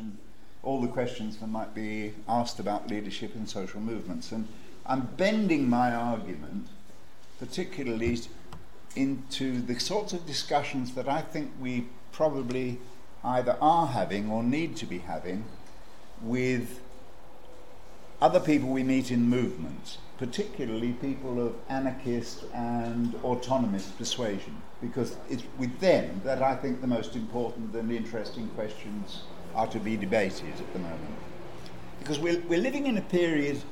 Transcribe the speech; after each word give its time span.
question, 0.00 0.18
all 0.62 0.80
the 0.80 0.88
questions 0.88 1.36
that 1.38 1.46
might 1.46 1.74
be 1.74 2.12
asked 2.28 2.58
about 2.58 2.88
leadership 2.88 3.34
in 3.34 3.46
social 3.46 3.80
movements. 3.80 4.32
And 4.32 4.46
I'm 4.86 5.08
bending 5.16 5.68
my 5.68 5.94
argument 5.94 6.68
particularly 7.38 8.18
into 8.96 9.60
the 9.62 9.78
sorts 9.78 10.12
of 10.12 10.26
discussions 10.26 10.94
that 10.94 11.08
I 11.08 11.22
think 11.22 11.50
we 11.60 11.86
probably 12.12 12.78
either 13.24 13.56
are 13.60 13.86
having 13.86 14.30
or 14.30 14.42
need 14.42 14.76
to 14.76 14.86
be 14.86 14.98
having 14.98 15.44
with 16.20 16.80
other 18.20 18.40
people 18.40 18.68
we 18.68 18.82
meet 18.82 19.10
in 19.10 19.22
movements, 19.22 19.98
particularly 20.18 20.92
people 20.92 21.46
of 21.46 21.54
anarchist 21.70 22.44
and 22.52 23.14
autonomist 23.22 23.96
persuasion, 23.96 24.60
because 24.82 25.16
it's 25.30 25.44
with 25.56 25.80
them 25.80 26.20
that 26.24 26.42
I 26.42 26.54
think 26.56 26.82
the 26.82 26.86
most 26.86 27.16
important 27.16 27.74
and 27.74 27.90
interesting 27.90 28.48
questions 28.48 29.22
are 29.54 29.66
to 29.68 29.78
be 29.78 29.96
debated 29.96 30.52
at 30.58 30.72
the 30.72 30.78
moment. 30.78 31.16
Because 31.98 32.18
we're, 32.18 32.40
we're 32.48 32.60
living 32.60 32.86
in 32.86 32.96
a 32.96 33.02
period, 33.02 33.62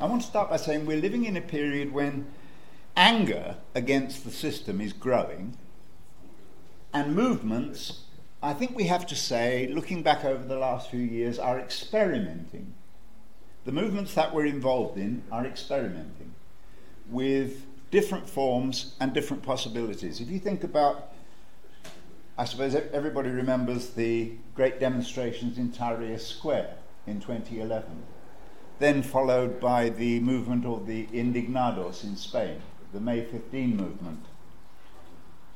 I 0.00 0.06
want 0.06 0.22
to 0.22 0.28
start 0.28 0.50
by 0.50 0.56
saying 0.56 0.86
we're 0.86 1.00
living 1.00 1.24
in 1.24 1.36
a 1.36 1.40
period 1.40 1.92
when 1.92 2.26
anger 2.96 3.56
against 3.74 4.24
the 4.24 4.30
system 4.30 4.80
is 4.80 4.92
growing, 4.92 5.56
and 6.92 7.14
movements, 7.14 8.02
I 8.42 8.52
think 8.52 8.76
we 8.76 8.84
have 8.84 9.06
to 9.08 9.16
say, 9.16 9.68
looking 9.68 10.02
back 10.02 10.24
over 10.24 10.44
the 10.44 10.58
last 10.58 10.90
few 10.90 11.00
years, 11.00 11.38
are 11.38 11.58
experimenting. 11.58 12.74
The 13.64 13.72
movements 13.72 14.14
that 14.14 14.34
we're 14.34 14.46
involved 14.46 14.98
in 14.98 15.22
are 15.32 15.46
experimenting 15.46 16.34
with 17.10 17.66
different 17.90 18.28
forms 18.28 18.94
and 19.00 19.12
different 19.12 19.42
possibilities. 19.42 20.20
If 20.20 20.30
you 20.30 20.38
think 20.38 20.64
about, 20.64 21.13
I 22.36 22.46
suppose 22.46 22.74
everybody 22.74 23.30
remembers 23.30 23.90
the 23.90 24.32
great 24.56 24.80
demonstrations 24.80 25.56
in 25.56 25.70
Tahrir 25.70 26.18
Square 26.18 26.74
in 27.06 27.20
2011, 27.20 28.02
then 28.80 29.04
followed 29.04 29.60
by 29.60 29.88
the 29.88 30.18
movement 30.18 30.66
of 30.66 30.88
the 30.88 31.06
Indignados 31.12 32.02
in 32.02 32.16
Spain 32.16 32.60
the 32.92 32.98
May 33.00 33.24
15 33.24 33.76
movement, 33.76 34.24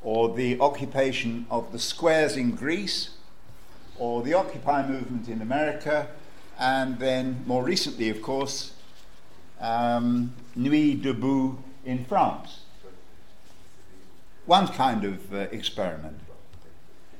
or 0.02 0.34
the 0.34 0.60
occupation 0.60 1.46
of 1.50 1.72
the 1.72 1.78
squares 1.78 2.36
in 2.36 2.52
Greece, 2.52 3.10
or 3.96 4.22
the 4.22 4.34
Occupy 4.34 4.86
movement 4.86 5.28
in 5.28 5.40
America, 5.40 6.08
and 6.58 6.98
then 6.98 7.44
more 7.46 7.64
recently, 7.64 8.08
of 8.08 8.22
course, 8.22 8.72
um, 9.60 10.32
Nuit 10.56 11.02
debout 11.02 11.58
in 11.84 12.04
France. 12.04 12.60
One 14.46 14.68
kind 14.68 15.04
of 15.04 15.32
uh, 15.32 15.36
experiment. 15.52 16.18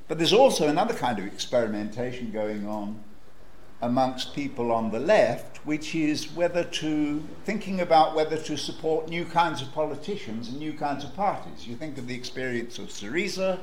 But 0.08 0.16
there's 0.16 0.32
also 0.32 0.68
another 0.68 0.94
kind 0.94 1.18
of 1.18 1.26
experimentation 1.26 2.32
going 2.32 2.66
on 2.66 2.98
amongst 3.80 4.34
people 4.34 4.72
on 4.72 4.90
the 4.90 4.98
left, 4.98 5.58
which 5.66 5.94
is 5.94 6.32
whether 6.32 6.64
to 6.64 7.22
thinking 7.44 7.80
about 7.80 8.16
whether 8.16 8.36
to 8.36 8.56
support 8.56 9.08
new 9.08 9.24
kinds 9.24 9.62
of 9.62 9.72
politicians 9.72 10.48
and 10.48 10.58
new 10.58 10.72
kinds 10.72 11.04
of 11.04 11.14
parties. 11.14 11.68
You 11.68 11.76
think 11.76 11.98
of 11.98 12.08
the 12.08 12.14
experience 12.14 12.78
of 12.78 12.88
Syriza 12.88 13.58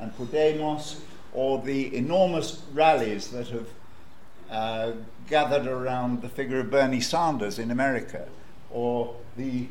and 0.00 0.16
Podemos, 0.16 1.00
or 1.32 1.60
the 1.62 1.94
enormous 1.94 2.62
rallies 2.72 3.28
that 3.28 3.48
have 3.48 3.68
uh, 4.50 4.92
gathered 5.28 5.66
around 5.66 6.22
the 6.22 6.28
figure 6.28 6.58
of 6.58 6.70
Bernie 6.70 7.00
Sanders 7.00 7.58
in 7.58 7.70
America, 7.70 8.26
or 8.70 9.14
the 9.36 9.68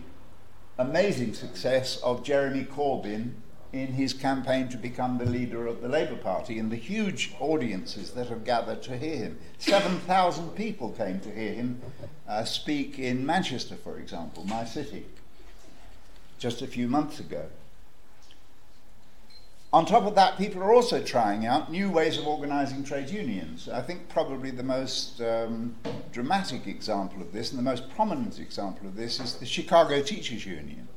amazing 0.78 1.34
success 1.34 1.98
of 1.98 2.24
Jeremy 2.24 2.64
Corbyn 2.64 3.34
in 3.72 3.88
his 3.88 4.14
campaign 4.14 4.68
to 4.70 4.78
become 4.78 5.18
the 5.18 5.26
leader 5.26 5.68
of 5.68 5.82
the 5.82 5.88
Labour 5.88 6.16
Party 6.16 6.58
and 6.58 6.72
the 6.72 6.76
huge 6.76 7.34
audiences 7.40 8.12
that 8.12 8.28
have 8.28 8.44
gathered 8.44 8.82
to 8.84 8.98
hear 8.98 9.18
him. 9.18 9.40
7,000 9.60 10.50
people 10.56 10.90
came 10.92 11.20
to 11.20 11.30
hear 11.30 11.54
him 11.54 11.82
uh, 12.28 12.44
speak 12.44 12.98
in 12.98 13.26
Manchester, 13.26 13.76
for 13.76 14.00
example, 14.00 14.44
my 14.46 14.66
city, 14.66 15.06
just 16.40 16.62
a 16.62 16.68
few 16.68 16.88
months 16.88 17.20
ago. 17.20 17.46
On 19.72 19.86
top 19.86 20.06
of 20.06 20.16
that, 20.16 20.40
people 20.40 20.64
are 20.64 20.74
also 20.74 21.04
trying 21.04 21.46
out 21.46 21.72
new 21.72 21.92
ways 21.92 22.18
of 22.18 22.26
organising 22.26 22.84
trade 22.84 23.08
unions. 23.08 23.70
I 23.70 23.82
think 23.82 24.10
probably 24.10 24.50
the 24.50 24.64
most 24.64 25.22
um, 25.22 25.76
dramatic 26.12 26.66
example 26.66 27.22
of 27.22 27.32
this 27.32 27.52
and 27.52 27.60
the 27.60 27.64
most 27.64 27.88
prominent 27.92 28.40
example 28.40 28.88
of 28.88 28.96
this 28.96 29.20
is 29.20 29.36
the 29.36 29.46
Chicago 29.46 30.02
Teachers 30.02 30.44
Union 30.44 30.88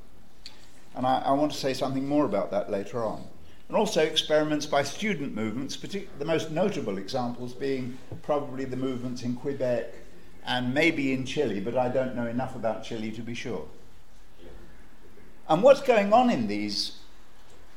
and 0.94 1.06
I, 1.06 1.22
I, 1.26 1.32
want 1.32 1.52
to 1.52 1.58
say 1.58 1.74
something 1.74 2.06
more 2.06 2.24
about 2.24 2.50
that 2.50 2.70
later 2.70 3.04
on. 3.04 3.24
And 3.68 3.76
also 3.76 4.02
experiments 4.02 4.66
by 4.66 4.82
student 4.82 5.34
movements, 5.34 5.76
the 5.76 6.24
most 6.24 6.50
notable 6.50 6.98
examples 6.98 7.54
being 7.54 7.96
probably 8.22 8.64
the 8.64 8.76
movements 8.76 9.22
in 9.22 9.34
Quebec 9.34 9.94
and 10.44 10.74
maybe 10.74 11.12
in 11.12 11.24
Chile, 11.24 11.60
but 11.60 11.76
I 11.76 11.88
don't 11.88 12.14
know 12.14 12.26
enough 12.26 12.54
about 12.54 12.84
Chile 12.84 13.10
to 13.12 13.22
be 13.22 13.34
sure. 13.34 13.66
And 15.48 15.62
what's 15.62 15.80
going 15.80 16.12
on 16.12 16.30
in 16.30 16.48
these 16.48 16.98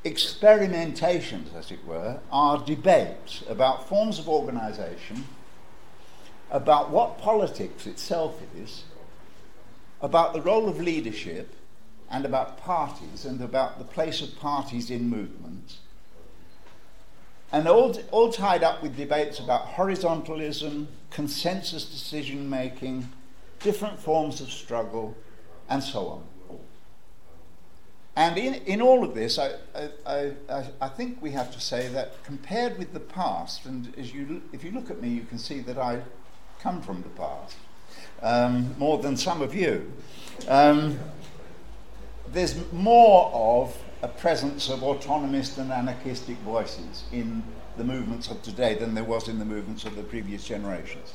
experimentations, 0.04 1.56
as 1.56 1.72
it 1.72 1.86
were, 1.86 2.20
are 2.32 2.64
debates 2.64 3.44
about 3.50 3.88
forms 3.88 4.20
of 4.20 4.30
organization, 4.30 5.26
about 6.52 6.90
what 6.90 7.18
politics 7.18 7.88
itself 7.88 8.42
is, 8.56 8.84
about 10.02 10.34
the 10.34 10.42
role 10.42 10.70
of 10.70 10.80
leadership 10.80 11.56
and 12.10 12.26
about 12.26 12.58
parties 12.60 13.26
and 13.26 13.42
about 13.42 13.80
the 13.80 13.86
place 13.86 14.22
of 14.22 14.38
parties 14.40 14.90
in 14.90 15.10
movements. 15.10 15.80
And 17.52 17.68
all, 17.68 17.98
all 18.12 18.32
tied 18.32 18.64
up 18.64 18.82
with 18.82 18.98
debates 18.98 19.40
about 19.40 19.68
horizontalism, 19.68 20.88
consensus 21.10 21.86
decision 21.86 22.50
making, 22.50 23.10
different 23.60 24.00
forms 24.00 24.42
of 24.42 24.50
struggle, 24.50 25.16
and 25.70 25.82
so 25.82 26.08
on. 26.08 26.24
And 28.18 28.38
in, 28.38 28.56
in 28.66 28.82
all 28.82 29.04
of 29.04 29.14
this, 29.14 29.38
I, 29.38 29.52
I, 30.06 30.32
I, 30.50 30.66
I, 30.80 30.88
think 30.88 31.22
we 31.22 31.32
have 31.32 31.52
to 31.52 31.60
say 31.60 31.90
that 31.90 32.24
compared 32.24 32.78
with 32.78 32.94
the 32.94 33.00
past, 33.02 33.66
and 33.66 33.94
as 33.98 34.14
you, 34.14 34.42
if 34.54 34.64
you 34.64 34.72
look 34.72 34.90
at 34.90 35.02
me, 35.02 35.10
you 35.10 35.24
can 35.24 35.38
see 35.38 35.60
that 35.62 35.78
I 35.78 36.02
come 36.62 36.82
from 36.82 37.02
the 37.02 37.10
past, 37.10 37.58
um, 38.22 38.74
more 38.78 39.00
than 39.00 39.18
some 39.18 39.42
of 39.42 39.54
you. 39.54 39.92
Um, 40.48 40.98
there's 42.36 42.70
more 42.74 43.32
of 43.34 43.76
a 44.02 44.10
presence 44.10 44.70
of 44.70 44.82
autonomist 44.82 45.58
and 45.58 45.72
anarchistic 45.72 46.36
voices 46.40 47.06
in 47.14 47.42
the 47.78 47.84
movements 47.84 48.30
of 48.30 48.42
today 48.42 48.76
than 48.76 48.94
there 48.94 49.06
was 49.06 49.30
in 49.30 49.40
the 49.40 49.46
movements 49.46 49.86
of 49.86 49.96
the 49.96 50.04
previous 50.04 50.44
generations. 50.44 51.14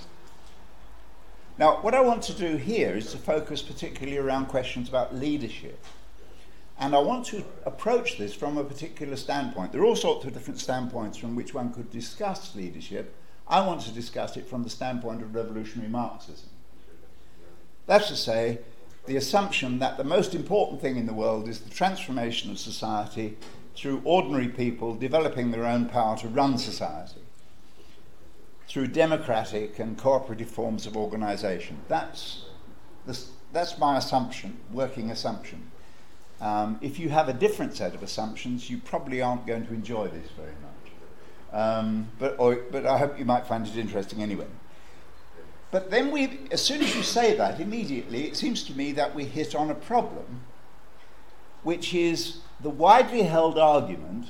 Now, 1.58 1.76
what 1.82 1.94
I 1.94 2.00
want 2.00 2.22
to 2.22 2.32
do 2.32 2.56
here 2.56 2.96
is 2.96 3.12
to 3.12 3.18
focus 3.18 3.60
particularly 3.60 4.16
around 4.16 4.46
questions 4.46 4.88
about 4.88 5.14
leadership. 5.14 5.84
And 6.78 6.96
I 6.96 7.00
want 7.00 7.26
to 7.26 7.44
approach 7.66 8.16
this 8.16 8.32
from 8.32 8.56
a 8.56 8.64
particular 8.64 9.16
standpoint. 9.16 9.72
There 9.72 9.82
are 9.82 9.84
all 9.84 9.96
sorts 9.96 10.24
of 10.24 10.32
different 10.32 10.58
standpoints 10.58 11.18
from 11.18 11.36
which 11.36 11.52
one 11.52 11.70
could 11.74 11.90
discuss 11.90 12.56
leadership. 12.56 13.14
I 13.46 13.60
want 13.66 13.82
to 13.82 13.92
discuss 13.92 14.38
it 14.38 14.48
from 14.48 14.62
the 14.62 14.70
standpoint 14.70 15.20
of 15.20 15.34
revolutionary 15.34 15.90
Marxism. 15.90 16.48
That's 17.86 18.08
to 18.08 18.16
say, 18.16 18.60
the 19.10 19.16
assumption 19.16 19.80
that 19.80 19.96
the 19.96 20.04
most 20.04 20.36
important 20.36 20.80
thing 20.80 20.96
in 20.96 21.04
the 21.04 21.12
world 21.12 21.48
is 21.48 21.58
the 21.58 21.70
transformation 21.70 22.48
of 22.48 22.60
society 22.60 23.36
through 23.74 24.00
ordinary 24.04 24.46
people 24.46 24.94
developing 24.94 25.50
their 25.50 25.64
own 25.64 25.86
power 25.86 26.16
to 26.16 26.28
run 26.28 26.56
society 26.56 27.20
through 28.68 28.86
democratic 28.86 29.80
and 29.80 29.98
cooperative 29.98 30.48
forms 30.48 30.86
of 30.86 30.96
organization. 30.96 31.76
That's, 31.88 32.44
that's 33.52 33.78
my 33.78 33.98
assumption, 33.98 34.58
working 34.70 35.10
assumption. 35.10 35.72
Um, 36.40 36.78
if 36.80 37.00
you 37.00 37.08
have 37.08 37.28
a 37.28 37.32
different 37.32 37.74
set 37.74 37.96
of 37.96 38.04
assumptions, 38.04 38.70
you 38.70 38.78
probably 38.78 39.20
aren't 39.20 39.44
going 39.44 39.66
to 39.66 39.74
enjoy 39.74 40.06
this 40.06 40.28
very 40.36 40.54
much. 40.62 40.92
Um, 41.52 42.12
but, 42.20 42.36
or, 42.38 42.60
but 42.70 42.86
I 42.86 42.96
hope 42.98 43.18
you 43.18 43.24
might 43.24 43.44
find 43.44 43.66
it 43.66 43.76
interesting 43.76 44.22
anyway. 44.22 44.46
But 45.70 45.90
then 45.90 46.10
we, 46.10 46.40
as 46.50 46.62
soon 46.62 46.82
as 46.82 46.96
you 46.96 47.02
say 47.02 47.36
that, 47.36 47.60
immediately 47.60 48.26
it 48.26 48.36
seems 48.36 48.64
to 48.64 48.72
me 48.72 48.92
that 48.92 49.14
we 49.14 49.24
hit 49.24 49.54
on 49.54 49.70
a 49.70 49.74
problem, 49.74 50.42
which 51.62 51.94
is 51.94 52.38
the 52.60 52.70
widely 52.70 53.22
held 53.22 53.58
argument 53.58 54.28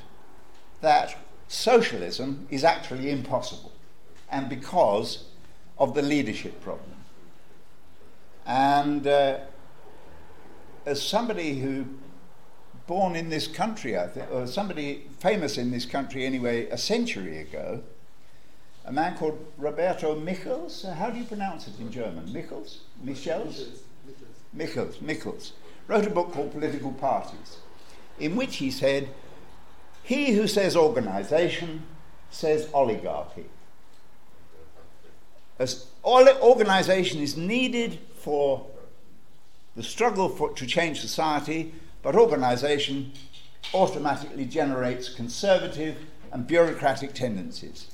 that 0.80 1.16
socialism 1.48 2.46
is 2.50 2.62
actually 2.62 3.10
impossible, 3.10 3.72
and 4.30 4.48
because 4.48 5.24
of 5.78 5.94
the 5.94 6.02
leadership 6.02 6.60
problem. 6.62 6.96
And 8.46 9.06
uh, 9.06 9.38
as 10.84 11.02
somebody 11.02 11.60
who 11.60 11.86
born 12.86 13.14
in 13.14 13.30
this 13.30 13.46
country, 13.46 13.96
I 13.96 14.08
think, 14.08 14.30
or 14.32 14.46
somebody 14.46 15.06
famous 15.20 15.56
in 15.56 15.70
this 15.70 15.86
country 15.86 16.26
anyway, 16.26 16.68
a 16.70 16.78
century 16.78 17.38
ago, 17.38 17.82
a 18.84 18.92
man 18.92 19.16
called 19.16 19.38
Roberto 19.58 20.18
Michels. 20.18 20.84
Uh, 20.84 20.94
how 20.94 21.10
do 21.10 21.18
you 21.18 21.24
pronounce 21.24 21.68
it 21.68 21.78
in 21.78 21.90
German? 21.92 22.32
Michels? 22.32 22.80
Michels? 23.02 23.82
Michels. 24.52 25.00
Michels. 25.00 25.52
Wrote 25.86 26.06
a 26.06 26.10
book 26.10 26.32
called 26.32 26.52
Political 26.52 26.92
Parties, 26.92 27.58
in 28.18 28.36
which 28.36 28.56
he 28.56 28.70
said, 28.70 29.08
He 30.02 30.32
who 30.32 30.46
says 30.46 30.76
organization 30.76 31.82
says 32.30 32.68
oligarchy. 32.72 33.46
as 35.58 35.86
all 36.02 36.26
organization 36.40 37.20
is 37.20 37.36
needed 37.36 37.98
for 38.14 38.66
the 39.76 39.82
struggle 39.82 40.28
for, 40.28 40.52
to 40.54 40.66
change 40.66 41.00
society, 41.00 41.74
but 42.02 42.14
organization 42.14 43.12
automatically 43.74 44.46
generates 44.46 45.08
conservative 45.08 45.96
and 46.32 46.46
bureaucratic 46.46 47.12
tendencies. 47.12 47.88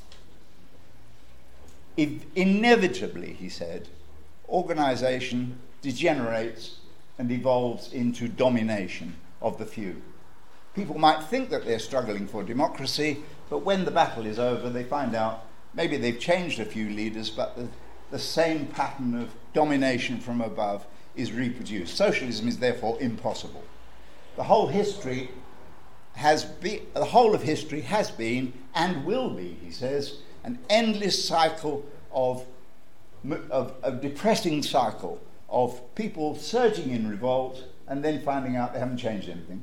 Inevitably, 1.97 3.33
he 3.33 3.49
said, 3.49 3.89
organization 4.49 5.59
degenerates 5.83 6.77
and 7.19 7.31
evolves 7.31 7.93
into 7.93 8.29
domination 8.29 9.15
of 9.41 9.59
the 9.59 9.67
few. 9.67 10.03
People 10.75 10.99
might 10.99 11.23
think 11.25 11.49
that 11.51 11.65
they're 11.65 11.79
struggling 11.79 12.27
for 12.27 12.43
democracy, 12.43 13.19
but 13.49 13.65
when 13.65 13.85
the 13.85 13.91
battle 13.91 14.27
is 14.27 14.39
over, 14.39 14.69
they 14.69 14.85
find 14.85 15.15
out 15.15 15.47
maybe 15.73 15.97
they've 15.97 16.21
changed 16.21 16.61
a 16.61 16.65
few 16.65 16.91
leaders, 16.91 17.31
but 17.31 17.57
the, 17.57 17.69
the 18.11 18.19
same 18.19 18.67
pattern 18.67 19.15
of 19.15 19.31
domination 19.55 20.21
from 20.21 20.41
above 20.43 20.87
is 21.15 21.33
reproduced. 21.33 21.97
Socialism 21.97 22.47
is 22.47 22.59
therefore 22.59 22.99
impossible. 23.01 23.65
The 24.37 24.45
whole 24.45 24.67
history 24.67 25.31
has 26.13 26.45
been, 26.45 26.83
the 26.95 27.07
whole 27.07 27.35
of 27.35 27.43
history 27.43 27.81
has 27.83 28.11
been 28.11 28.53
and 28.75 29.05
will 29.07 29.31
be, 29.31 29.57
he 29.63 29.71
says, 29.71 30.19
an 30.47 30.59
endless 30.71 31.27
cycle 31.29 31.85
of, 32.13 32.47
of 33.51 33.75
a 33.83 33.91
depressing 33.91 34.63
cycle 34.63 35.21
of 35.51 35.95
people 35.95 36.37
surging 36.37 36.91
in 36.91 37.11
revolt 37.11 37.65
and 37.89 38.03
then 38.03 38.23
finding 38.23 38.57
out 38.57 38.73
they 38.73 38.79
haven't 38.79 38.97
changed 38.97 39.29
anything 39.29 39.63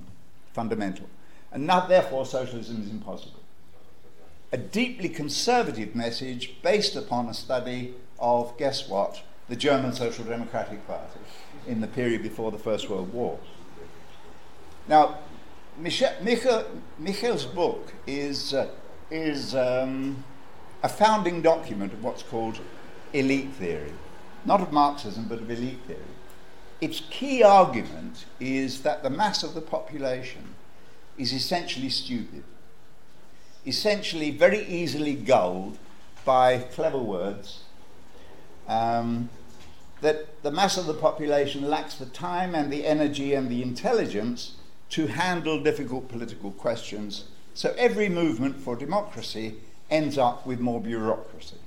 fundamental. 0.51 1.09
And 1.51 1.65
not, 1.65 1.87
therefore, 1.87 2.25
socialism 2.25 2.83
is 2.83 2.89
impossible. 2.89 3.39
A 4.51 4.57
deeply 4.57 5.09
conservative 5.09 5.95
message 5.95 6.61
based 6.61 6.95
upon 6.95 7.27
a 7.27 7.33
study 7.33 7.95
of, 8.19 8.55
guess 8.57 8.87
what, 8.87 9.23
the 9.49 9.55
German 9.55 9.93
Social 9.93 10.25
Democratic 10.25 10.85
Party 10.85 11.19
in 11.65 11.81
the 11.81 11.87
period 11.87 12.21
before 12.21 12.51
the 12.51 12.57
First 12.57 12.89
World 12.89 13.11
War. 13.13 13.39
Now, 14.87 15.19
Michel, 15.77 16.13
Michel, 16.21 16.65
Michel's 16.99 17.45
book 17.45 17.93
is, 18.05 18.53
uh, 18.53 18.67
is 19.09 19.55
um, 19.55 20.23
a 20.83 20.89
founding 20.89 21.41
document 21.41 21.93
of 21.93 22.03
what's 22.03 22.23
called 22.23 22.59
elite 23.13 23.53
theory. 23.53 23.93
Not 24.45 24.59
of 24.59 24.73
Marxism, 24.73 25.25
but 25.29 25.39
of 25.39 25.49
elite 25.49 25.79
theory. 25.87 25.99
Its 26.81 27.01
key 27.09 27.41
argument 27.41 28.25
is 28.41 28.81
that 28.81 29.01
the 29.01 29.09
mass 29.09 29.41
of 29.41 29.53
the 29.53 29.61
population 29.61 30.55
is 31.17 31.31
essentially 31.31 31.89
stupid, 31.89 32.43
essentially 33.65 34.31
very 34.31 34.65
easily 34.65 35.13
gulled 35.13 35.77
by 36.25 36.57
clever 36.57 36.97
words, 36.97 37.61
um, 38.67 39.29
that 40.01 40.43
the 40.43 40.51
mass 40.51 40.77
of 40.77 40.85
the 40.85 40.93
population 40.93 41.69
lacks 41.69 41.95
the 41.95 42.05
time 42.07 42.53
and 42.53 42.71
the 42.71 42.85
energy 42.85 43.33
and 43.33 43.49
the 43.49 43.61
intelligence 43.61 44.55
to 44.89 45.07
handle 45.07 45.63
difficult 45.63 46.09
political 46.09 46.51
questions. 46.51 47.25
So 47.53 47.73
every 47.77 48.09
movement 48.09 48.57
for 48.59 48.75
democracy 48.75 49.55
ends 49.93 50.17
up 50.17 50.45
with 50.45 50.59
more 50.59 50.81
bureaucracy. 50.81 51.57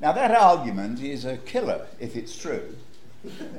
Now, 0.00 0.12
that 0.12 0.32
argument 0.32 1.00
is 1.00 1.24
a 1.24 1.36
killer 1.38 1.86
if 2.00 2.16
it's 2.16 2.36
true. 2.36 2.76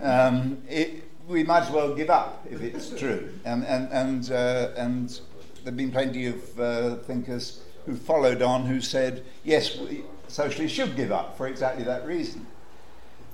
Um, 0.02 0.62
it, 0.70 1.04
we 1.28 1.44
might 1.44 1.64
as 1.64 1.72
well 1.72 1.96
give 1.96 2.10
up 2.10 2.46
if 2.52 2.62
it's 2.62 2.90
true. 2.90 3.30
And, 3.46 3.66
and, 3.66 3.92
and, 3.92 4.32
uh, 4.32 4.70
and 4.78 5.10
there 5.10 5.72
have 5.72 5.78
been 5.78 5.92
plenty 5.92 6.28
of 6.28 6.60
uh, 6.60 6.96
thinkers 6.98 7.62
who 7.86 7.96
followed 7.96 8.42
on 8.42 8.66
who 8.66 8.82
said, 8.82 9.24
yes, 9.44 9.78
we, 9.78 10.04
socialists 10.28 10.76
should 10.76 10.96
give 10.96 11.12
up 11.12 11.38
for 11.38 11.48
exactly 11.48 11.84
that 11.86 12.06
reason. 12.06 12.46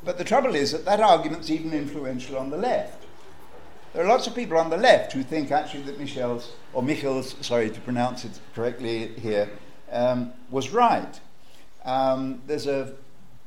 But 0.05 0.17
the 0.17 0.23
trouble 0.23 0.55
is 0.55 0.71
that 0.71 0.85
that 0.85 0.99
argument's 0.99 1.49
even 1.49 1.73
influential 1.73 2.37
on 2.37 2.49
the 2.49 2.57
left. 2.57 3.03
There 3.93 4.03
are 4.05 4.07
lots 4.07 4.25
of 4.27 4.35
people 4.35 4.57
on 4.57 4.69
the 4.69 4.77
left 4.77 5.11
who 5.11 5.23
think 5.23 5.51
actually 5.51 5.83
that 5.83 5.99
Michel's, 5.99 6.51
or 6.73 6.81
Michel's, 6.81 7.35
sorry 7.45 7.69
to 7.69 7.81
pronounce 7.81 8.23
it 8.23 8.39
correctly 8.55 9.07
here, 9.19 9.49
um, 9.91 10.33
was 10.49 10.69
right. 10.69 11.19
Um, 11.85 12.41
there's 12.47 12.67
a 12.67 12.93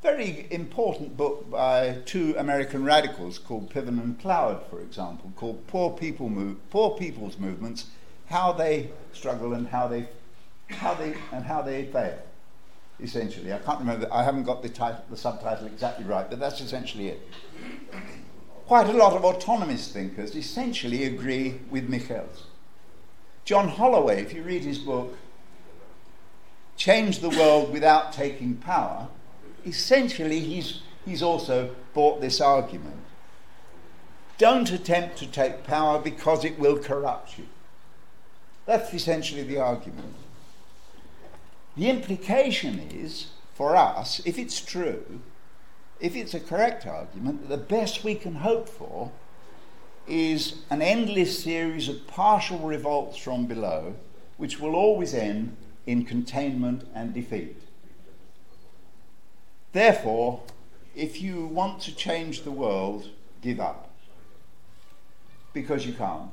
very 0.02 0.46
important 0.50 1.17
book 1.17 1.50
by 1.50 1.99
two 2.05 2.35
American 2.37 2.85
radicals 2.85 3.38
called 3.38 3.70
Piven 3.70 4.00
and 4.02 4.20
Cloward, 4.20 4.61
for 4.69 4.81
example, 4.81 5.32
called 5.37 5.67
Poor, 5.67 5.91
People 5.91 6.29
Move, 6.29 6.58
Poor 6.70 6.91
People's 6.96 7.38
Movements, 7.38 7.87
How 8.26 8.52
They 8.52 8.91
Struggle 9.12 9.55
and 9.55 9.69
How 9.69 9.88
They, 9.88 10.08
how 10.69 10.94
they, 10.94 11.14
and 11.32 11.44
how 11.44 11.62
they 11.62 11.87
Fail, 11.87 12.19
essentially. 13.00 13.52
I 13.52 13.58
can't 13.58 13.79
remember, 13.79 14.06
I 14.12 14.25
haven't 14.25 14.44
got 14.44 14.62
the, 14.62 14.69
title, 14.69 15.05
the 15.08 15.17
subtitle 15.17 15.67
exactly 15.67 16.05
right, 16.05 16.29
but 16.29 16.38
that's 16.38 16.61
essentially 16.61 17.08
it 17.08 17.20
quite 18.67 18.88
a 18.88 18.93
lot 18.93 19.12
of 19.12 19.23
autonomist 19.23 19.93
thinkers 19.93 20.35
essentially 20.35 21.05
agree 21.05 21.61
with 21.70 21.88
Michels. 21.88 22.44
John 23.44 23.69
Holloway, 23.69 24.23
if 24.23 24.32
you 24.32 24.43
read 24.43 24.62
his 24.64 24.79
book, 24.79 25.17
Change 26.76 27.21
the 27.21 27.31
World 27.31 27.73
Without 27.73 28.12
Taking 28.12 28.56
Power, 28.56 29.09
essentially 29.65 30.41
he's, 30.41 30.81
he's 31.05 31.23
also 31.23 31.75
bought 31.94 32.21
this 32.21 32.41
argument. 32.41 33.00
Don't 34.38 34.71
attempt 34.71 35.17
to 35.19 35.26
take 35.26 35.65
power 35.65 35.99
because 35.99 36.44
it 36.44 36.59
will 36.59 36.79
corrupt 36.79 37.38
you. 37.38 37.47
That's 38.67 38.93
essentially 38.93 39.43
the 39.43 39.59
argument. 39.59 40.15
The 41.76 41.88
implication 41.88 42.79
is, 42.79 43.29
for 43.55 43.77
us, 43.77 44.20
if 44.25 44.38
it's 44.38 44.61
true, 44.61 45.20
if 46.00 46.17
it's 46.17 46.35
a 46.35 46.41
correct 46.41 46.87
argument, 46.87 47.43
that 47.43 47.49
the 47.49 47.65
best 47.65 48.05
we 48.05 48.15
can 48.15 48.37
hope 48.37 48.69
for 48.69 49.12
is 50.06 50.62
an 50.70 50.82
endless 50.82 51.43
series 51.43 51.88
of 51.88 52.06
partial 52.06 52.59
revolts 52.59 53.17
from 53.17 53.47
below, 53.47 53.94
which 54.37 54.61
will 54.61 54.75
always 54.75 55.15
end 55.15 55.56
in 55.86 56.04
containment 56.04 56.86
and 56.94 57.12
defeat. 57.12 57.60
Therefore, 59.72 60.42
if 60.94 61.20
you 61.20 61.46
want 61.46 61.81
to 61.82 61.94
change 61.94 62.42
the 62.42 62.50
world, 62.50 63.10
give 63.42 63.60
up. 63.60 63.90
Because 65.52 65.86
you 65.86 65.92
can't. 65.92 66.31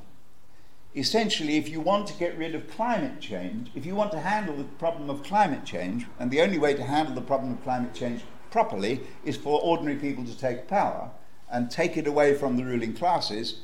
Essentially, 0.95 1.57
if 1.57 1.69
you 1.69 1.80
want 1.80 2.07
to 2.07 2.13
get 2.13 2.38
rid 2.38 2.53
of 2.53 2.69
climate 2.69 3.19
change, 3.21 3.71
if 3.75 3.86
you 3.86 3.95
want 3.95 4.12
to 4.12 4.19
handle 4.19 4.56
the 4.56 4.63
problem 4.63 5.09
of 5.09 5.24
climate 5.24 5.65
change, 5.65 6.06
and 6.19 6.30
the 6.30 6.42
only 6.42 6.57
way 6.57 6.74
to 6.74 6.83
handle 6.83 7.15
the 7.15 7.21
problem 7.21 7.53
of 7.53 7.63
climate 7.63 7.94
change 7.94 8.24
properly 8.51 9.01
is 9.24 9.38
for 9.38 9.62
ordinary 9.62 9.96
people 9.96 10.25
to 10.25 10.38
take 10.38 10.67
power 10.67 11.10
and 11.50 11.72
take 11.72 11.98
it 11.98 12.08
away 12.08 12.36
from 12.36 12.58
the 12.58 12.63
ruling 12.63 12.93
classes, 12.93 13.62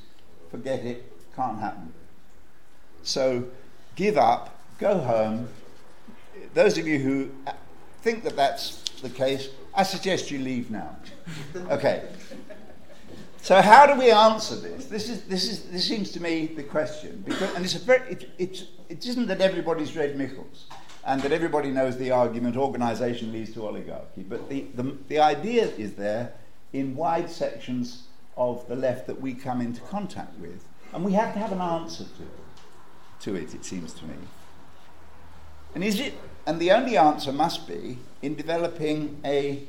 forget 0.49 0.85
it, 0.85 1.11
can't 1.35 1.59
happen. 1.59 1.93
So 3.03 3.45
give 3.95 4.17
up, 4.17 4.59
go 4.79 4.99
home. 4.99 5.49
Those 6.57 6.79
of 6.79 6.87
you 6.87 6.97
who 6.97 7.29
uh, 7.45 7.51
think 8.01 8.23
that 8.23 8.35
that's 8.35 8.79
the 9.03 9.11
case, 9.11 9.49
I 9.75 9.83
suggest 9.83 10.31
you 10.31 10.39
leave 10.39 10.71
now. 10.71 10.97
Okay. 11.69 12.09
So 13.43 13.61
how 13.61 13.85
do 13.85 13.93
we 13.95 14.09
answer 14.09 14.55
this? 14.55 14.87
This 14.87 15.07
is 15.07 15.21
this 15.25 15.47
is 15.47 15.69
this 15.69 15.87
seems 15.87 16.09
to 16.13 16.19
me 16.19 16.47
the 16.47 16.63
question 16.63 17.21
because 17.23 17.53
and 17.53 17.63
it's 17.63 17.75
a 17.75 17.79
very 17.79 18.11
it, 18.13 18.31
it's 18.39 18.65
it 18.89 19.05
isn't 19.05 19.27
that 19.27 19.39
everybody's 19.39 19.95
read 19.95 20.17
Michels 20.17 20.65
and 21.05 21.21
that 21.21 21.31
everybody 21.31 21.69
knows 21.69 21.95
the 21.95 22.09
argument 22.09 22.57
organization 22.57 23.31
leads 23.31 23.53
to 23.53 23.67
oligarchy. 23.67 24.23
But 24.23 24.49
the, 24.49 24.65
the, 24.73 24.97
the 25.09 25.19
idea 25.19 25.67
is 25.77 25.93
there 25.93 26.33
in 26.73 26.95
wide 26.95 27.29
sections 27.29 28.07
of 28.35 28.67
the 28.67 28.75
left 28.75 29.05
that 29.05 29.21
we 29.21 29.35
come 29.35 29.61
into 29.61 29.81
contact 29.81 30.35
with. 30.39 30.65
And 30.91 31.05
we 31.05 31.11
have 31.11 31.33
to 31.33 31.39
have 31.39 31.51
an 31.51 31.61
answer 31.61 32.05
to, 32.05 33.29
to 33.29 33.35
it, 33.35 33.53
it 33.53 33.63
seems 33.63 33.93
to 33.93 34.05
me. 34.05 34.15
And 35.75 35.83
is 35.83 35.99
it 35.99 36.15
and 36.47 36.61
the 36.61 36.71
only 36.71 36.97
answer 36.97 37.33
must 37.33 37.67
be 37.67 37.99
in 38.21 38.33
developing 38.33 39.19
a, 39.25 39.63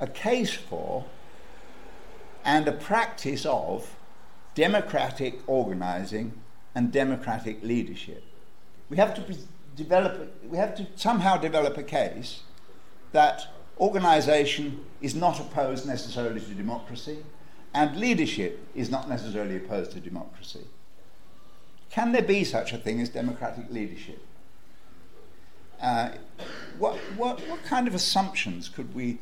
a 0.00 0.08
case 0.08 0.52
for 0.52 1.04
and 2.44 2.66
a 2.66 2.72
practice 2.72 3.46
of 3.46 3.94
democratic 4.56 5.38
organizing 5.46 6.32
and 6.74 6.90
democratic 6.90 7.62
leadership. 7.62 8.24
We 8.88 8.96
have 8.96 9.14
to 9.14 9.38
develop, 9.76 10.34
we 10.44 10.58
have 10.58 10.74
to 10.78 10.86
somehow 10.96 11.36
develop 11.36 11.78
a 11.78 11.84
case 11.84 12.40
that 13.12 13.46
organisation 13.78 14.84
is 15.00 15.14
not 15.14 15.38
opposed 15.38 15.86
necessarily 15.86 16.40
to 16.40 16.54
democracy 16.54 17.18
and 17.72 17.96
leadership 17.96 18.58
is 18.74 18.90
not 18.90 19.08
necessarily 19.08 19.58
opposed 19.58 19.92
to 19.92 20.00
democracy. 20.00 20.66
Can 21.88 22.10
there 22.10 22.22
be 22.22 22.42
such 22.42 22.72
a 22.72 22.78
thing 22.78 23.00
as 23.00 23.10
democratic 23.10 23.70
leadership? 23.70 24.20
Uh, 25.80 26.10
what, 26.78 26.96
what, 27.16 27.40
what 27.48 27.62
kind 27.64 27.88
of 27.88 27.94
assumptions 27.94 28.68
could 28.68 28.94
we, 28.94 29.18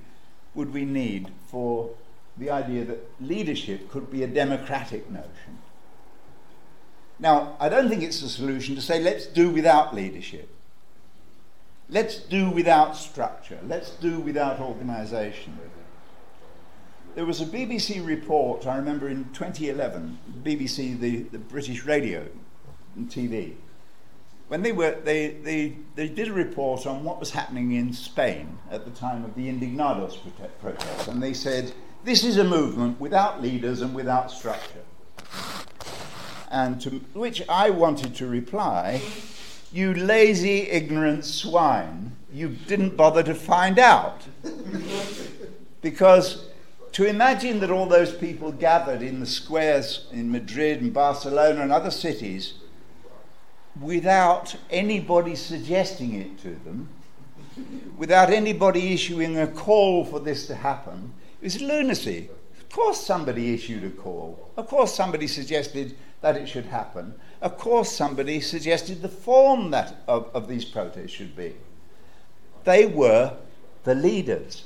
would 0.54 0.72
we 0.72 0.84
need 0.84 1.30
for 1.46 1.90
the 2.36 2.50
idea 2.50 2.84
that 2.84 3.10
leadership 3.20 3.90
could 3.90 4.10
be 4.10 4.22
a 4.22 4.26
democratic 4.26 5.10
notion? 5.10 5.58
Now, 7.18 7.56
I 7.58 7.68
don't 7.68 7.88
think 7.88 8.02
it's 8.02 8.22
a 8.22 8.28
solution 8.28 8.74
to 8.76 8.80
say 8.80 9.02
let's 9.02 9.26
do 9.26 9.50
without 9.50 9.94
leadership. 9.94 10.48
let's 11.90 12.18
do 12.18 12.50
without 12.50 12.96
structure, 12.96 13.58
let's 13.66 13.90
do 13.90 14.20
without 14.20 14.60
organisation. 14.60 15.58
There 17.14 17.24
was 17.24 17.40
a 17.40 17.46
BBC 17.46 18.06
report, 18.06 18.66
I 18.66 18.76
remember 18.76 19.08
in 19.08 19.24
2011, 19.32 20.18
BBC, 20.44 21.00
the, 21.00 21.22
the 21.22 21.38
British 21.38 21.84
radio 21.84 22.26
and 22.94 23.08
TV, 23.08 23.54
when 24.48 24.62
they, 24.62 24.72
were, 24.72 24.96
they, 25.04 25.28
they, 25.28 25.76
they 25.94 26.08
did 26.08 26.28
a 26.28 26.32
report 26.32 26.86
on 26.86 27.04
what 27.04 27.20
was 27.20 27.30
happening 27.30 27.72
in 27.72 27.92
Spain 27.92 28.58
at 28.70 28.84
the 28.84 28.90
time 28.90 29.24
of 29.24 29.34
the 29.34 29.48
Indignados 29.48 30.18
protest, 30.60 31.08
and 31.08 31.22
they 31.22 31.34
said, 31.34 31.72
this 32.04 32.24
is 32.24 32.38
a 32.38 32.44
movement 32.44 32.98
without 33.00 33.42
leaders 33.42 33.82
and 33.82 33.94
without 33.94 34.30
structure. 34.30 34.82
And 36.50 36.80
to 36.80 36.90
which 37.12 37.42
I 37.48 37.68
wanted 37.68 38.14
to 38.16 38.26
reply, 38.26 39.02
you 39.70 39.92
lazy, 39.92 40.60
ignorant 40.60 41.26
swine, 41.26 42.16
you 42.32 42.48
didn't 42.48 42.96
bother 42.96 43.22
to 43.22 43.34
find 43.34 43.78
out. 43.78 44.22
because 45.82 46.46
to 46.92 47.04
imagine 47.04 47.60
that 47.60 47.70
all 47.70 47.86
those 47.86 48.14
people 48.14 48.50
gathered 48.50 49.02
in 49.02 49.20
the 49.20 49.26
squares 49.26 50.06
in 50.10 50.32
Madrid 50.32 50.80
and 50.80 50.92
Barcelona 50.92 51.60
and 51.60 51.70
other 51.70 51.90
cities 51.90 52.54
without 53.80 54.56
anybody 54.70 55.34
suggesting 55.34 56.14
it 56.14 56.38
to 56.38 56.50
them, 56.64 56.88
without 57.96 58.30
anybody 58.30 58.92
issuing 58.92 59.38
a 59.38 59.46
call 59.46 60.04
for 60.04 60.20
this 60.20 60.46
to 60.46 60.54
happen, 60.54 61.12
is 61.40 61.60
lunacy. 61.60 62.28
Of 62.60 62.68
course, 62.70 63.00
somebody 63.00 63.54
issued 63.54 63.84
a 63.84 63.90
call. 63.90 64.50
Of 64.56 64.68
course, 64.68 64.94
somebody 64.94 65.26
suggested 65.26 65.96
that 66.20 66.36
it 66.36 66.48
should 66.48 66.66
happen. 66.66 67.14
Of 67.40 67.56
course, 67.58 67.90
somebody 67.90 68.40
suggested 68.40 69.00
the 69.00 69.08
form 69.08 69.70
that 69.70 69.96
of, 70.08 70.30
of 70.34 70.48
these 70.48 70.64
protests 70.64 71.12
should 71.12 71.36
be. 71.36 71.54
They 72.64 72.86
were 72.86 73.36
the 73.84 73.94
leaders. 73.94 74.64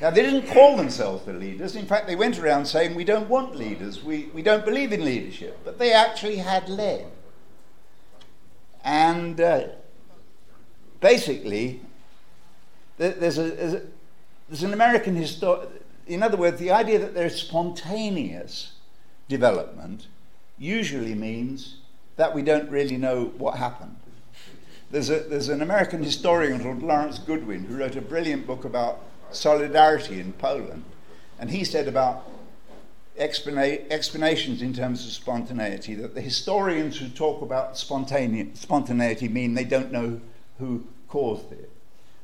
Now, 0.00 0.10
they 0.10 0.22
didn't 0.22 0.52
call 0.52 0.76
themselves 0.76 1.24
the 1.24 1.32
leaders. 1.32 1.76
In 1.76 1.86
fact, 1.86 2.06
they 2.06 2.16
went 2.16 2.38
around 2.38 2.66
saying, 2.66 2.94
We 2.94 3.04
don't 3.04 3.28
want 3.28 3.56
leaders, 3.56 4.02
we, 4.02 4.30
we 4.34 4.42
don't 4.42 4.64
believe 4.64 4.92
in 4.92 5.04
leadership. 5.04 5.58
But 5.64 5.78
they 5.78 5.92
actually 5.92 6.36
had 6.36 6.68
led. 6.68 7.06
And 8.84 9.40
uh, 9.40 9.64
basically, 11.00 11.80
there's, 12.98 13.38
a, 13.38 13.50
there's, 14.48 14.62
an 14.62 14.72
American 14.72 15.16
history. 15.16 15.56
In 16.06 16.22
other 16.22 16.36
words, 16.36 16.58
the 16.58 16.70
idea 16.70 16.98
that 16.98 17.14
there's 17.14 17.40
spontaneous 17.40 18.72
development 19.28 20.06
usually 20.58 21.14
means 21.14 21.76
that 22.16 22.34
we 22.34 22.42
don't 22.42 22.70
really 22.70 22.96
know 22.96 23.32
what 23.38 23.56
happened. 23.56 23.96
There's, 24.90 25.08
a, 25.10 25.20
there's 25.20 25.48
an 25.48 25.62
American 25.62 26.02
historian 26.02 26.62
called 26.62 26.82
Lawrence 26.82 27.18
Goodwyn 27.18 27.66
who 27.66 27.78
wrote 27.78 27.96
a 27.96 28.02
brilliant 28.02 28.46
book 28.46 28.64
about 28.64 29.00
solidarity 29.30 30.20
in 30.20 30.32
Poland. 30.34 30.84
And 31.38 31.50
he 31.50 31.64
said 31.64 31.88
about 31.88 32.30
explana- 33.18 33.88
explanations 33.90 34.62
in 34.62 34.72
terms 34.72 35.04
of 35.06 35.12
spontaneity 35.12 35.94
that 35.94 36.14
the 36.14 36.20
historians 36.20 36.98
who 36.98 37.08
talk 37.08 37.42
about 37.42 37.76
spontaneity 37.76 39.28
mean 39.28 39.54
they 39.54 39.64
don't 39.64 39.92
know 39.92 40.20
who 40.58 40.84
caused 41.08 41.52
it. 41.52 41.70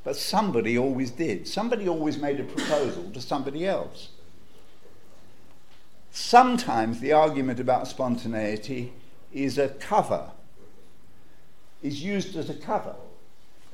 But 0.04 0.16
somebody 0.16 0.78
always 0.78 1.10
did. 1.10 1.46
Somebody 1.46 1.88
always 1.88 2.18
made 2.18 2.40
a 2.40 2.44
proposal 2.44 3.10
to 3.12 3.20
somebody 3.20 3.66
else. 3.66 4.08
Sometimes 6.10 7.00
the 7.00 7.12
argument 7.12 7.60
about 7.60 7.86
spontaneity 7.86 8.92
is 9.32 9.58
a 9.58 9.68
cover, 9.68 10.30
is 11.82 12.02
used 12.02 12.36
as 12.36 12.48
a 12.48 12.54
cover. 12.54 12.96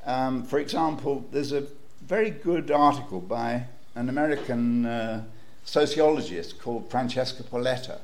Um, 0.04 0.42
for 0.42 0.59
example, 0.59 1.25
there's 1.30 1.52
a 1.52 1.66
very 2.02 2.30
good 2.30 2.71
article 2.71 3.21
by 3.21 3.66
an 3.94 4.09
American 4.09 4.85
uh, 4.85 5.25
sociologist 5.64 6.61
called 6.61 6.90
Francesca 6.90 7.42
Polletta. 7.42 8.00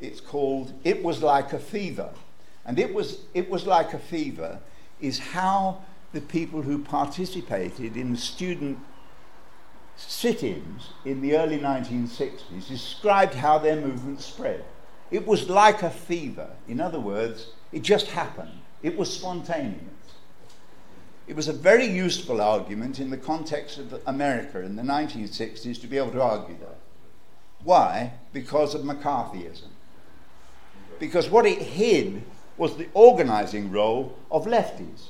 It's 0.00 0.20
called 0.20 0.72
It 0.84 1.02
Was 1.02 1.22
Like 1.22 1.52
a 1.52 1.58
Fever. 1.58 2.10
And 2.64 2.78
it 2.78 2.92
was, 2.92 3.20
it 3.32 3.48
was 3.48 3.66
like 3.66 3.94
a 3.94 3.98
fever 3.98 4.58
is 5.00 5.18
how 5.18 5.82
the 6.12 6.20
people 6.20 6.62
who 6.62 6.78
participated 6.78 7.96
in 7.96 8.12
the 8.12 8.18
student 8.18 8.78
sit 9.96 10.42
ins 10.42 10.90
in 11.04 11.20
the 11.20 11.36
early 11.36 11.58
1960s 11.58 12.68
described 12.68 13.34
how 13.34 13.58
their 13.58 13.76
movement 13.76 14.20
spread. 14.20 14.64
It 15.10 15.26
was 15.26 15.48
like 15.48 15.82
a 15.82 15.90
fever. 15.90 16.50
In 16.68 16.80
other 16.80 17.00
words, 17.00 17.48
it 17.72 17.82
just 17.82 18.08
happened, 18.08 18.60
it 18.82 18.96
was 18.96 19.12
spontaneous. 19.12 19.97
It 21.28 21.36
was 21.36 21.46
a 21.46 21.52
very 21.52 21.84
useful 21.84 22.40
argument 22.40 22.98
in 22.98 23.10
the 23.10 23.18
context 23.18 23.76
of 23.76 24.00
America 24.06 24.62
in 24.62 24.76
the 24.76 24.82
1960s 24.82 25.78
to 25.82 25.86
be 25.86 25.98
able 25.98 26.12
to 26.12 26.22
argue 26.22 26.56
that. 26.60 26.78
Why? 27.62 28.14
Because 28.32 28.74
of 28.74 28.80
McCarthyism. 28.80 29.68
Because 30.98 31.28
what 31.28 31.44
it 31.44 31.58
hid 31.58 32.22
was 32.56 32.76
the 32.76 32.88
organizing 32.94 33.70
role 33.70 34.16
of 34.30 34.46
lefties, 34.46 35.08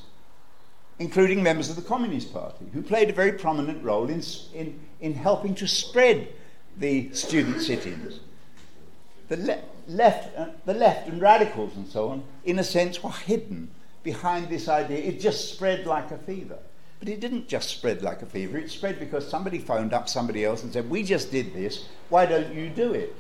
including 0.99 1.41
members 1.41 1.71
of 1.71 1.77
the 1.77 1.83
Communist 1.83 2.33
Party, 2.33 2.67
who 2.73 2.83
played 2.83 3.11
a 3.11 3.15
very 3.15 3.33
prominent 3.33 3.85
role 3.85 4.11
in, 4.11 4.21
in, 4.53 4.81
in 5.01 5.15
helping 5.15 5.55
to 5.55 5.69
spread 5.69 6.29
the 6.77 7.13
student 7.13 7.63
sit 7.63 7.87
ins. 7.87 8.19
The, 9.29 9.37
le- 9.37 9.63
left, 9.87 10.37
uh, 10.37 10.49
the 10.65 10.75
left 10.75 11.09
and 11.09 11.21
radicals 11.21 11.77
and 11.77 11.87
so 11.87 12.09
on, 12.09 12.25
in 12.45 12.59
a 12.59 12.65
sense, 12.65 13.05
were 13.05 13.11
hidden 13.11 13.71
behind 14.09 14.49
this 14.49 14.69
idea. 14.69 14.97
It 14.97 15.21
just 15.21 15.53
spread 15.53 15.85
like 15.85 16.11
a 16.11 16.17
fever. 16.17 16.59
But 16.99 17.11
it 17.11 17.21
didn't 17.21 17.47
just 17.47 17.69
spread 17.69 18.01
like 18.01 18.23
a 18.23 18.27
fever, 18.27 18.57
it 18.57 18.71
spread 18.71 18.99
because 18.99 19.29
somebody 19.29 19.59
phoned 19.59 19.93
up 19.93 20.09
somebody 20.09 20.47
else 20.47 20.63
and 20.63 20.73
said, 20.73 20.89
We 20.89 21.03
just 21.03 21.31
did 21.31 21.53
this, 21.53 21.85
why 22.09 22.25
don't 22.25 22.55
you 22.55 22.71
do 22.71 22.95
it? 22.95 23.15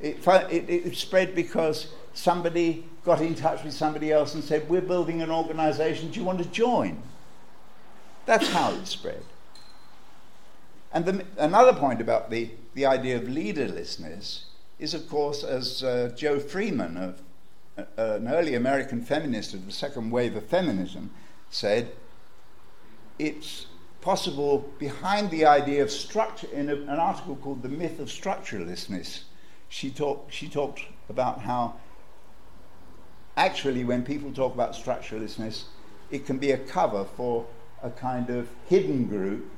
It, 0.00 0.16
it, 0.26 0.68
it 0.68 0.96
spread 0.96 1.36
because 1.36 1.92
somebody 2.12 2.84
got 3.04 3.20
in 3.20 3.36
touch 3.36 3.62
with 3.62 3.72
somebody 3.72 4.10
else 4.10 4.34
and 4.34 4.42
said, 4.42 4.68
We're 4.68 4.80
building 4.80 5.22
an 5.22 5.30
organization, 5.30 6.10
do 6.10 6.18
you 6.18 6.26
want 6.26 6.40
to 6.40 6.48
join? 6.48 7.00
That's 8.26 8.48
how 8.48 8.72
it 8.72 8.88
spread. 8.88 9.22
And 10.92 11.04
the, 11.04 11.24
another 11.38 11.72
point 11.72 12.00
about 12.00 12.30
the, 12.30 12.50
the 12.74 12.84
idea 12.84 13.16
of 13.16 13.28
leaderlessness 13.28 14.46
is, 14.80 14.92
of 14.92 15.08
course, 15.08 15.44
as 15.44 15.84
uh, 15.84 16.12
Jo 16.16 16.40
Freeman, 16.40 16.96
of, 16.96 17.22
Uh, 17.76 17.82
an 17.96 18.28
early 18.28 18.54
American 18.54 19.02
feminist 19.02 19.52
of 19.52 19.66
the 19.66 19.72
second 19.72 20.10
wave 20.10 20.36
of 20.36 20.44
feminism, 20.44 21.10
said, 21.50 21.90
it's 23.18 23.66
possible 24.00 24.70
behind 24.78 25.30
the 25.30 25.44
idea 25.44 25.82
of 25.82 25.90
structure, 25.90 26.46
in 26.52 26.68
a, 26.68 26.74
an 26.74 27.00
article 27.00 27.36
called 27.36 27.62
The 27.62 27.68
Myth 27.68 27.98
of 27.98 28.08
Structurelessness, 28.08 29.22
she, 29.68 29.90
talk, 29.90 30.30
she 30.30 30.48
talked 30.48 30.82
about 31.08 31.40
how 31.40 31.74
actually 33.36 33.82
when 33.82 34.04
people 34.04 34.32
talk 34.32 34.54
about 34.54 34.72
structurelessness, 34.74 35.64
it 36.10 36.26
can 36.26 36.38
be 36.38 36.52
a 36.52 36.58
cover 36.58 37.04
for 37.16 37.46
a 37.82 37.90
kind 37.90 38.30
of 38.30 38.48
hidden 38.68 39.06
group 39.06 39.50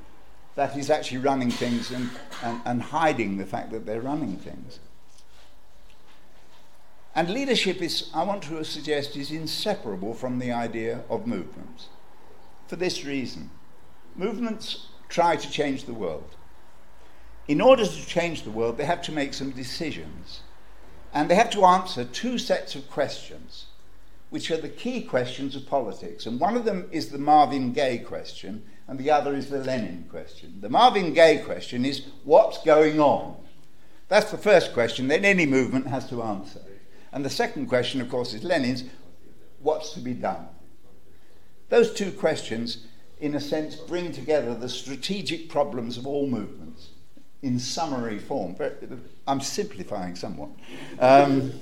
that 0.55 0.75
is 0.75 0.89
actually 0.89 1.19
running 1.19 1.51
things 1.51 1.91
and, 1.91 2.09
and, 2.41 2.61
and 2.65 2.81
hiding 2.81 3.37
the 3.37 3.45
fact 3.45 3.71
that 3.71 3.85
they're 3.85 4.01
running 4.01 4.37
things. 4.37 4.79
And 7.17 7.31
leadership 7.31 7.81
is, 7.81 8.11
I 8.13 8.21
want 8.21 8.43
to 8.43 8.63
suggest, 8.63 9.15
is 9.15 9.31
inseparable 9.31 10.13
from 10.13 10.37
the 10.37 10.51
idea 10.51 11.01
of 11.09 11.25
movements 11.25 11.87
for 12.67 12.75
this 12.75 13.03
reason. 13.05 13.49
Movements 14.15 14.89
try 15.09 15.35
to 15.35 15.49
change 15.49 15.85
the 15.85 15.95
world. 15.95 16.35
In 17.47 17.59
order 17.59 17.87
to 17.87 18.05
change 18.05 18.43
the 18.43 18.51
world, 18.51 18.77
they 18.77 18.85
have 18.85 19.01
to 19.01 19.11
make 19.11 19.33
some 19.33 19.49
decisions. 19.49 20.41
And 21.11 21.27
they 21.27 21.33
have 21.33 21.49
to 21.51 21.65
answer 21.65 22.05
two 22.05 22.37
sets 22.37 22.75
of 22.75 22.87
questions, 22.87 23.65
which 24.29 24.51
are 24.51 24.61
the 24.61 24.69
key 24.69 25.01
questions 25.01 25.55
of 25.55 25.65
politics. 25.65 26.27
And 26.27 26.39
one 26.39 26.55
of 26.55 26.65
them 26.65 26.87
is 26.91 27.09
the 27.09 27.17
Marvin 27.17 27.73
Gaye 27.73 27.97
question, 27.97 28.63
and 28.87 28.99
the 28.99 29.09
other 29.09 29.33
is 29.33 29.49
the 29.49 29.63
Lenin 29.63 30.05
question. 30.07 30.59
The 30.61 30.69
Marvin 30.69 31.15
Gaye 31.15 31.41
question 31.43 31.83
is 31.83 32.03
what's 32.25 32.61
going 32.63 32.99
on? 32.99 33.37
That's 34.07 34.29
the 34.29 34.37
first 34.37 34.71
question 34.71 35.07
that 35.07 35.25
any 35.25 35.47
movement 35.47 35.87
has 35.87 36.07
to 36.09 36.21
answer. 36.21 36.61
And 37.11 37.23
the 37.23 37.29
second 37.29 37.67
question, 37.67 38.01
of 38.01 38.09
course, 38.09 38.33
is 38.33 38.43
Lenin's 38.43 38.83
what's 39.59 39.93
to 39.93 39.99
be 39.99 40.13
done? 40.13 40.47
Those 41.69 41.93
two 41.93 42.11
questions, 42.11 42.85
in 43.19 43.35
a 43.35 43.39
sense, 43.39 43.75
bring 43.75 44.11
together 44.11 44.53
the 44.53 44.69
strategic 44.69 45.49
problems 45.49 45.97
of 45.97 46.07
all 46.07 46.27
movements 46.27 46.89
in 47.41 47.59
summary 47.59 48.19
form. 48.19 48.55
I'm 49.27 49.41
simplifying 49.41 50.15
somewhat. 50.15 50.49
Um, 50.99 51.53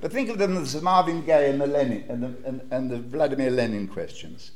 but 0.00 0.12
think 0.12 0.28
of 0.28 0.38
them 0.38 0.56
as 0.56 0.72
the 0.72 0.80
Marvin 0.80 1.24
Gaye 1.24 1.50
and 1.50 1.60
the 1.60 1.66
Lenin 1.66 2.04
and 2.08 2.22
the, 2.22 2.48
and, 2.48 2.60
and 2.70 2.90
the 2.90 2.98
Vladimir 2.98 3.50
Lenin 3.50 3.88
questions. 3.88 4.52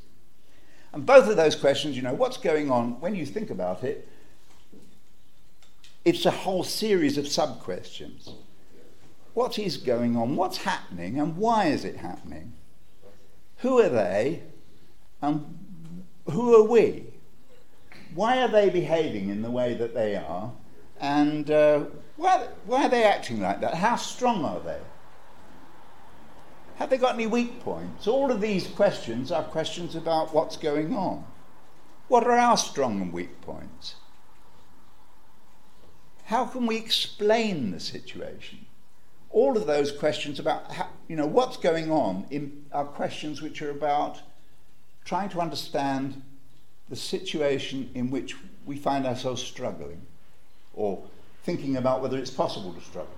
And 0.93 1.05
both 1.05 1.29
of 1.29 1.37
those 1.37 1.55
questions, 1.55 1.97
you 1.97 2.03
know, 2.03 2.15
what's 2.15 2.37
going 2.37 2.71
on, 2.71 3.01
when 3.01 3.15
you 3.15 3.27
think 3.27 3.51
about 3.51 3.85
it, 3.85 4.09
it's 6.05 6.25
a 6.25 6.31
whole 6.31 6.65
series 6.65 7.19
of 7.19 7.27
sub 7.27 7.61
questions. 7.61 8.31
What 9.37 9.59
is 9.59 9.77
going 9.77 10.17
on? 10.17 10.35
What's 10.35 10.57
happening? 10.57 11.21
And 11.21 11.37
why 11.37 11.67
is 11.67 11.85
it 11.85 11.99
happening? 11.99 12.55
Who 13.59 13.79
are 13.83 13.91
they? 13.91 14.45
And 15.21 15.59
who 16.31 16.55
are 16.55 16.67
we? 16.67 17.05
Why 18.15 18.41
are 18.41 18.49
they 18.49 18.71
behaving 18.71 19.29
in 19.29 19.43
the 19.43 19.51
way 19.51 19.75
that 19.75 19.93
they 19.93 20.17
are? 20.17 20.53
And 20.99 21.51
uh, 21.51 21.85
why, 22.17 22.49
why 22.65 22.85
are 22.85 22.89
they 22.89 23.05
acting 23.05 23.43
like 23.43 23.61
that? 23.61 23.75
How 23.75 23.97
strong 23.97 24.43
are 24.43 24.61
they? 24.61 24.81
Have 26.77 26.89
they 26.89 26.97
got 26.97 27.17
any 27.17 27.27
weak 27.27 27.61
points? 27.61 28.07
All 28.09 28.31
of 28.31 28.41
these 28.41 28.67
questions 28.67 29.31
are 29.31 29.43
questions 29.43 29.95
about 29.95 30.33
what's 30.33 30.57
going 30.57 30.97
on. 30.97 31.27
What 32.09 32.25
are 32.25 32.39
our 32.39 32.57
strong 32.57 33.03
and 33.03 33.13
weak 33.13 33.43
points? 33.43 33.97
How 36.25 36.47
can 36.47 36.65
we 36.65 36.79
explain 36.79 37.71
the 37.73 37.81
situation? 37.81 38.66
All 39.31 39.57
of 39.57 39.67
those 39.67 39.93
questions 39.93 40.39
about 40.39 40.73
how, 40.73 40.89
you 41.09 41.17
know 41.17 41.27
what's 41.27 41.57
going 41.57 41.91
on 41.91 42.27
in, 42.31 42.65
are 42.73 42.85
questions 42.85 43.43
which 43.43 43.61
are 43.63 43.71
about 43.71 44.21
trying 45.05 45.29
to 45.31 45.41
understand 45.41 46.23
the 46.89 46.97
situation 46.97 47.91
in 47.95 48.11
which 48.11 48.37
we 48.65 48.77
find 48.77 49.07
ourselves 49.07 49.43
struggling 49.43 50.03
or 50.75 51.03
thinking 51.43 51.77
about 51.77 52.03
whether 52.03 52.19
it's 52.19 52.31
possible 52.31 52.73
to 52.73 52.81
struggle. 52.81 53.15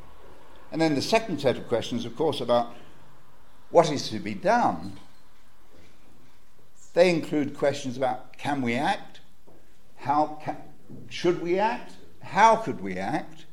And 0.70 0.80
then 0.80 0.94
the 0.94 1.02
second 1.02 1.40
set 1.40 1.56
of 1.56 1.66
questions, 1.66 2.04
of 2.04 2.14
course, 2.16 2.40
about 2.40 2.74
what 3.70 3.90
is 3.90 4.08
to 4.10 4.18
be 4.18 4.34
done. 4.34 4.98
They 6.94 7.10
include 7.10 7.56
questions 7.56 7.96
about 7.96 8.36
can 8.36 8.62
we 8.62 8.74
act? 8.74 9.20
How 9.96 10.38
can, 10.42 10.56
should 11.08 11.42
we 11.42 11.58
act? 11.58 11.92
How 12.22 12.56
could 12.56 12.80
we 12.80 12.98
act? 12.98 13.46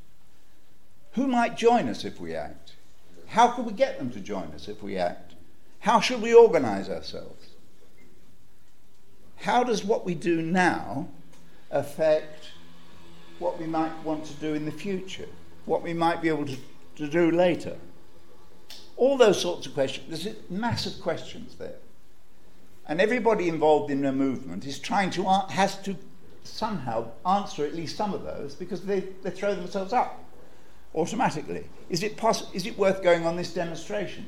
Who 1.15 1.27
might 1.27 1.55
join 1.55 1.87
us 1.87 2.03
if 2.03 2.19
we 2.19 2.35
act? 2.35 2.73
How 3.27 3.47
could 3.47 3.65
we 3.65 3.71
get 3.71 3.97
them 3.97 4.11
to 4.11 4.19
join 4.19 4.51
us 4.53 4.67
if 4.67 4.83
we 4.83 4.97
act? 4.97 5.33
How 5.79 6.01
should 6.01 6.21
we 6.21 6.33
organize 6.33 6.89
ourselves? 6.89 7.47
How 9.37 9.63
does 9.63 9.83
what 9.83 10.05
we 10.05 10.13
do 10.13 10.41
now 10.41 11.07
affect 11.71 12.49
what 13.39 13.57
we 13.59 13.65
might 13.65 13.97
want 14.03 14.25
to 14.25 14.33
do 14.33 14.53
in 14.55 14.65
the 14.65 14.71
future? 14.71 15.27
What 15.65 15.83
we 15.83 15.93
might 15.93 16.21
be 16.21 16.27
able 16.27 16.47
to, 16.47 16.57
to 16.97 17.07
do 17.07 17.31
later? 17.31 17.77
All 18.97 19.17
those 19.17 19.39
sorts 19.39 19.67
of 19.67 19.73
questions. 19.73 20.23
There's 20.23 20.35
massive 20.49 21.01
questions 21.01 21.55
there. 21.55 21.75
And 22.87 22.99
everybody 22.99 23.47
involved 23.47 23.89
in 23.89 24.01
the 24.01 24.11
movement 24.11 24.65
is 24.65 24.79
trying 24.79 25.11
to, 25.11 25.23
has 25.49 25.77
to 25.83 25.95
somehow 26.43 27.11
answer 27.25 27.65
at 27.65 27.73
least 27.73 27.95
some 27.95 28.13
of 28.13 28.23
those 28.23 28.53
because 28.53 28.81
they, 28.81 28.99
they 29.23 29.31
throw 29.31 29.55
themselves 29.55 29.93
up 29.93 30.24
automatically. 30.95 31.65
Is 31.89 32.01
it, 32.01 32.17
poss- 32.17 32.53
is 32.53 32.65
it 32.65 32.77
worth 32.77 33.03
going 33.03 33.25
on 33.25 33.35
this 33.35 33.53
demonstration? 33.53 34.27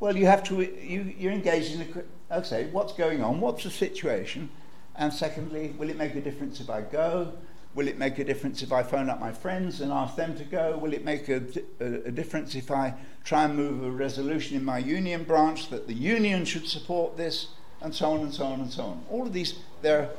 Well, 0.00 0.16
you 0.16 0.26
have 0.26 0.44
to, 0.44 0.62
you, 0.62 1.12
you're 1.18 1.32
engaged 1.32 1.74
in 1.74 2.04
a, 2.30 2.38
okay, 2.38 2.68
what's 2.70 2.92
going 2.92 3.22
on? 3.22 3.40
What's 3.40 3.64
the 3.64 3.70
situation? 3.70 4.48
And 4.94 5.12
secondly, 5.12 5.74
will 5.76 5.90
it 5.90 5.96
make 5.96 6.14
a 6.14 6.20
difference 6.20 6.60
if 6.60 6.70
I 6.70 6.82
go? 6.82 7.32
Will 7.74 7.88
it 7.88 7.98
make 7.98 8.18
a 8.18 8.24
difference 8.24 8.62
if 8.62 8.72
I 8.72 8.82
phone 8.82 9.10
up 9.10 9.20
my 9.20 9.32
friends 9.32 9.80
and 9.80 9.92
ask 9.92 10.16
them 10.16 10.36
to 10.36 10.44
go? 10.44 10.78
Will 10.78 10.92
it 10.92 11.04
make 11.04 11.28
a, 11.28 11.42
a, 11.80 12.06
a, 12.06 12.10
difference 12.10 12.54
if 12.54 12.70
I 12.70 12.94
try 13.24 13.44
and 13.44 13.54
move 13.56 13.84
a 13.84 13.90
resolution 13.90 14.56
in 14.56 14.64
my 14.64 14.78
union 14.78 15.24
branch 15.24 15.68
that 15.70 15.86
the 15.86 15.94
union 15.94 16.44
should 16.44 16.66
support 16.66 17.16
this? 17.16 17.48
And 17.80 17.94
so 17.94 18.10
on 18.10 18.20
and 18.20 18.34
so 18.34 18.44
on 18.44 18.60
and 18.60 18.72
so 18.72 18.82
on. 18.82 19.04
All 19.08 19.26
of 19.26 19.32
these, 19.32 19.60
there 19.82 20.10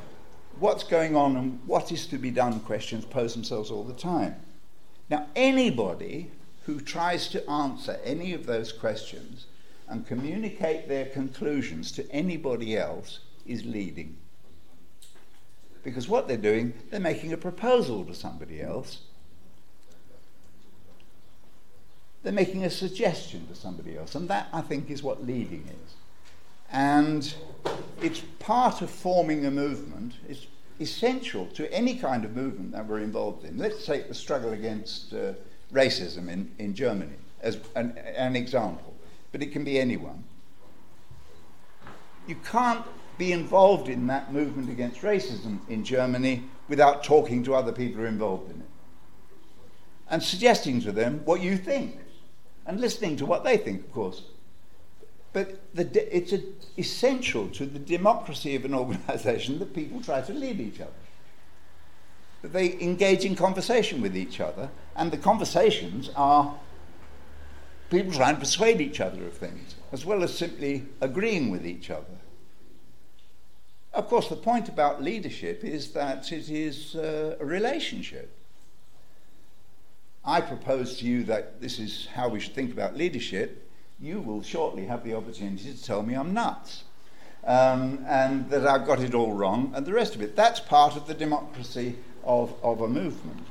what's 0.58 0.84
going 0.84 1.16
on 1.16 1.36
and 1.36 1.60
what 1.66 1.92
is 1.92 2.06
to 2.06 2.18
be 2.18 2.30
done 2.30 2.60
questions 2.60 3.04
pose 3.04 3.34
themselves 3.34 3.70
all 3.70 3.84
the 3.84 3.94
time. 3.94 4.36
Now, 5.10 5.26
anybody 5.34 6.30
who 6.66 6.80
tries 6.80 7.28
to 7.28 7.48
answer 7.50 7.98
any 8.04 8.32
of 8.32 8.46
those 8.46 8.72
questions 8.72 9.46
and 9.88 10.06
communicate 10.06 10.88
their 10.88 11.06
conclusions 11.06 11.90
to 11.92 12.08
anybody 12.12 12.76
else 12.76 13.18
is 13.44 13.64
leading. 13.64 14.16
Because 15.82 16.08
what 16.08 16.28
they're 16.28 16.36
doing, 16.36 16.74
they're 16.90 17.00
making 17.00 17.32
a 17.32 17.36
proposal 17.36 18.04
to 18.04 18.14
somebody 18.14 18.62
else. 18.62 19.00
They're 22.22 22.32
making 22.32 22.64
a 22.64 22.70
suggestion 22.70 23.48
to 23.48 23.56
somebody 23.56 23.96
else. 23.96 24.14
And 24.14 24.28
that, 24.28 24.48
I 24.52 24.60
think, 24.60 24.90
is 24.90 25.02
what 25.02 25.26
leading 25.26 25.66
is. 25.66 25.94
And 26.70 27.34
it's 28.00 28.20
part 28.38 28.82
of 28.82 28.90
forming 28.90 29.44
a 29.44 29.50
movement. 29.50 30.14
It's 30.28 30.46
essential 30.80 31.46
to 31.48 31.72
any 31.72 31.96
kind 31.96 32.24
of 32.24 32.34
movement 32.34 32.72
that 32.72 32.86
we're 32.86 33.00
involved 33.00 33.44
in. 33.44 33.58
Let's 33.58 33.84
take 33.84 34.08
the 34.08 34.14
struggle 34.14 34.52
against 34.52 35.12
uh, 35.12 35.34
racism 35.72 36.28
in, 36.28 36.50
in 36.58 36.74
Germany 36.74 37.16
as 37.42 37.58
an, 37.76 37.96
an 38.16 38.36
example, 38.36 38.94
but 39.32 39.42
it 39.42 39.52
can 39.52 39.64
be 39.64 39.78
anyone. 39.78 40.24
You 42.26 42.36
can't 42.50 42.84
be 43.18 43.32
involved 43.32 43.88
in 43.88 44.06
that 44.06 44.32
movement 44.32 44.70
against 44.70 45.02
racism 45.02 45.58
in 45.68 45.84
Germany 45.84 46.44
without 46.68 47.04
talking 47.04 47.44
to 47.44 47.54
other 47.54 47.72
people 47.72 48.00
who 48.00 48.06
are 48.06 48.08
involved 48.08 48.50
in 48.50 48.60
it 48.60 48.66
and 50.10 50.22
suggesting 50.22 50.80
to 50.82 50.92
them 50.92 51.20
what 51.24 51.40
you 51.40 51.56
think 51.56 51.96
and 52.66 52.80
listening 52.80 53.16
to 53.16 53.24
what 53.24 53.44
they 53.44 53.56
think, 53.56 53.80
of 53.80 53.92
course. 53.92 54.22
But 55.32 55.60
the, 55.74 56.16
it's 56.16 56.32
a, 56.32 56.40
essential 56.76 57.48
to 57.50 57.66
the 57.66 57.78
democracy 57.78 58.56
of 58.56 58.64
an 58.64 58.74
organization 58.82 59.58
that 59.60 59.74
people 59.74 60.02
try 60.02 60.20
to 60.22 60.32
lead 60.32 60.60
each 60.60 60.80
other. 60.80 60.92
That 62.42 62.52
they 62.52 62.80
engage 62.80 63.24
in 63.24 63.36
conversation 63.36 64.00
with 64.00 64.16
each 64.16 64.40
other, 64.40 64.70
and 64.96 65.12
the 65.12 65.18
conversations 65.18 66.10
are 66.16 66.54
people 67.90 68.12
trying 68.12 68.34
to 68.36 68.40
persuade 68.40 68.80
each 68.80 69.00
other 69.00 69.26
of 69.26 69.34
things, 69.34 69.74
as 69.92 70.04
well 70.04 70.22
as 70.22 70.36
simply 70.36 70.86
agreeing 71.00 71.50
with 71.50 71.66
each 71.66 71.90
other. 71.90 72.04
Of 73.92 74.08
course, 74.08 74.28
the 74.28 74.36
point 74.36 74.68
about 74.68 75.02
leadership 75.02 75.64
is 75.64 75.90
that 75.92 76.30
it 76.32 76.48
is 76.48 76.94
uh, 76.94 77.36
a 77.40 77.44
relationship. 77.44 78.32
I 80.24 80.40
propose 80.40 80.98
to 80.98 81.06
you 81.06 81.24
that 81.24 81.60
this 81.60 81.78
is 81.78 82.06
how 82.14 82.28
we 82.28 82.40
should 82.40 82.54
think 82.54 82.72
about 82.72 82.96
leadership 82.96 83.69
you 84.00 84.20
will 84.20 84.42
shortly 84.42 84.86
have 84.86 85.04
the 85.04 85.14
opportunity 85.14 85.72
to 85.72 85.82
tell 85.82 86.02
me 86.02 86.14
I'm 86.14 86.32
nuts 86.32 86.84
um, 87.44 88.04
and 88.08 88.48
that 88.50 88.66
I've 88.66 88.86
got 88.86 89.00
it 89.00 89.14
all 89.14 89.32
wrong 89.32 89.72
and 89.74 89.84
the 89.84 89.92
rest 89.92 90.14
of 90.14 90.22
it. 90.22 90.36
That's 90.36 90.60
part 90.60 90.96
of 90.96 91.06
the 91.06 91.14
democracy 91.14 91.96
of, 92.24 92.54
of 92.62 92.80
a 92.80 92.88
movement. 92.88 93.46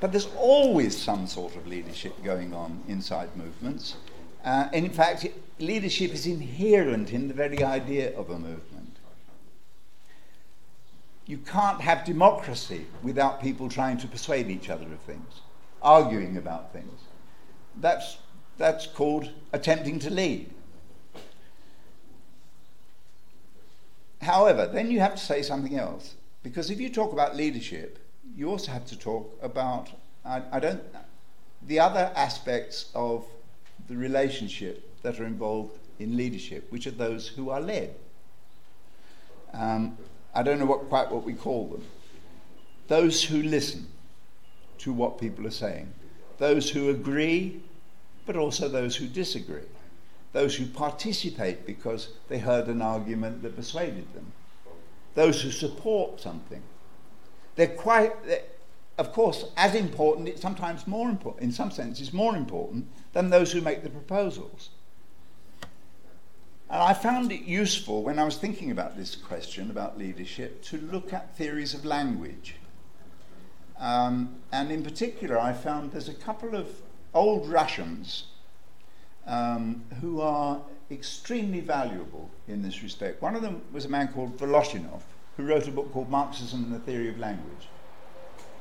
But 0.00 0.12
there's 0.12 0.28
always 0.36 0.96
some 0.96 1.26
sort 1.26 1.56
of 1.56 1.66
leadership 1.66 2.22
going 2.22 2.52
on 2.52 2.82
inside 2.86 3.34
movements. 3.36 3.96
Uh, 4.44 4.68
and 4.72 4.84
in 4.84 4.92
fact, 4.92 5.26
leadership 5.58 6.12
is 6.12 6.26
inherent 6.26 7.12
in 7.12 7.28
the 7.28 7.34
very 7.34 7.62
idea 7.62 8.16
of 8.16 8.30
a 8.30 8.38
movement. 8.38 8.96
You 11.26 11.38
can't 11.38 11.80
have 11.80 12.04
democracy 12.04 12.86
without 13.02 13.42
people 13.42 13.68
trying 13.68 13.98
to 13.98 14.06
persuade 14.06 14.48
each 14.48 14.70
other 14.70 14.84
of 14.84 15.00
things, 15.00 15.40
arguing 15.82 16.36
about 16.36 16.72
things. 16.72 17.00
That's 17.80 18.18
that's 18.58 18.86
called 18.86 19.30
attempting 19.52 19.98
to 20.00 20.10
lead. 20.10 20.50
However, 24.22 24.66
then 24.66 24.90
you 24.90 25.00
have 25.00 25.14
to 25.14 25.20
say 25.20 25.42
something 25.42 25.78
else. 25.78 26.14
Because 26.42 26.70
if 26.70 26.80
you 26.80 26.88
talk 26.88 27.12
about 27.12 27.36
leadership, 27.36 27.98
you 28.36 28.48
also 28.50 28.72
have 28.72 28.86
to 28.86 28.98
talk 28.98 29.36
about, 29.42 29.90
I, 30.24 30.42
I 30.52 30.60
don't, 30.60 30.82
the 31.66 31.80
other 31.80 32.12
aspects 32.14 32.90
of 32.94 33.24
the 33.88 33.96
relationship 33.96 35.02
that 35.02 35.20
are 35.20 35.26
involved 35.26 35.78
in 35.98 36.16
leadership, 36.16 36.70
which 36.70 36.86
are 36.86 36.92
those 36.92 37.28
who 37.28 37.50
are 37.50 37.60
led. 37.60 37.94
Um, 39.52 39.96
I 40.34 40.42
don't 40.42 40.58
know 40.58 40.66
what, 40.66 40.88
quite 40.88 41.10
what 41.10 41.24
we 41.24 41.34
call 41.34 41.68
them. 41.68 41.84
Those 42.88 43.22
who 43.22 43.42
listen 43.42 43.86
to 44.78 44.92
what 44.92 45.18
people 45.18 45.46
are 45.46 45.52
saying, 45.52 45.92
those 46.38 46.70
who 46.70 46.90
agree 46.90 47.60
but 48.26 48.36
also 48.36 48.68
those 48.68 48.96
who 48.96 49.06
disagree, 49.06 49.62
those 50.32 50.56
who 50.56 50.66
participate 50.66 51.64
because 51.64 52.08
they 52.28 52.38
heard 52.38 52.66
an 52.66 52.82
argument 52.82 53.42
that 53.42 53.56
persuaded 53.56 54.12
them, 54.12 54.32
those 55.14 55.40
who 55.40 55.50
support 55.50 56.20
something. 56.20 56.62
They're 57.54 57.68
quite, 57.68 58.26
they're, 58.26 58.42
of 58.98 59.12
course, 59.12 59.44
as 59.56 59.74
important, 59.74 60.28
it's 60.28 60.42
sometimes 60.42 60.86
more 60.86 61.08
important, 61.08 61.44
in 61.44 61.52
some 61.52 61.70
senses, 61.70 62.12
more 62.12 62.36
important 62.36 62.88
than 63.12 63.30
those 63.30 63.52
who 63.52 63.60
make 63.60 63.82
the 63.82 63.90
proposals. 63.90 64.70
And 66.68 66.82
I 66.82 66.94
found 66.94 67.30
it 67.30 67.42
useful 67.42 68.02
when 68.02 68.18
I 68.18 68.24
was 68.24 68.36
thinking 68.36 68.70
about 68.70 68.96
this 68.96 69.14
question 69.14 69.70
about 69.70 69.98
leadership 69.98 70.62
to 70.64 70.78
look 70.78 71.12
at 71.12 71.36
theories 71.36 71.74
of 71.74 71.84
language. 71.84 72.56
Um, 73.78 74.36
and 74.50 74.72
in 74.72 74.82
particular, 74.82 75.38
I 75.38 75.52
found 75.52 75.92
there's 75.92 76.08
a 76.08 76.14
couple 76.14 76.56
of 76.56 76.68
old 77.16 77.48
Russians 77.48 78.24
um, 79.26 79.82
who 80.00 80.20
are 80.20 80.60
extremely 80.90 81.60
valuable 81.60 82.30
in 82.46 82.62
this 82.62 82.82
respect. 82.82 83.20
One 83.20 83.34
of 83.34 83.42
them 83.42 83.62
was 83.72 83.84
a 83.84 83.88
man 83.88 84.08
called 84.08 84.38
Voloshinov, 84.38 85.02
who 85.36 85.44
wrote 85.44 85.66
a 85.66 85.72
book 85.72 85.92
called 85.92 86.10
Marxism 86.10 86.64
and 86.64 86.72
the 86.72 86.78
Theory 86.78 87.08
of 87.08 87.18
Language 87.18 87.68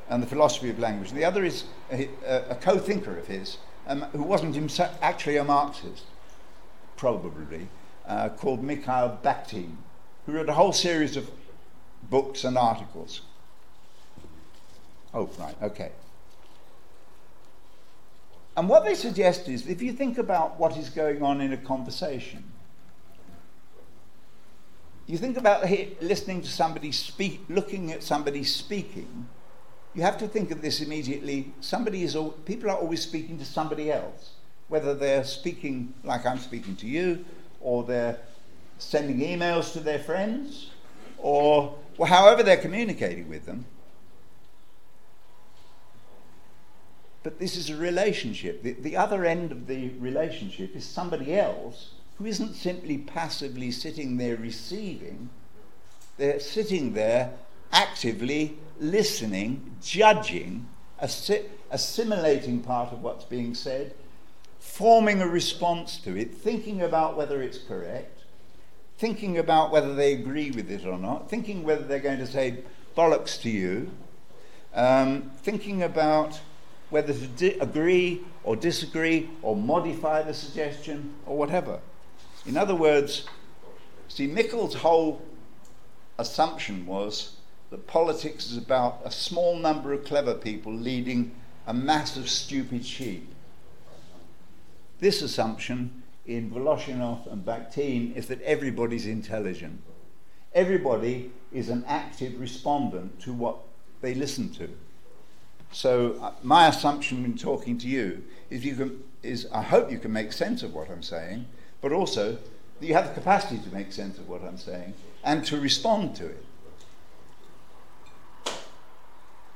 and 0.10 0.22
the 0.22 0.28
Philosophy 0.28 0.70
of 0.70 0.80
Language. 0.80 1.12
The 1.12 1.26
other 1.26 1.44
is 1.44 1.66
a, 1.92 2.10
a 2.26 2.56
co 2.56 2.78
thinker 2.78 3.18
of 3.18 3.28
his, 3.28 3.58
um, 3.88 4.02
who 4.14 4.24
wasn't 4.24 4.56
himself 4.56 4.98
actually 5.02 5.38
a 5.38 5.44
Marxist, 5.44 6.04
probably, 6.96 7.68
uh, 8.08 8.30
called 8.30 8.64
Mikhail 8.64 9.20
Bakhtin. 9.24 9.76
who 10.26 10.34
wrote 10.34 10.50
a 10.50 10.54
whole 10.54 10.74
series 10.74 11.18
of 11.18 11.30
books 12.10 12.44
and 12.44 12.58
articles. 12.58 13.22
Oh, 15.14 15.30
right, 15.40 15.56
okay. 15.62 15.92
And 18.58 18.70
what 18.70 18.86
they 18.86 18.96
suggest 18.96 19.50
is 19.50 19.68
if 19.68 19.82
you 19.82 19.92
think 19.92 20.18
about 20.18 20.60
what 20.60 20.78
is 20.78 20.90
going 20.90 21.22
on 21.22 21.42
in 21.42 21.52
a 21.52 21.58
conversation, 21.58 22.44
you 25.08 25.18
think 25.18 25.38
about 25.38 25.70
listening 26.02 26.42
to 26.42 26.50
somebody 26.50 26.92
speak, 26.92 27.42
looking 27.50 27.92
at 27.92 28.02
somebody 28.02 28.44
speaking, 28.44 29.28
you 29.94 30.02
have 30.02 30.18
to 30.18 30.28
think 30.28 30.52
of 30.52 30.62
this 30.62 30.82
immediately. 30.82 31.54
Somebody 31.62 32.04
is, 32.04 32.18
people 32.46 32.70
are 32.70 32.78
always 32.78 33.02
speaking 33.02 33.38
to 33.38 33.46
somebody 33.46 33.92
else, 33.92 34.32
whether 34.68 34.96
they're 34.96 35.24
speaking 35.24 35.94
like 36.04 36.26
I'm 36.26 36.40
speaking 36.40 36.76
to 36.78 36.88
you, 36.88 37.24
or 37.62 37.84
they're 37.84 38.20
sending 38.78 39.20
emails 39.20 39.74
to 39.74 39.80
their 39.80 40.00
friends, 40.00 40.72
or 41.18 41.78
however 42.08 42.42
they're 42.42 42.58
communicating 42.58 43.30
with 43.30 43.46
them. 43.46 43.66
But 47.26 47.40
this 47.40 47.58
is 47.58 47.72
a 47.72 47.76
relationship. 47.76 48.62
The, 48.62 48.74
the 48.74 48.98
other 48.98 49.26
end 49.26 49.52
of 49.52 49.66
the 49.66 49.90
relationship 49.98 50.76
is 50.76 50.86
somebody 50.86 51.36
else 51.36 51.90
who 52.20 52.28
isn't 52.28 52.54
simply 52.54 53.00
passively 53.00 53.72
sitting 53.72 54.18
there 54.18 54.36
receiving, 54.36 55.32
they're 56.18 56.40
sitting 56.40 56.94
there 56.94 57.34
actively 57.72 58.60
listening, 58.80 59.76
judging, 59.82 60.68
assi- 61.02 61.46
assimilating 61.72 62.62
part 62.62 62.94
of 62.94 63.02
what's 63.02 63.26
being 63.26 63.56
said, 63.56 63.96
forming 64.60 65.20
a 65.20 65.28
response 65.28 65.98
to 65.98 66.16
it, 66.16 66.32
thinking 66.32 66.84
about 66.84 67.18
whether 67.18 67.42
it's 67.42 67.58
correct, 67.58 68.20
thinking 69.00 69.40
about 69.40 69.72
whether 69.72 69.96
they 69.96 70.14
agree 70.14 70.52
with 70.52 70.70
it 70.70 70.86
or 70.86 71.00
not, 71.00 71.28
thinking 71.28 71.64
whether 71.64 71.86
they're 71.86 71.98
going 71.98 72.20
to 72.20 72.28
say 72.28 72.60
bollocks 72.96 73.42
to 73.42 73.50
you, 73.50 73.90
um, 74.76 75.32
thinking 75.42 75.82
about 75.82 76.40
whether 76.90 77.14
to 77.14 77.28
di- 77.28 77.60
agree 77.60 78.22
or 78.44 78.56
disagree 78.56 79.30
or 79.42 79.56
modify 79.56 80.22
the 80.22 80.34
suggestion 80.34 81.14
or 81.26 81.38
whatever. 81.38 81.80
In 82.46 82.58
other 82.58 82.76
words, 82.76 83.26
see, 84.08 84.28
Michels' 84.28 84.76
whole 84.76 85.22
assumption 86.18 86.86
was 86.86 87.38
that 87.72 87.88
politics 87.88 88.52
is 88.52 88.58
about 88.58 89.02
a 89.04 89.12
small 89.12 89.58
number 89.58 89.94
of 89.94 90.06
clever 90.06 90.36
people 90.36 90.74
leading 90.74 91.32
a 91.68 91.74
mass 91.74 92.16
of 92.16 92.30
stupid 92.30 92.86
sheep. 92.86 93.28
This 95.00 95.22
assumption 95.22 96.04
in 96.26 96.52
Voloshinov 96.52 97.32
and 97.32 97.44
Bakhtin 97.44 98.16
is 98.16 98.28
that 98.28 98.42
everybody's 98.44 99.06
intelligent. 99.06 99.82
Everybody 100.54 101.32
is 101.52 101.70
an 101.70 101.84
active 101.88 102.40
respondent 102.40 103.20
to 103.22 103.34
what 103.34 103.58
they 104.02 104.14
listen 104.14 104.52
to. 104.54 104.70
So 105.72 106.18
uh, 106.22 106.32
my 106.42 106.68
assumption 106.68 107.26
in 107.26 107.38
talking 107.38 107.78
to 107.80 107.88
you 107.88 108.24
is 108.50 108.64
you 108.64 108.76
can 108.76 109.04
is 109.24 109.48
I 109.52 109.62
hope 109.62 109.92
you 109.92 110.00
can 110.00 110.14
make 110.14 110.32
sense 110.32 110.64
of 110.64 110.74
what 110.74 110.90
I'm 110.90 111.04
saying, 111.04 111.46
but 111.82 111.92
also 111.92 112.38
that 112.80 112.88
you 112.88 112.94
have 112.94 113.08
the 113.08 113.14
capacity 113.14 113.58
to 113.58 113.74
make 113.74 113.92
sense 113.92 114.18
of 114.18 114.30
what 114.30 114.44
I'm 114.44 114.58
saying 114.58 114.94
and 115.24 115.44
to 115.46 115.60
respond 115.60 116.16
to 116.18 116.28
it. 116.28 116.46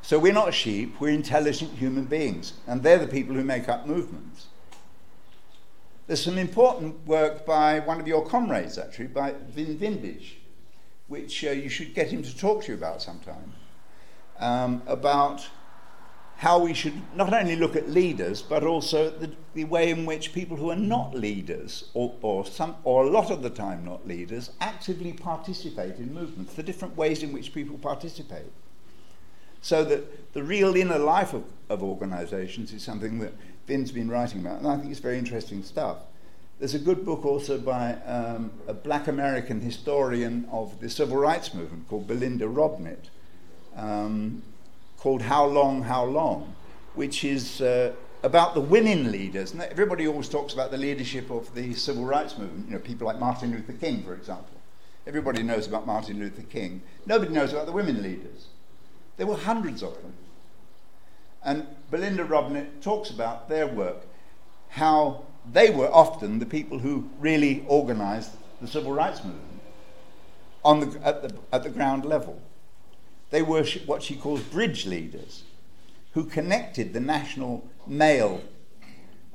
So 0.02 0.18
we're 0.18 0.34
not 0.34 0.56
sheep, 0.56 1.00
we're 1.00 1.10
intelligent 1.10 1.74
human 1.74 2.06
beings, 2.06 2.54
and 2.66 2.82
they're 2.82 2.98
the 2.98 3.08
people 3.08 3.36
who 3.36 3.44
make 3.44 3.70
up 3.70 3.86
movements. 3.86 4.48
There's 6.08 6.24
some 6.24 6.40
important 6.40 7.06
work 7.06 7.46
by 7.46 7.80
one 7.82 8.00
of 8.00 8.08
your 8.08 8.26
comrades, 8.26 8.80
actually, 8.80 9.08
by 9.08 9.36
Vin 9.50 9.78
Vindige, 9.78 10.38
which 11.08 11.46
uh, 11.46 11.52
you 11.52 11.70
should 11.70 11.94
get 11.94 12.08
him 12.08 12.24
to 12.24 12.36
talk 12.36 12.64
to 12.64 12.72
you 12.72 12.78
about 12.80 13.04
sometime, 13.04 13.54
um, 14.40 14.82
about 14.88 15.48
how 16.40 16.58
we 16.58 16.74
should 16.74 16.94
not 17.18 17.34
only 17.34 17.58
look 17.58 17.76
at 17.76 17.90
leaders, 17.90 18.42
but 18.42 18.64
also 18.64 19.10
the, 19.10 19.30
the 19.56 19.66
way 19.66 19.90
in 19.90 20.06
which 20.06 20.32
people 20.32 20.56
who 20.56 20.70
are 20.70 20.76
not 20.96 21.14
leaders, 21.14 21.90
or, 21.94 22.16
or, 22.22 22.46
some, 22.46 22.74
or 22.86 23.04
a 23.04 23.10
lot 23.10 23.30
of 23.30 23.42
the 23.42 23.50
time 23.50 23.84
not 23.84 24.08
leaders, 24.08 24.52
actively 24.62 25.12
participate 25.12 25.98
in 25.98 26.14
movements, 26.14 26.54
the 26.54 26.64
different 26.64 26.96
ways 26.96 27.24
in 27.24 27.34
which 27.34 27.54
people 27.54 27.78
participate. 27.78 28.54
So 29.62 29.84
that 29.84 30.32
the 30.32 30.42
real 30.42 30.78
inner 30.78 30.98
life 30.98 31.34
of, 31.34 31.44
of 31.68 31.84
organizations 31.84 32.72
is 32.72 32.84
something 32.84 33.20
that 33.20 33.34
Vin's 33.68 33.92
been 33.92 34.10
writing 34.10 34.40
about, 34.40 34.60
and 34.60 34.68
I 34.70 34.78
think 34.78 34.92
it's 34.92 35.02
very 35.02 35.18
interesting 35.18 35.62
stuff. 35.62 35.98
There's 36.58 36.74
a 36.74 36.80
good 36.80 37.04
book 37.04 37.26
also 37.26 37.58
by 37.58 37.96
um, 38.06 38.52
a 38.66 38.74
black 38.74 39.10
American 39.10 39.60
historian 39.60 40.48
of 40.54 40.80
the 40.80 40.90
civil 40.90 41.18
rights 41.18 41.54
movement 41.54 41.90
called 41.90 42.08
Belinda 42.08 42.46
Robnett. 42.46 43.10
Um, 43.76 44.42
called 45.00 45.22
How 45.22 45.46
Long, 45.46 45.82
How 45.84 46.04
Long, 46.04 46.56
which 46.94 47.24
is 47.24 47.62
uh, 47.62 47.94
about 48.22 48.54
the 48.54 48.62
women 48.62 49.12
leaders. 49.12 49.54
And 49.54 49.62
everybody 49.62 50.08
always 50.08 50.28
talks 50.28 50.54
about 50.54 50.72
the 50.72 50.78
leadership 50.78 51.32
of 51.32 51.54
the 51.56 51.74
civil 51.74 52.06
rights 52.06 52.38
movement, 52.38 52.68
you 52.68 52.74
know, 52.74 52.80
people 52.80 53.08
like 53.08 53.18
Martin 53.20 53.52
Luther 53.52 53.74
King, 53.74 54.04
for 54.04 54.14
example. 54.14 54.58
Everybody 55.08 55.42
knows 55.42 55.68
about 55.68 55.88
Martin 55.88 56.20
Luther 56.20 56.44
King. 56.44 56.82
Nobody 57.06 57.32
knows 57.32 57.54
about 57.54 57.66
the 57.66 57.72
women 57.72 58.04
leaders. 58.04 58.48
There 59.18 59.26
were 59.26 59.38
hundreds 59.38 59.82
of 59.82 59.94
them. 60.02 60.14
And 61.44 61.66
Belinda 61.90 62.26
Robnett 62.26 62.82
talks 62.82 63.10
about 63.10 63.48
their 63.48 63.68
work, 63.68 64.06
how 64.68 65.24
they 65.50 65.70
were 65.72 65.90
often 65.92 66.40
the 66.40 66.46
people 66.46 66.80
who 66.80 67.10
really 67.18 67.64
organized 67.68 68.32
the 68.62 68.68
civil 68.68 68.92
rights 68.92 69.24
movement 69.24 69.62
on 70.66 70.82
the, 70.82 71.08
at, 71.08 71.22
the, 71.22 71.34
at 71.54 71.64
the 71.64 71.70
ground 71.70 72.04
level. 72.04 72.42
They 73.30 73.42
were 73.42 73.64
what 73.86 74.04
she 74.04 74.16
calls 74.16 74.42
bridge 74.42 74.86
leaders, 74.86 75.44
who 76.14 76.26
connected 76.26 76.94
the 76.94 77.00
national 77.00 77.68
male, 77.86 78.42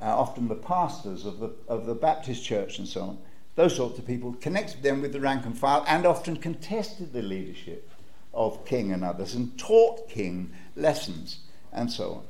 uh, 0.01 0.05
often 0.05 0.47
the 0.47 0.55
pastors 0.55 1.25
of 1.25 1.39
the, 1.39 1.53
of 1.67 1.85
the 1.85 1.95
Baptist 1.95 2.43
church 2.43 2.77
and 2.77 2.87
so 2.87 3.01
on, 3.01 3.17
those 3.55 3.75
sorts 3.75 3.97
of 3.97 4.05
people, 4.05 4.33
connected 4.33 4.83
them 4.83 5.01
with 5.01 5.13
the 5.13 5.21
rank 5.21 5.45
and 5.45 5.57
file 5.57 5.85
and 5.87 6.05
often 6.05 6.35
contested 6.35 7.13
the 7.13 7.21
leadership 7.21 7.89
of 8.33 8.65
King 8.65 8.91
and 8.91 9.03
others 9.03 9.33
and 9.33 9.57
taught 9.57 10.09
King 10.09 10.51
lessons 10.75 11.39
and 11.71 11.89
so 11.89 12.11
on. 12.15 12.23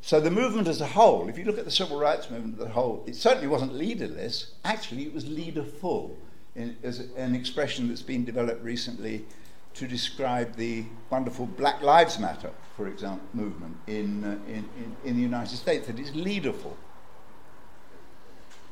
So 0.00 0.18
the 0.18 0.30
movement 0.30 0.66
as 0.66 0.80
a 0.80 0.86
whole, 0.86 1.28
if 1.28 1.36
you 1.36 1.44
look 1.44 1.58
at 1.58 1.66
the 1.66 1.70
civil 1.70 1.98
rights 1.98 2.30
movement 2.30 2.58
as 2.58 2.66
a 2.66 2.70
whole, 2.70 3.04
it 3.06 3.14
certainly 3.14 3.46
wasn't 3.46 3.74
leaderless. 3.74 4.52
Actually, 4.64 5.02
it 5.02 5.12
was 5.12 5.28
leaderful, 5.28 6.16
in, 6.54 6.76
as 6.82 7.00
an 7.16 7.34
expression 7.34 7.88
that's 7.88 8.00
been 8.00 8.24
developed 8.24 8.64
recently 8.64 9.26
to 9.74 9.86
describe 9.86 10.56
the 10.56 10.84
wonderful 11.10 11.46
Black 11.46 11.82
Lives 11.82 12.18
Matter, 12.18 12.50
for 12.76 12.88
example, 12.88 13.26
movement 13.32 13.76
in, 13.86 14.24
uh, 14.24 14.28
in, 14.48 14.68
in, 14.76 14.96
in 15.04 15.16
the 15.16 15.22
United 15.22 15.56
States 15.56 15.86
that 15.86 15.98
is 15.98 16.14
leaderful. 16.14 16.76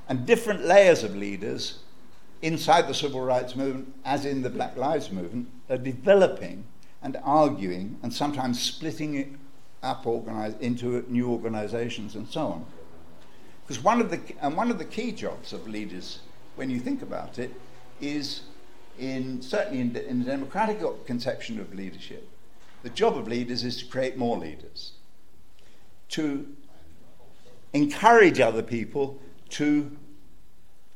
And 0.09 0.27
different 0.27 0.65
layers 0.65 1.05
of 1.05 1.15
leaders 1.15 1.81
inside 2.43 2.89
the 2.89 2.95
civil 2.95 3.21
rights 3.21 3.57
movement, 3.57 3.95
as 4.05 4.25
in 4.25 4.43
the 4.43 4.51
Black 4.51 4.77
Lives 4.77 5.11
movement, 5.11 5.49
are 5.69 5.79
developing 5.79 6.65
and 7.03 7.17
arguing 7.23 7.99
and 8.03 8.13
sometimes 8.13 8.61
splitting 8.61 9.15
it 9.15 9.29
up 9.83 10.07
into 10.61 11.05
new 11.09 11.31
organizations 11.31 12.15
and 12.15 12.29
so 12.29 12.47
on. 12.47 12.67
Because 13.67 13.83
one 13.83 14.01
of 14.01 14.11
the 14.11 14.21
and 14.41 14.57
one 14.57 14.71
of 14.71 14.79
the 14.79 14.85
key 14.85 15.13
jobs 15.13 15.53
of 15.53 15.69
leaders, 15.69 16.21
when 16.57 16.71
you 16.71 16.81
think 16.81 17.03
about 17.03 17.39
it, 17.39 17.55
is 18.01 18.43
in 18.99 19.43
certainly 19.43 19.81
in, 19.81 19.95
in 19.97 20.19
the 20.21 20.25
democratic 20.25 20.81
conception 21.07 21.61
of 21.61 21.75
leadership, 21.75 22.29
the 22.83 22.91
job 22.91 23.17
of 23.17 23.29
leaders 23.29 23.65
is 23.65 23.79
to 23.79 23.87
create 23.87 24.17
more 24.17 24.37
leaders, 24.37 24.93
to 26.11 26.47
encourage 27.73 28.41
other 28.41 28.63
people 28.63 29.19
to 29.51 29.91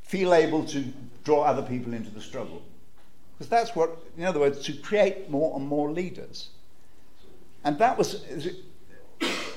feel 0.03 0.33
able 0.33 0.63
to 0.65 0.85
draw 1.23 1.43
other 1.43 1.61
people 1.61 1.93
into 1.93 2.09
the 2.09 2.21
struggle. 2.21 2.61
Because 3.33 3.49
that's 3.49 3.75
what, 3.75 3.97
in 4.17 4.23
other 4.23 4.39
words, 4.39 4.63
to 4.65 4.73
create 4.73 5.29
more 5.29 5.55
and 5.55 5.67
more 5.67 5.91
leaders. 5.91 6.49
And 7.63 7.79
that 7.79 7.97
was, 7.97 8.23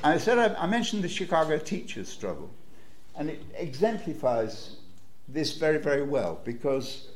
I 0.02 0.18
said, 0.18 0.38
I 0.38 0.66
mentioned 0.66 1.02
the 1.02 1.08
Chicago 1.08 1.58
teachers' 1.58 2.08
struggle, 2.08 2.50
and 3.16 3.30
it 3.30 3.42
exemplifies 3.56 4.76
this 5.28 5.56
very, 5.56 5.78
very 5.78 6.02
well 6.02 6.40
because 6.44 7.08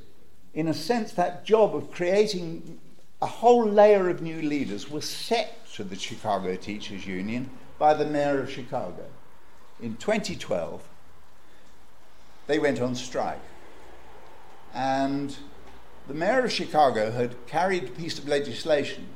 in 0.55 0.69
a 0.69 0.75
sense, 0.75 1.13
that 1.13 1.45
job 1.45 1.75
of 1.75 1.91
creating 1.91 2.79
a 3.23 3.27
whole 3.27 3.67
layer 3.67 4.09
of 4.09 4.23
new 4.23 4.41
leaders 4.43 4.91
was 4.91 5.09
set 5.09 5.67
to 5.75 5.85
the 5.85 5.97
Chicago 5.97 6.57
Teachers 6.57 7.07
Union 7.07 7.51
by 7.79 7.95
the 7.95 8.07
mayor 8.07 8.41
of 8.41 8.51
Chicago. 8.51 9.05
In 9.81 9.97
2012, 9.97 10.89
they 12.47 12.59
went 12.59 12.81
on 12.81 12.95
strike. 12.95 13.41
And 14.75 15.37
the 16.09 16.15
mayor 16.15 16.45
of 16.45 16.53
Chicago 16.53 17.11
had 17.11 17.47
carried 17.47 17.85
a 17.85 17.91
piece 17.93 18.19
of 18.19 18.27
legislation 18.27 19.09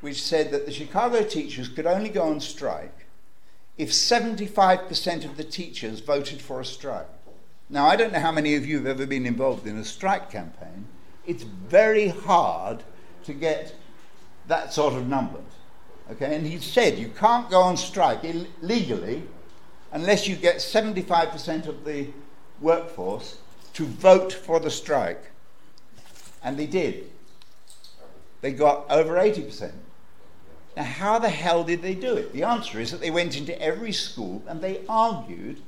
which 0.00 0.22
said 0.22 0.50
that 0.50 0.66
the 0.66 0.72
Chicago 0.72 1.22
teachers 1.22 1.68
could 1.68 1.86
only 1.86 2.10
go 2.10 2.24
on 2.24 2.40
strike 2.40 3.06
if 3.78 3.90
75% 3.90 5.24
of 5.24 5.36
the 5.36 5.44
teachers 5.44 6.00
voted 6.00 6.40
for 6.40 6.60
a 6.60 6.64
strike. 6.64 7.08
Now, 7.68 7.86
I 7.86 7.96
don't 7.96 8.12
know 8.12 8.20
how 8.20 8.32
many 8.32 8.54
of 8.54 8.64
you 8.64 8.76
have 8.76 8.86
ever 8.86 9.06
been 9.06 9.26
involved 9.26 9.66
in 9.66 9.76
a 9.76 9.84
strike 9.84 10.30
campaign, 10.30 10.86
it's 11.26 11.42
very 11.42 12.08
hard 12.08 12.82
to 13.24 13.32
get 13.32 13.74
that 14.46 14.72
sort 14.72 14.94
of 14.94 15.08
numbers. 15.08 15.42
Okay, 16.12 16.36
and 16.36 16.46
he 16.46 16.58
said 16.58 16.98
you 16.98 17.08
can't 17.08 17.50
go 17.50 17.60
on 17.60 17.76
strike 17.76 18.20
Ill- 18.22 18.46
legally 18.62 19.24
unless 19.90 20.28
you 20.28 20.36
get 20.36 20.56
75% 20.56 21.66
of 21.66 21.84
the 21.84 22.06
workforce 22.60 23.38
to 23.74 23.84
vote 23.84 24.32
for 24.32 24.60
the 24.60 24.70
strike. 24.70 25.32
And 26.44 26.56
they 26.56 26.66
did. 26.66 27.10
They 28.40 28.52
got 28.52 28.86
over 28.88 29.14
80%. 29.14 29.72
Now, 30.76 30.84
how 30.84 31.18
the 31.18 31.30
hell 31.30 31.64
did 31.64 31.82
they 31.82 31.94
do 31.94 32.16
it? 32.16 32.32
The 32.32 32.44
answer 32.44 32.78
is 32.78 32.92
that 32.92 33.00
they 33.00 33.10
went 33.10 33.36
into 33.36 33.60
every 33.60 33.92
school 33.92 34.42
and 34.46 34.60
they 34.60 34.82
argued 34.88 35.62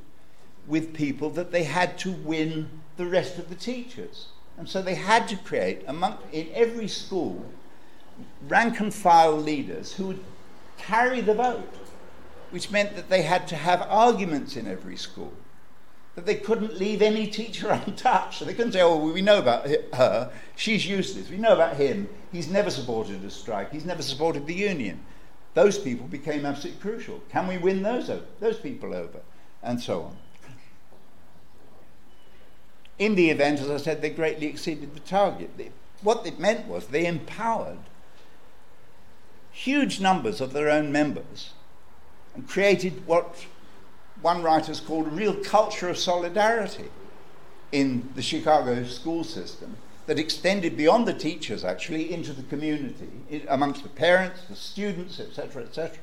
with 0.69 0.95
people 0.95 1.31
that 1.31 1.51
they 1.51 1.65
had 1.65 1.99
to 1.99 2.13
win 2.13 2.69
the 2.97 3.07
rest 3.07 3.39
of 3.39 3.49
the 3.49 3.55
teachers. 3.55 4.27
And 4.59 4.69
so 4.69 4.83
they 4.83 4.97
had 4.97 5.29
to 5.29 5.37
create, 5.37 5.83
among, 5.87 6.19
in 6.33 6.49
every 6.53 6.89
school, 6.89 7.47
rank 8.47 8.81
and 8.81 8.93
file 8.93 9.37
leaders 9.37 9.95
who 9.95 10.09
would 10.09 10.25
carry 10.77 11.21
the 11.21 11.35
vote, 11.35 11.75
which 12.51 12.71
meant 12.71 12.97
that 12.97 13.09
they 13.09 13.23
had 13.23 13.47
to 13.49 13.57
have 13.57 13.83
arguments 13.83 14.57
in 14.57 14.67
every 14.67 14.97
school, 14.97 15.33
that 16.17 16.27
they 16.27 16.35
couldn't 16.35 16.77
leave 16.77 17.01
any 17.01 17.29
teacher 17.29 17.69
untouched. 17.87 18.41
So 18.41 18.45
they 18.45 18.55
couldn't 18.55 18.73
say, 18.73 18.83
oh, 18.83 18.97
well, 18.97 19.15
we 19.15 19.23
know 19.23 19.39
about 19.39 19.69
her, 19.95 20.31
she's 20.57 20.87
useless. 20.87 21.31
We 21.31 21.37
know 21.37 21.55
about 21.55 21.77
him, 21.77 22.09
he's 22.33 22.49
never 22.49 22.71
supported 22.71 23.25
a 23.25 23.31
strike, 23.31 23.73
he's 23.73 23.85
never 23.85 24.03
supported 24.03 24.47
the 24.47 24.55
union. 24.55 25.01
Those 25.55 25.79
people 25.79 26.07
became 26.07 26.45
absolutely 26.45 26.81
crucial. 26.81 27.21
Can 27.31 27.47
we 27.47 27.59
win 27.59 27.83
those, 27.83 28.11
those 28.39 28.59
people 28.59 28.95
over? 28.95 29.21
And 29.63 29.81
so 29.81 30.03
on. 30.03 30.17
In 32.99 33.15
the 33.15 33.31
event, 33.31 33.61
as 33.61 33.71
I 33.71 33.77
said, 33.77 34.03
they 34.03 34.11
greatly 34.11 34.47
exceeded 34.47 34.95
the 34.95 35.01
target. 35.01 35.57
They, 35.57 35.71
what 36.03 36.27
it 36.27 36.39
meant 36.39 36.67
was 36.67 36.89
they 36.89 37.07
empowered 37.07 37.79
huge 39.51 40.01
numbers 40.01 40.41
of 40.41 40.53
their 40.53 40.71
own 40.71 40.93
members 40.93 41.53
and 42.35 42.49
created 42.49 43.07
what 43.07 43.47
one 44.21 44.43
writer 44.43 44.67
has 44.67 44.81
called 44.81 45.07
a 45.07 45.11
real 45.11 45.35
culture 45.35 45.89
of 45.89 45.99
solidarity 45.99 46.91
in 47.73 48.09
the 48.15 48.23
Chicago 48.23 48.85
school 48.85 49.25
system 49.25 49.77
that 50.07 50.19
extended 50.19 50.77
beyond 50.77 51.07
the 51.07 51.13
teachers 51.13 51.65
actually 51.65 52.13
into 52.13 52.33
the 52.33 52.43
community, 52.45 53.09
amongst 53.49 53.83
the 53.83 53.89
parents, 53.89 54.41
the 54.49 54.57
students, 54.57 55.21
etc., 55.21 55.63
etc. 55.63 55.99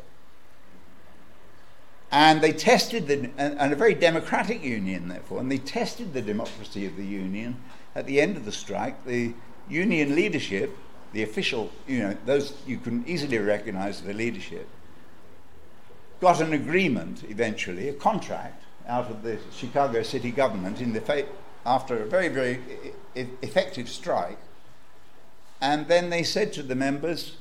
And 2.16 2.40
they 2.40 2.54
tested 2.54 3.08
the, 3.08 3.30
and, 3.38 3.74
a 3.74 3.76
very 3.76 3.94
democratic 3.94 4.64
union, 4.64 5.10
therefore, 5.10 5.42
and 5.42 5.52
they 5.52 5.58
tested 5.58 6.14
the 6.14 6.22
democracy 6.22 6.86
of 6.86 6.96
the 6.96 7.06
union 7.06 7.58
at 7.94 8.06
the 8.06 8.22
end 8.22 8.38
of 8.38 8.46
the 8.46 8.54
strike. 8.54 9.04
The 9.04 9.34
union 9.68 10.16
leadership, 10.16 10.78
the 11.12 11.24
official, 11.24 11.74
you 11.86 12.00
know, 12.00 12.16
those 12.26 12.54
you 12.66 12.78
can 12.78 13.04
easily 13.06 13.38
recognize 13.40 14.02
the 14.02 14.14
leadership, 14.14 14.66
got 16.22 16.40
an 16.40 16.54
agreement 16.54 17.26
eventually, 17.28 17.90
a 17.90 17.94
contract 17.94 18.64
out 18.88 19.12
of 19.12 19.22
the 19.22 19.38
Chicago 19.54 20.02
city 20.02 20.32
government 20.32 20.80
in 20.80 20.94
the 20.94 21.02
fa- 21.02 21.28
after 21.66 22.02
a 22.02 22.06
very, 22.06 22.30
very 22.30 22.62
e- 23.14 23.26
effective 23.42 23.90
strike. 23.90 24.40
And 25.60 25.90
then 25.90 26.12
they 26.12 26.24
said 26.24 26.54
to 26.54 26.64
the 26.64 26.76
members, 26.76 27.36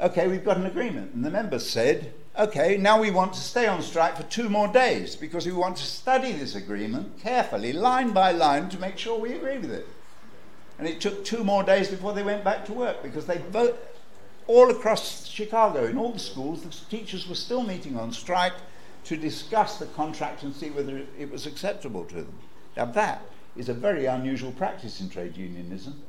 okay, 0.00 0.26
we've 0.26 0.42
got 0.42 0.56
an 0.56 0.64
agreement. 0.64 1.12
And 1.12 1.22
the 1.22 1.30
members 1.30 1.68
said, 1.68 2.14
okay, 2.38 2.76
now 2.76 3.00
we 3.00 3.10
want 3.10 3.32
to 3.34 3.40
stay 3.40 3.66
on 3.66 3.82
strike 3.82 4.16
for 4.16 4.24
two 4.24 4.48
more 4.48 4.68
days 4.68 5.14
because 5.16 5.46
we 5.46 5.52
want 5.52 5.76
to 5.76 5.84
study 5.84 6.32
this 6.32 6.54
agreement 6.54 7.18
carefully, 7.20 7.72
line 7.72 8.10
by 8.10 8.32
line, 8.32 8.68
to 8.70 8.78
make 8.78 8.98
sure 8.98 9.18
we 9.18 9.32
agree 9.34 9.58
with 9.58 9.70
it. 9.70 9.86
And 10.78 10.88
it 10.88 11.00
took 11.00 11.24
two 11.24 11.44
more 11.44 11.62
days 11.62 11.88
before 11.88 12.12
they 12.12 12.24
went 12.24 12.42
back 12.42 12.64
to 12.66 12.72
work 12.72 13.02
because 13.02 13.26
they 13.26 13.38
vote 13.50 13.78
all 14.46 14.70
across 14.70 15.26
Chicago, 15.26 15.86
in 15.86 15.96
all 15.96 16.12
the 16.12 16.18
schools, 16.18 16.62
the 16.62 16.70
teachers 16.90 17.26
were 17.28 17.34
still 17.34 17.62
meeting 17.62 17.96
on 17.96 18.12
strike 18.12 18.52
to 19.04 19.16
discuss 19.16 19.78
the 19.78 19.86
contract 19.86 20.42
and 20.42 20.54
see 20.54 20.70
whether 20.70 21.02
it 21.18 21.30
was 21.30 21.46
acceptable 21.46 22.04
to 22.04 22.16
them. 22.16 22.38
Now, 22.76 22.86
that 22.86 23.22
is 23.56 23.68
a 23.68 23.74
very 23.74 24.06
unusual 24.06 24.52
practice 24.52 25.00
in 25.00 25.08
trade 25.08 25.36
unionism, 25.36 26.02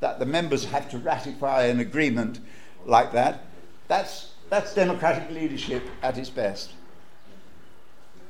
that 0.00 0.18
the 0.18 0.26
members 0.26 0.66
have 0.66 0.90
to 0.90 0.98
ratify 0.98 1.64
an 1.64 1.80
agreement 1.80 2.40
like 2.84 3.12
that. 3.12 3.46
That's 3.88 4.29
that's 4.50 4.74
democratic 4.74 5.30
leadership 5.30 5.82
at 6.02 6.18
its 6.18 6.28
best. 6.28 6.72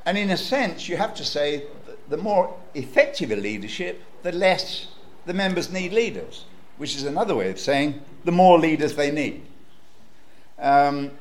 And 0.05 0.17
in 0.17 0.31
a 0.31 0.37
sense, 0.37 0.89
you 0.89 0.97
have 0.97 1.15
to 1.15 1.25
say 1.25 1.65
the 2.09 2.17
more 2.17 2.55
effective 2.75 3.31
a 3.31 3.37
leadership, 3.37 4.03
the 4.23 4.33
less 4.33 4.89
the 5.27 5.35
members 5.35 5.73
need 5.73 5.93
leaders, 5.93 6.45
which 6.77 6.95
is 6.95 7.05
another 7.05 7.35
way 7.35 7.51
of 7.51 7.59
saying 7.59 8.03
the 8.25 8.33
more 8.33 8.59
leaders 8.59 8.97
they 8.97 9.11
need. 9.11 9.43
Um, 10.59 11.13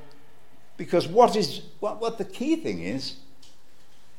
because 0.75 1.07
what, 1.07 1.35
is, 1.35 1.61
what, 1.79 2.01
what 2.01 2.17
the 2.17 2.25
key 2.25 2.57
thing 2.57 2.81
is 2.81 3.15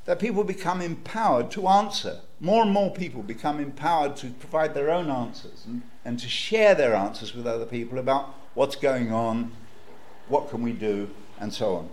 that 0.07 0.19
people 0.19 0.45
become 0.45 0.81
empowered 0.81 1.51
to 1.53 1.69
answer. 1.69 2.21
More 2.40 2.62
and 2.62 2.73
more 2.73 2.90
people 2.90 3.23
become 3.23 3.61
empowered 3.61 4.16
to 4.16 4.31
provide 4.31 4.75
their 4.75 4.90
own 4.90 5.11
answers 5.11 5.64
and, 5.66 5.83
and 6.05 6.19
to 6.19 6.29
share 6.29 6.75
their 6.75 6.95
answers 6.95 7.35
with 7.35 7.47
other 7.47 7.66
people 7.66 7.99
about 7.99 8.35
what's 8.55 8.77
going 8.77 9.12
on 9.12 9.53
what 10.31 10.49
can 10.49 10.62
we 10.62 10.73
do, 10.73 11.11
and 11.40 11.53
so 11.53 11.77
on. 11.77 11.88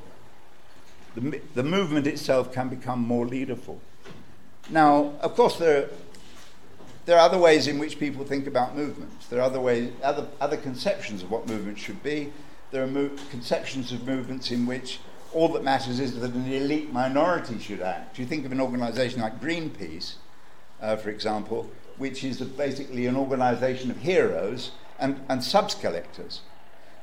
The, 1.15 1.41
the 1.55 1.63
movement 1.63 2.05
itself 2.05 2.53
can 2.53 2.69
become 2.69 2.99
more 2.99 3.25
leaderful. 3.25 3.81
Now, 4.69 5.13
of 5.21 5.35
course, 5.35 5.57
there 5.57 5.83
are, 5.83 5.89
there 7.05 7.17
are 7.17 7.21
other 7.21 7.37
ways 7.37 7.67
in 7.67 7.79
which 7.79 7.99
people 7.99 8.23
think 8.23 8.47
about 8.47 8.75
movements. 8.75 9.27
There 9.27 9.39
are 9.39 9.43
other, 9.43 9.59
ways, 9.59 9.91
other, 10.03 10.27
other 10.39 10.57
conceptions 10.57 11.23
of 11.23 11.31
what 11.31 11.47
movements 11.47 11.81
should 11.81 12.03
be. 12.03 12.31
There 12.71 12.83
are 12.83 12.87
mo- 12.87 13.11
conceptions 13.31 13.91
of 13.91 14.05
movements 14.05 14.51
in 14.51 14.65
which 14.65 14.99
all 15.33 15.47
that 15.49 15.63
matters 15.63 15.99
is 15.99 16.19
that 16.19 16.33
an 16.33 16.51
elite 16.51 16.91
minority 16.91 17.59
should 17.59 17.81
act. 17.81 18.19
You 18.19 18.25
think 18.25 18.45
of 18.45 18.51
an 18.51 18.61
organization 18.61 19.21
like 19.21 19.41
Greenpeace, 19.41 20.15
uh, 20.81 20.95
for 20.97 21.09
example, 21.09 21.69
which 21.97 22.23
is 22.23 22.41
basically 22.41 23.07
an 23.07 23.15
organization 23.15 23.89
of 23.89 23.97
heroes 23.97 24.71
and, 24.99 25.19
and 25.29 25.43
subs 25.43 25.75
collectors 25.75 26.41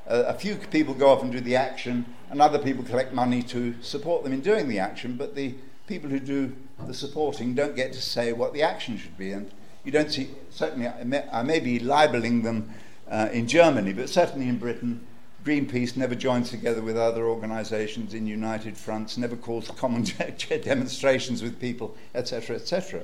a 0.06 0.34
few 0.34 0.56
people 0.56 0.94
go 0.94 1.08
off 1.08 1.22
and 1.22 1.32
do 1.32 1.40
the 1.40 1.56
action, 1.56 2.04
and 2.30 2.40
other 2.40 2.58
people 2.58 2.84
collect 2.84 3.12
money 3.12 3.42
to 3.42 3.74
support 3.82 4.24
them 4.24 4.32
in 4.32 4.40
doing 4.40 4.68
the 4.68 4.78
action, 4.78 5.16
but 5.16 5.34
the 5.34 5.54
people 5.86 6.10
who 6.10 6.20
do 6.20 6.54
the 6.86 6.94
supporting 6.94 7.54
don't 7.54 7.76
get 7.76 7.92
to 7.92 8.02
say 8.02 8.32
what 8.32 8.52
the 8.52 8.62
action 8.62 8.98
should 8.98 9.16
be. 9.16 9.32
And 9.32 9.50
you 9.84 9.92
don't 9.92 10.10
see, 10.10 10.30
certainly, 10.50 10.88
I 10.88 11.04
may, 11.04 11.24
I 11.32 11.42
may 11.42 11.60
be 11.60 11.78
libeling 11.78 12.42
them 12.42 12.70
uh, 13.08 13.28
in 13.32 13.46
Germany, 13.46 13.92
but 13.92 14.08
certainly 14.08 14.48
in 14.48 14.58
Britain, 14.58 15.06
Greenpeace 15.44 15.94
never 15.94 16.14
joins 16.14 16.50
together 16.50 16.80
with 16.80 16.96
other 16.96 17.26
organizations 17.26 18.14
in 18.14 18.26
united 18.26 18.78
fronts, 18.78 19.18
never 19.18 19.36
calls 19.36 19.70
common 19.76 20.06
demonstrations 20.62 21.42
with 21.42 21.60
people, 21.60 21.94
etc., 22.14 22.56
etc. 22.56 23.02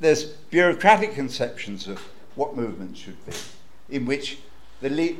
There's 0.00 0.24
bureaucratic 0.24 1.14
conceptions 1.14 1.86
of 1.86 2.00
what 2.34 2.56
movements 2.56 2.98
should 2.98 3.24
be, 3.24 3.32
in 3.90 4.06
which 4.06 4.38
the 4.80 4.90
lead 4.90 5.18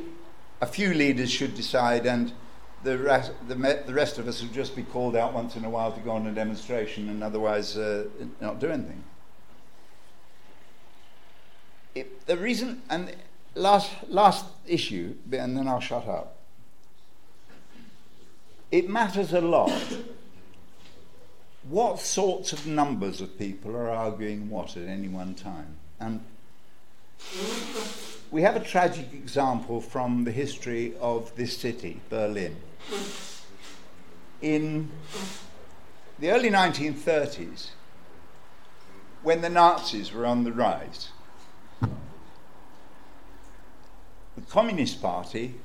a 0.61 0.65
few 0.65 0.93
leaders 0.93 1.31
should 1.31 1.55
decide, 1.55 2.05
and 2.05 2.31
the 2.83 2.97
rest, 2.97 3.31
the, 3.47 3.55
the 3.85 3.93
rest 3.93 4.17
of 4.17 4.27
us 4.27 4.41
would 4.41 4.53
just 4.53 4.75
be 4.75 4.83
called 4.83 5.15
out 5.15 5.33
once 5.33 5.55
in 5.55 5.65
a 5.65 5.69
while 5.69 5.91
to 5.91 5.99
go 5.99 6.11
on 6.11 6.27
a 6.27 6.31
demonstration 6.31 7.09
and 7.09 7.23
otherwise 7.23 7.77
uh, 7.77 8.05
not 8.39 8.59
do 8.59 8.69
anything. 8.69 9.03
It, 11.95 12.25
the 12.25 12.37
reason, 12.37 12.81
and 12.89 13.15
last, 13.55 13.91
last 14.07 14.45
issue, 14.67 15.15
and 15.31 15.57
then 15.57 15.67
I'll 15.67 15.79
shut 15.79 16.07
up. 16.07 16.37
It 18.71 18.87
matters 18.89 19.33
a 19.33 19.41
lot 19.41 19.71
what 21.67 21.99
sorts 21.99 22.53
of 22.53 22.65
numbers 22.65 23.21
of 23.21 23.37
people 23.37 23.75
are 23.75 23.89
arguing 23.89 24.49
what 24.49 24.75
at 24.77 24.87
any 24.87 25.07
one 25.07 25.35
time. 25.35 25.77
And 25.99 26.23
we 28.31 28.43
have 28.43 28.55
a 28.55 28.59
tragic 28.59 29.11
example 29.13 29.81
from 29.81 30.23
the 30.23 30.31
history 30.31 30.93
of 30.99 31.35
this 31.35 31.57
city, 31.57 31.99
Berlin. 32.09 32.55
In 34.41 34.91
the 36.19 36.31
early 36.31 36.49
1930s, 36.49 37.69
when 39.23 39.41
the 39.41 39.49
Nazis 39.49 40.13
were 40.13 40.25
on 40.25 40.43
the 40.43 40.51
rise, 40.51 41.09
the 41.81 41.89
Communist 44.47 45.01
Party, 45.01 45.55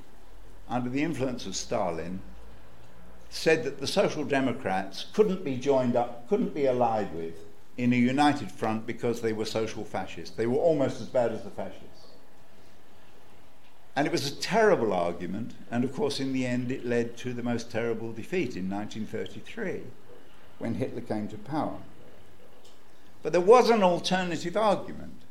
under 0.68 0.88
the 0.88 1.02
influence 1.02 1.46
of 1.46 1.54
Stalin, 1.54 2.20
said 3.28 3.62
that 3.64 3.78
the 3.78 3.86
Social 3.86 4.24
Democrats 4.24 5.06
couldn't 5.12 5.44
be 5.44 5.56
joined 5.56 5.96
up, 5.96 6.28
couldn't 6.28 6.54
be 6.54 6.66
allied 6.66 7.14
with 7.14 7.34
in 7.76 7.92
a 7.92 7.96
united 7.96 8.50
front 8.50 8.86
because 8.86 9.20
they 9.20 9.32
were 9.32 9.44
social 9.44 9.84
fascists. 9.84 10.34
They 10.34 10.46
were 10.46 10.58
almost 10.58 11.00
as 11.00 11.08
bad 11.08 11.32
as 11.32 11.42
the 11.42 11.50
fascists. 11.50 11.83
And 13.96 14.06
it 14.06 14.12
was 14.12 14.26
a 14.26 14.34
terrible 14.34 14.92
argument, 14.92 15.52
and 15.70 15.84
of 15.84 15.94
course, 15.94 16.18
in 16.18 16.32
the 16.32 16.46
end, 16.46 16.72
it 16.72 16.84
led 16.84 17.16
to 17.18 17.32
the 17.32 17.42
most 17.42 17.70
terrible 17.70 18.12
defeat 18.12 18.56
in 18.56 18.68
1933 18.68 19.82
when 20.58 20.74
Hitler 20.74 21.00
came 21.00 21.28
to 21.28 21.38
power. 21.38 21.78
But 23.22 23.32
there 23.32 23.40
was 23.40 23.70
an 23.70 23.82
alternative 23.82 24.56
argument. 24.56 25.22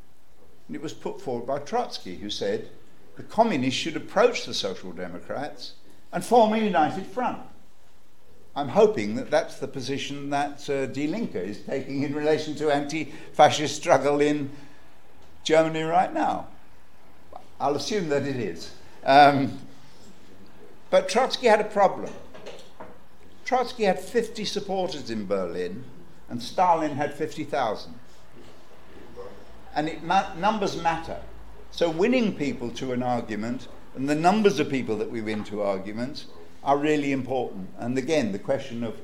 And 0.66 0.74
it 0.74 0.82
was 0.82 0.94
put 0.94 1.20
forward 1.20 1.46
by 1.46 1.58
Trotsky, 1.58 2.16
who 2.16 2.30
said 2.30 2.70
the 3.16 3.22
communists 3.22 3.78
should 3.78 3.96
approach 3.96 4.46
the 4.46 4.54
Social 4.54 4.92
Democrats 4.92 5.74
and 6.12 6.24
form 6.24 6.52
a 6.52 6.58
united 6.58 7.06
front. 7.06 7.40
I'm 8.56 8.68
hoping 8.68 9.16
that 9.16 9.30
that's 9.30 9.58
the 9.58 9.68
position 9.68 10.30
that 10.30 10.68
uh, 10.70 10.86
Die 10.86 11.06
Linke 11.06 11.34
is 11.34 11.60
taking 11.62 12.02
in 12.02 12.14
relation 12.14 12.54
to 12.56 12.70
anti 12.70 13.12
fascist 13.32 13.76
struggle 13.76 14.20
in 14.20 14.50
Germany 15.42 15.82
right 15.82 16.12
now. 16.12 16.48
I'll 17.64 17.76
assume 17.76 18.10
that 18.10 18.26
it 18.26 18.36
is. 18.36 18.74
Um, 19.06 19.58
but 20.90 21.08
Trotsky 21.08 21.46
had 21.46 21.62
a 21.62 21.64
problem. 21.64 22.12
Trotsky 23.46 23.84
had 23.84 23.98
50 23.98 24.44
supporters 24.44 25.08
in 25.08 25.24
Berlin, 25.24 25.82
and 26.28 26.42
Stalin 26.42 26.96
had 26.96 27.14
50,000. 27.14 27.94
And 29.74 29.88
it 29.88 30.02
ma- 30.02 30.34
numbers 30.34 30.76
matter. 30.82 31.22
So 31.70 31.88
winning 31.88 32.36
people 32.36 32.68
to 32.72 32.92
an 32.92 33.02
argument 33.02 33.66
and 33.94 34.10
the 34.10 34.14
numbers 34.14 34.60
of 34.60 34.68
people 34.68 34.98
that 34.98 35.10
we 35.10 35.22
win 35.22 35.42
to 35.44 35.62
arguments 35.62 36.26
are 36.62 36.76
really 36.76 37.12
important. 37.12 37.70
And 37.78 37.96
again, 37.96 38.32
the 38.32 38.38
question 38.38 38.84
of 38.84 39.00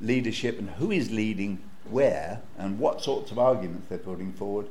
leadership 0.00 0.58
and 0.58 0.68
who 0.68 0.90
is 0.90 1.12
leading 1.12 1.62
where 1.88 2.40
and 2.58 2.80
what 2.80 3.02
sorts 3.02 3.30
of 3.30 3.38
arguments 3.38 3.88
they're 3.88 3.98
putting 3.98 4.32
forward 4.32 4.66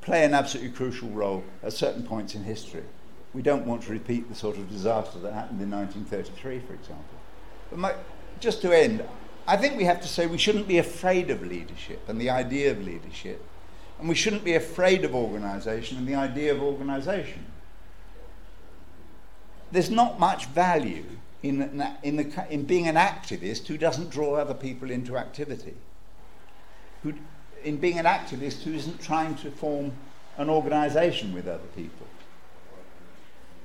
play 0.00 0.24
an 0.24 0.34
absolutely 0.34 0.72
crucial 0.72 1.08
role 1.10 1.44
at 1.62 1.72
certain 1.72 2.02
points 2.02 2.34
in 2.34 2.44
history. 2.44 2.84
We 3.34 3.42
don't 3.42 3.66
want 3.66 3.82
to 3.84 3.92
repeat 3.92 4.28
the 4.28 4.34
sort 4.34 4.56
of 4.56 4.68
disaster 4.70 5.18
that 5.20 5.32
happened 5.32 5.60
in 5.60 5.70
1933, 5.70 6.60
for 6.60 6.74
example. 6.74 7.04
But 7.70 7.78
my, 7.78 7.94
just 8.40 8.62
to 8.62 8.72
end, 8.72 9.04
I 9.46 9.56
think 9.56 9.76
we 9.76 9.84
have 9.84 10.00
to 10.00 10.08
say 10.08 10.26
we 10.26 10.38
shouldn't 10.38 10.68
be 10.68 10.78
afraid 10.78 11.30
of 11.30 11.46
leadership 11.46 12.08
and 12.08 12.20
the 12.20 12.30
idea 12.30 12.70
of 12.72 12.84
leadership. 12.84 13.44
And 13.98 14.08
we 14.08 14.14
shouldn't 14.14 14.44
be 14.44 14.54
afraid 14.54 15.04
of 15.04 15.14
organisation 15.14 15.98
and 15.98 16.08
the 16.08 16.14
idea 16.14 16.52
of 16.52 16.62
organisation. 16.62 17.46
There's 19.70 19.90
not 19.90 20.18
much 20.18 20.46
value 20.46 21.04
in, 21.42 21.86
in, 22.02 22.16
the, 22.16 22.46
in 22.50 22.64
being 22.64 22.88
an 22.88 22.96
activist 22.96 23.66
who 23.66 23.78
doesn't 23.78 24.10
draw 24.10 24.34
other 24.34 24.54
people 24.54 24.90
into 24.90 25.16
activity. 25.16 25.74
Who, 27.02 27.14
in 27.64 27.76
being 27.76 27.98
an 27.98 28.06
activist 28.06 28.62
who 28.62 28.72
isn't 28.72 29.00
trying 29.00 29.34
to 29.36 29.50
form 29.50 29.92
an 30.36 30.48
organisation 30.48 31.32
with 31.32 31.46
other 31.46 31.68
people. 31.76 32.06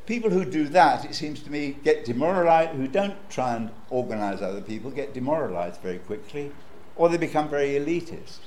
People 0.06 0.30
who 0.30 0.46
do 0.46 0.68
that, 0.70 1.04
it 1.06 1.16
seems 1.16 1.42
to 1.42 1.52
me, 1.52 1.78
get 1.84 2.06
demoralised, 2.06 2.76
who 2.76 2.88
don't 2.88 3.16
try 3.30 3.56
and 3.56 3.72
organise 3.90 4.42
other 4.42 4.62
people, 4.62 4.92
get 4.92 5.14
demoralised 5.14 5.82
very 5.82 5.98
quickly, 5.98 6.52
or 6.96 7.10
they 7.10 7.18
become 7.18 7.50
very 7.50 7.70
elitist. 7.70 8.38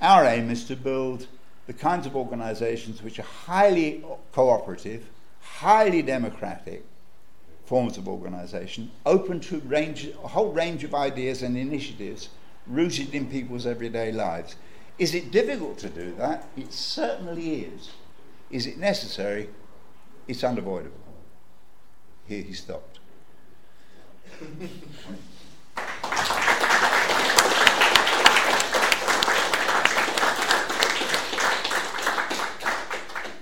Our 0.00 0.24
aim 0.24 0.50
is 0.50 0.64
to 0.64 0.76
build 0.76 1.26
the 1.66 1.72
kinds 1.72 2.06
of 2.06 2.16
organisations 2.16 3.02
which 3.02 3.18
are 3.18 3.22
highly 3.46 4.04
cooperative, 4.32 5.06
highly 5.40 6.02
democratic 6.02 6.84
forms 7.64 7.96
of 7.96 8.08
organisation, 8.08 8.90
open 9.06 9.40
to 9.40 9.60
range, 9.60 10.08
a 10.24 10.28
whole 10.28 10.52
range 10.52 10.84
of 10.84 10.94
ideas 10.94 11.42
and 11.42 11.56
initiatives 11.56 12.28
rooted 12.70 13.14
in 13.14 13.26
people's 13.26 13.66
everyday 13.66 14.12
lives. 14.12 14.56
Is 14.98 15.14
it 15.14 15.30
difficult 15.30 15.78
to 15.78 15.88
do 15.88 16.14
that? 16.16 16.46
It 16.56 16.72
certainly 16.72 17.62
is. 17.62 17.90
Is 18.50 18.66
it 18.66 18.78
necessary? 18.78 19.48
It's 20.28 20.44
unavoidable. 20.44 20.96
Here 22.26 22.42
he 22.42 22.52
stopped. 22.52 23.00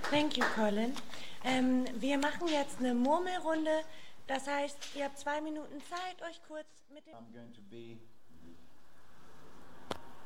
Thank 0.09 0.37
you, 0.37 0.43
Colin. 0.55 0.93
Ähm, 1.43 1.85
wir 1.99 2.17
machen 2.17 2.47
jetzt 2.47 2.79
eine 2.79 2.93
Murmelrunde. 2.93 3.83
Das 4.27 4.47
heißt, 4.47 4.77
ihr 4.95 5.05
habt 5.05 5.19
zwei 5.19 5.41
Minuten 5.41 5.81
Zeit, 5.89 6.21
euch 6.27 6.41
kurz 6.47 6.67
mit 6.93 7.05
dem. 7.07 7.13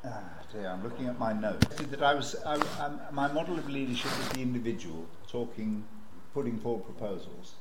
Ah, 0.06 0.22
dear, 0.52 0.68
I'm 0.68 0.84
looking 0.84 1.08
at 1.08 1.18
my 1.18 1.32
notes. 1.32 1.66
That 1.78 2.04
I 2.04 2.14
was, 2.14 2.36
I, 2.46 2.56
um, 2.84 3.00
my 3.14 3.32
model 3.32 3.58
of 3.58 3.70
leadership 3.70 4.12
is 4.20 4.30
the 4.30 4.42
individual 4.42 5.06
talking, 5.30 5.86
putting 6.34 6.60
forward 6.60 6.84
proposals, 6.84 7.54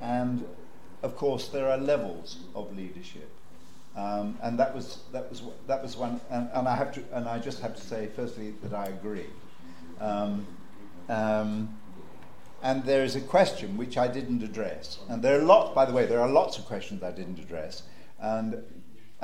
and 0.00 0.46
of 1.02 1.16
course 1.16 1.48
there 1.48 1.70
are 1.70 1.76
levels 1.76 2.38
of 2.54 2.74
leadership, 2.74 3.28
um, 3.94 4.38
and 4.42 4.58
that 4.58 4.74
was 4.74 5.00
that 5.12 5.28
was 5.28 5.42
that 5.66 5.82
was 5.82 5.98
one. 5.98 6.18
And, 6.30 6.48
and, 6.54 6.66
I 6.66 6.76
have 6.76 6.92
to, 6.94 7.04
and 7.12 7.28
I 7.28 7.38
just 7.38 7.60
have 7.60 7.76
to 7.76 7.82
say, 7.82 8.08
firstly, 8.16 8.54
that 8.62 8.72
I 8.72 8.86
agree. 8.86 9.26
Um, 10.00 10.46
um, 11.10 11.76
and 12.62 12.84
there 12.84 13.04
is 13.04 13.16
a 13.16 13.20
question 13.20 13.76
which 13.76 13.98
I 13.98 14.08
didn't 14.08 14.42
address. 14.42 14.98
And 15.10 15.22
there 15.22 15.38
are 15.38 15.44
lots, 15.44 15.74
by 15.74 15.84
the 15.84 15.92
way, 15.92 16.06
there 16.06 16.20
are 16.20 16.28
lots 16.28 16.56
of 16.56 16.64
questions 16.64 17.02
I 17.02 17.10
didn't 17.10 17.38
address, 17.38 17.82
and, 18.18 18.62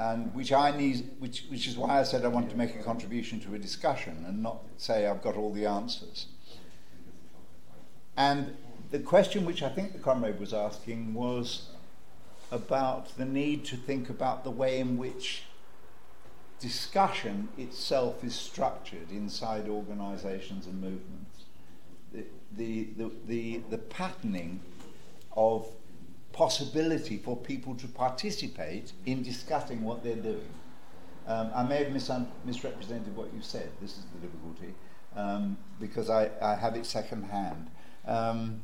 and 0.02 0.34
which 0.34 0.52
I 0.52 0.76
need, 0.76 1.10
which, 1.18 1.44
which 1.48 1.68
is 1.68 1.76
why 1.76 2.00
I 2.00 2.02
said 2.02 2.24
I 2.24 2.28
want 2.28 2.50
to 2.50 2.56
make 2.56 2.74
a 2.74 2.82
contribution 2.82 3.38
to 3.40 3.54
a 3.54 3.58
discussion 3.58 4.24
and 4.26 4.42
not 4.42 4.62
say 4.76 5.06
I've 5.06 5.22
got 5.22 5.36
all 5.36 5.52
the 5.52 5.66
answers. 5.66 6.26
And 8.16 8.56
the 8.90 8.98
question 8.98 9.44
which 9.44 9.62
I 9.62 9.68
think 9.68 9.92
the 9.92 9.98
comrade 9.98 10.40
was 10.40 10.52
asking 10.52 11.14
was 11.14 11.68
about 12.50 13.16
the 13.16 13.24
need 13.24 13.64
to 13.66 13.76
think 13.76 14.10
about 14.10 14.44
the 14.44 14.50
way 14.50 14.80
in 14.80 14.98
which 14.98 15.44
discussion 16.58 17.48
itself 17.56 18.24
is 18.24 18.34
structured 18.34 19.10
inside 19.10 19.68
organizations 19.68 20.66
and 20.66 20.80
movements 20.80 21.32
the, 22.56 22.88
the, 22.96 23.10
the, 23.26 23.60
the 23.70 23.78
patterning 23.78 24.60
of 25.36 25.66
possibility 26.32 27.18
for 27.18 27.36
people 27.36 27.74
to 27.76 27.86
participate 27.88 28.92
in 29.06 29.22
discussing 29.22 29.82
what 29.82 30.02
they're 30.02 30.16
doing. 30.16 30.48
Um, 31.26 31.50
I 31.54 31.62
may 31.62 31.84
have 31.84 31.92
mis- 31.92 32.10
misrepresented 32.44 33.16
what 33.16 33.32
you 33.32 33.42
said. 33.42 33.70
This 33.80 33.92
is 33.92 34.04
the 34.14 34.26
difficulty 34.26 34.74
um, 35.14 35.56
because 35.80 36.10
I, 36.10 36.30
I 36.40 36.54
have 36.56 36.74
it 36.74 36.86
second 36.86 37.24
hand. 37.24 37.70
Um, 38.06 38.62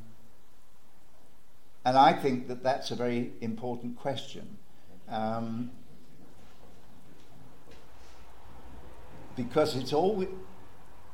and 1.84 1.96
I 1.96 2.12
think 2.12 2.48
that 2.48 2.62
that's 2.62 2.90
a 2.90 2.96
very 2.96 3.32
important 3.40 3.96
question. 3.96 4.58
Um, 5.08 5.70
because 9.36 9.76
it's 9.76 9.92
always, 9.92 10.28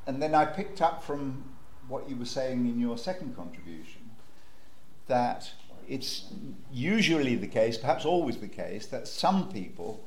and 0.06 0.22
then 0.22 0.34
I 0.34 0.46
picked 0.46 0.80
up 0.80 1.04
from 1.04 1.44
what 1.86 2.08
you 2.08 2.16
were 2.16 2.24
saying 2.24 2.66
in 2.66 2.80
your 2.80 2.96
second 2.96 3.36
contribution, 3.36 4.10
that 5.06 5.52
it's 5.88 6.24
usually 6.72 7.36
the 7.36 7.46
case, 7.46 7.76
perhaps 7.76 8.04
always 8.04 8.38
the 8.38 8.48
case, 8.48 8.86
that 8.86 9.08
some 9.08 9.50
people 9.50 10.04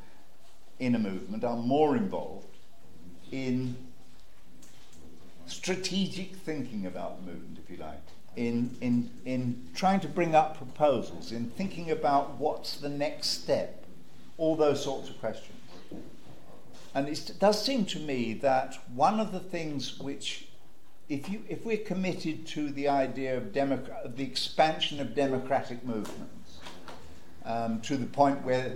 in 0.79 0.95
a 0.95 0.99
movement 0.99 1.43
are 1.43 1.57
more 1.57 1.95
involved 1.95 2.47
in 3.31 3.75
strategic 5.47 6.35
thinking 6.35 6.85
about 6.85 7.17
the 7.17 7.31
movement, 7.31 7.57
if 7.63 7.69
you 7.69 7.77
like, 7.77 8.01
in, 8.35 8.75
in, 8.81 9.09
in 9.25 9.67
trying 9.75 9.99
to 10.01 10.07
bring 10.07 10.35
up 10.35 10.57
proposals, 10.57 11.31
in 11.31 11.49
thinking 11.51 11.91
about 11.91 12.37
what's 12.37 12.77
the 12.77 12.89
next 12.89 13.29
step, 13.29 13.83
all 14.37 14.55
those 14.55 14.83
sorts 14.83 15.09
of 15.09 15.19
questions. 15.19 15.53
And 16.93 17.07
it 17.07 17.31
does 17.39 17.63
seem 17.63 17.85
to 17.85 17.99
me 17.99 18.33
that 18.35 18.75
one 18.93 19.19
of 19.19 19.31
the 19.31 19.39
things 19.39 19.99
which 19.99 20.46
if, 21.10 21.30
you, 21.30 21.41
if 21.48 21.65
we're 21.65 21.78
committed 21.78 22.46
to 22.48 22.70
the 22.72 22.89
idea 22.89 23.38
of, 23.38 23.54
democ- 23.54 24.15
the 24.15 24.24
expansion 24.24 25.00
of 25.00 25.15
democratic 25.15 25.84
movements 25.86 26.60
um, 27.46 27.80
to 27.82 27.96
the 27.96 28.06
point 28.06 28.43
where, 28.43 28.74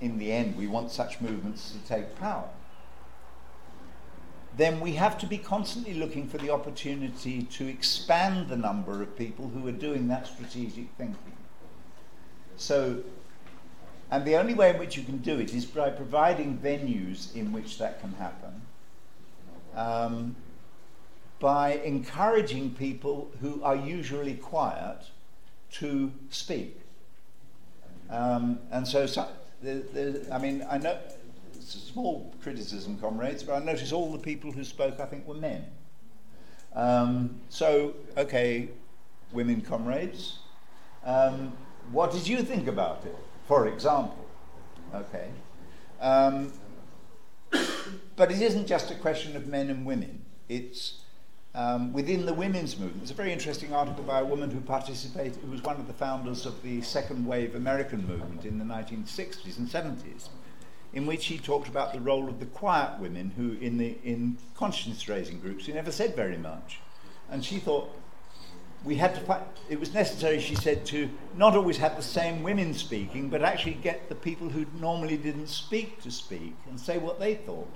in 0.00 0.18
the 0.18 0.30
end, 0.30 0.56
we 0.56 0.66
want 0.66 0.90
such 0.90 1.20
movements 1.20 1.70
to 1.72 1.78
take 1.88 2.18
power, 2.20 2.48
then 4.56 4.80
we 4.80 4.92
have 4.92 5.18
to 5.18 5.26
be 5.26 5.38
constantly 5.38 5.94
looking 5.94 6.28
for 6.28 6.38
the 6.38 6.50
opportunity 6.50 7.42
to 7.42 7.66
expand 7.66 8.48
the 8.48 8.56
number 8.56 9.02
of 9.02 9.16
people 9.16 9.48
who 9.48 9.66
are 9.66 9.72
doing 9.72 10.08
that 10.08 10.26
strategic 10.26 10.88
thinking. 10.96 11.32
So, 12.56 13.02
and 14.10 14.24
the 14.24 14.36
only 14.36 14.54
way 14.54 14.70
in 14.70 14.78
which 14.78 14.96
you 14.96 15.04
can 15.04 15.18
do 15.18 15.38
it 15.38 15.52
is 15.52 15.64
by 15.66 15.90
providing 15.90 16.58
venues 16.58 17.34
in 17.34 17.52
which 17.52 17.78
that 17.78 18.00
can 18.00 18.12
happen. 18.14 18.62
Um, 19.74 20.36
by 21.38 21.74
encouraging 21.84 22.74
people 22.74 23.30
who 23.40 23.62
are 23.62 23.76
usually 23.76 24.34
quiet 24.34 24.98
to 25.72 26.12
speak. 26.30 26.80
Um, 28.08 28.58
and 28.70 28.86
so, 28.86 29.06
so 29.06 29.28
I 30.32 30.38
mean, 30.38 30.64
I 30.70 30.78
know 30.78 30.98
it's 31.54 31.74
a 31.74 31.78
small 31.78 32.32
criticism, 32.42 32.98
comrades, 32.98 33.42
but 33.42 33.60
I 33.60 33.64
notice 33.64 33.92
all 33.92 34.12
the 34.12 34.18
people 34.18 34.52
who 34.52 34.64
spoke, 34.64 35.00
I 35.00 35.06
think, 35.06 35.26
were 35.26 35.34
men. 35.34 35.64
Um, 36.74 37.40
so, 37.48 37.94
okay, 38.16 38.68
women 39.32 39.60
comrades, 39.60 40.38
um, 41.04 41.52
what 41.90 42.12
did 42.12 42.28
you 42.28 42.42
think 42.42 42.68
about 42.68 43.02
it, 43.04 43.16
for 43.46 43.66
example? 43.66 44.26
Okay. 44.94 45.28
Um, 46.00 46.52
but 48.16 48.30
it 48.30 48.40
isn't 48.40 48.66
just 48.66 48.90
a 48.90 48.94
question 48.94 49.36
of 49.36 49.46
men 49.46 49.70
and 49.70 49.86
women. 49.86 50.24
It's 50.48 51.00
um, 51.56 51.90
within 51.94 52.26
the 52.26 52.34
women's 52.34 52.78
movement. 52.78 53.00
There's 53.00 53.10
a 53.10 53.14
very 53.14 53.32
interesting 53.32 53.72
article 53.72 54.04
by 54.04 54.20
a 54.20 54.24
woman 54.24 54.50
who 54.50 54.60
participated, 54.60 55.36
who 55.36 55.50
was 55.50 55.62
one 55.62 55.76
of 55.76 55.86
the 55.86 55.94
founders 55.94 56.44
of 56.44 56.62
the 56.62 56.82
second 56.82 57.26
wave 57.26 57.54
American 57.54 58.06
movement 58.06 58.44
in 58.44 58.58
the 58.58 58.64
1960s 58.64 59.56
and 59.56 59.66
70s, 59.66 60.28
in 60.92 61.06
which 61.06 61.22
she 61.22 61.38
talked 61.38 61.66
about 61.66 61.94
the 61.94 62.00
role 62.00 62.28
of 62.28 62.40
the 62.40 62.46
quiet 62.46 63.00
women 63.00 63.32
who, 63.36 63.52
in, 63.64 63.78
the, 63.78 63.96
in 64.04 64.36
conscience 64.54 65.08
raising 65.08 65.40
groups, 65.40 65.64
who 65.64 65.72
never 65.72 65.90
said 65.90 66.14
very 66.14 66.36
much. 66.36 66.80
And 67.30 67.42
she 67.42 67.58
thought 67.58 67.90
we 68.84 68.96
had 68.96 69.14
to 69.14 69.40
it 69.70 69.80
was 69.80 69.94
necessary, 69.94 70.38
she 70.38 70.54
said, 70.54 70.84
to 70.86 71.08
not 71.34 71.56
always 71.56 71.78
have 71.78 71.96
the 71.96 72.02
same 72.02 72.42
women 72.42 72.74
speaking, 72.74 73.30
but 73.30 73.42
actually 73.42 73.74
get 73.74 74.10
the 74.10 74.14
people 74.14 74.50
who 74.50 74.66
normally 74.78 75.16
didn't 75.16 75.48
speak 75.48 76.02
to 76.02 76.10
speak 76.10 76.54
and 76.68 76.78
say 76.78 76.98
what 76.98 77.18
they 77.18 77.34
thought. 77.34 77.74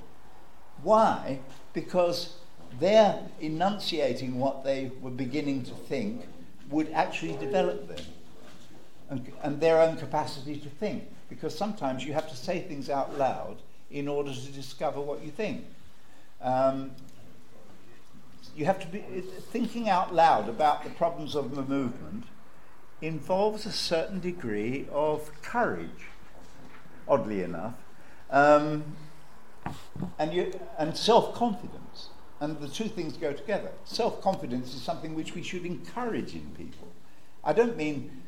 Why? 0.82 1.40
Because 1.72 2.34
their 2.78 3.20
enunciating 3.40 4.38
what 4.38 4.64
they 4.64 4.90
were 5.00 5.10
beginning 5.10 5.64
to 5.64 5.74
think 5.74 6.24
would 6.70 6.90
actually 6.92 7.36
develop 7.36 7.88
them 7.88 8.04
and, 9.08 9.32
and 9.42 9.60
their 9.60 9.80
own 9.80 9.96
capacity 9.96 10.56
to 10.56 10.68
think. 10.68 11.04
Because 11.28 11.56
sometimes 11.56 12.04
you 12.04 12.12
have 12.12 12.28
to 12.28 12.36
say 12.36 12.60
things 12.60 12.88
out 12.88 13.18
loud 13.18 13.58
in 13.90 14.08
order 14.08 14.32
to 14.32 14.52
discover 14.52 15.00
what 15.00 15.22
you 15.24 15.30
think. 15.30 15.64
Um, 16.40 16.92
you 18.56 18.64
have 18.64 18.80
to 18.80 18.86
be 18.86 18.98
thinking 19.52 19.88
out 19.88 20.14
loud 20.14 20.48
about 20.48 20.84
the 20.84 20.90
problems 20.90 21.34
of 21.34 21.54
the 21.54 21.62
movement 21.62 22.24
involves 23.00 23.66
a 23.66 23.72
certain 23.72 24.20
degree 24.20 24.86
of 24.92 25.30
courage, 25.42 26.08
oddly 27.08 27.42
enough, 27.42 27.74
um, 28.30 28.96
and, 30.18 30.32
you, 30.32 30.52
and 30.78 30.96
self 30.96 31.34
confidence. 31.34 32.09
And 32.40 32.58
the 32.58 32.68
two 32.68 32.88
things 32.88 33.16
go 33.16 33.32
together. 33.32 33.70
Self 33.84 34.22
confidence 34.22 34.74
is 34.74 34.82
something 34.82 35.14
which 35.14 35.34
we 35.34 35.42
should 35.42 35.66
encourage 35.66 36.34
in 36.34 36.50
people. 36.56 36.88
I 37.44 37.52
don't 37.52 37.76
mean 37.76 38.22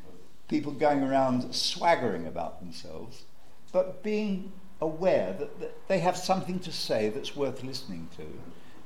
people 0.47 0.71
going 0.71 1.03
around 1.03 1.53
swaggering 1.53 2.27
about 2.27 2.59
themselves, 2.59 3.23
but 3.71 4.03
being 4.03 4.51
aware 4.81 5.33
that, 5.39 5.59
that 5.59 5.87
they 5.87 5.99
have 5.99 6.17
something 6.17 6.59
to 6.59 6.71
say 6.71 7.09
that's 7.09 7.35
worth 7.35 7.63
listening 7.63 8.07
to 8.17 8.25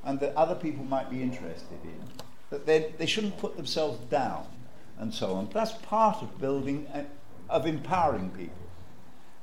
and 0.03 0.19
that 0.19 0.33
other 0.35 0.55
people 0.55 0.85
might 0.85 1.09
be 1.09 1.21
interested 1.21 1.79
in, 1.83 2.01
that 2.49 2.65
they, 2.65 2.93
they 2.97 3.05
shouldn't 3.05 3.37
put 3.37 3.57
themselves 3.57 3.99
down 4.09 4.45
and 4.97 5.13
so 5.13 5.33
on. 5.33 5.49
That's 5.53 5.73
part 5.73 6.21
of 6.21 6.39
building, 6.39 6.87
uh, 6.93 7.03
of 7.49 7.65
empowering 7.65 8.29
people. 8.31 8.55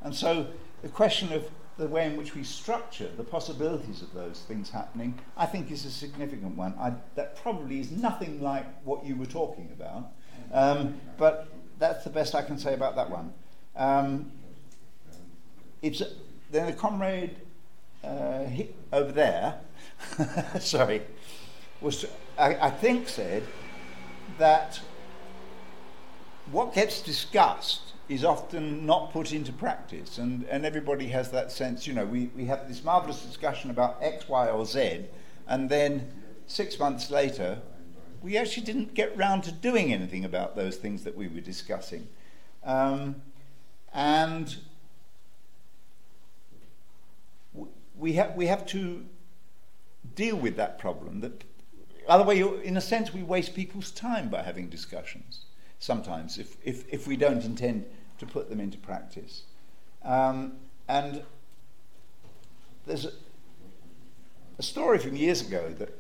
And 0.01 0.15
so 0.15 0.47
the 0.83 0.89
question 0.89 1.33
of 1.33 1.51
the 1.77 1.87
way 1.89 2.07
in 2.07 2.17
which 2.17 2.35
we 2.35 2.45
structure 2.45 3.09
the 3.17 3.25
possibilities 3.25 4.01
of 4.01 4.13
those 4.15 4.45
things 4.47 4.71
happening, 4.71 5.19
I 5.37 5.47
think 5.47 5.71
is 5.71 5.85
a 5.85 5.91
significant 5.91 6.57
one. 6.57 6.75
I, 6.79 6.93
that 7.17 7.37
probably 7.43 7.81
is 7.81 7.91
nothing 7.91 8.41
like 8.41 8.67
what 8.85 9.05
you 9.05 9.17
were 9.17 9.27
talking 9.27 9.71
about, 9.73 10.13
um, 10.53 11.01
but 11.19 11.49
that's 11.79 12.05
the 12.05 12.11
best 12.11 12.35
I 12.35 12.43
can 12.43 12.59
say 12.59 12.75
about 12.75 12.95
that 12.97 13.11
one. 13.11 13.33
Um, 13.77 14.31
it's 15.83 16.03
then 16.51 16.69
a 16.69 16.73
comrade 16.73 17.37
uh, 18.05 18.47
over 18.93 19.11
there, 19.11 19.59
sorry, 20.61 21.03
was 21.81 22.07
I, 22.39 22.55
I 22.55 22.71
think 22.71 23.09
said 23.09 23.43
that 24.39 24.81
what 26.51 26.75
gets 26.75 27.01
discussed 27.03 27.84
is 28.09 28.25
often 28.25 28.85
not 28.85 29.13
put 29.13 29.33
into 29.33 29.53
practice. 29.53 30.19
And, 30.19 30.45
and 30.45 30.65
everybody 30.65 31.09
has 31.09 31.31
that 31.31 31.51
sense, 31.51 31.87
you 31.87 31.95
know, 31.95 32.05
we, 32.05 32.27
we 32.37 32.45
have 32.47 32.69
this 32.69 32.85
marvelous 32.85 33.23
discussion 33.23 33.71
about 33.71 33.99
X, 34.01 34.29
Y, 34.29 34.49
or 34.49 34.67
Z, 34.67 35.07
and 35.47 35.69
then 35.71 36.13
six 36.47 36.79
months 36.79 37.11
later, 37.11 37.61
we 38.23 38.37
actually 38.37 38.65
didn't 38.65 38.95
get 38.95 39.17
round 39.17 39.45
to 39.45 39.53
doing 39.53 39.93
anything 39.93 40.25
about 40.25 40.57
those 40.57 40.77
things 40.77 41.05
that 41.05 41.17
we 41.17 41.29
were 41.29 41.41
discussing. 41.41 42.09
Um, 42.63 43.17
and 43.93 44.57
we, 47.95 48.17
ha- 48.17 48.33
we 48.35 48.47
have 48.47 48.67
to 48.67 49.05
deal 50.15 50.37
with 50.37 50.57
that 50.57 50.79
problem. 50.79 51.21
That, 51.21 51.45
otherwise, 52.09 52.39
in 52.63 52.77
a 52.77 52.81
sense, 52.81 53.13
we 53.13 53.23
waste 53.23 53.55
people's 53.55 53.91
time 53.91 54.29
by 54.29 54.43
having 54.43 54.69
discussions 54.69 55.41
sometimes 55.85 56.39
if, 56.39 56.57
if, 56.65 56.91
if 56.91 57.07
we 57.07 57.15
don't 57.15 57.45
intend 57.45 57.85
to 58.19 58.25
put 58.25 58.49
them 58.49 58.59
into 58.59 58.79
practice. 58.79 59.43
Um, 60.03 60.55
and 60.89 61.23
there's 62.87 63.05
a, 63.05 63.13
a, 64.59 64.63
story 64.63 64.99
from 64.99 65.15
years 65.15 65.43
ago 65.43 65.75
that 65.79 65.91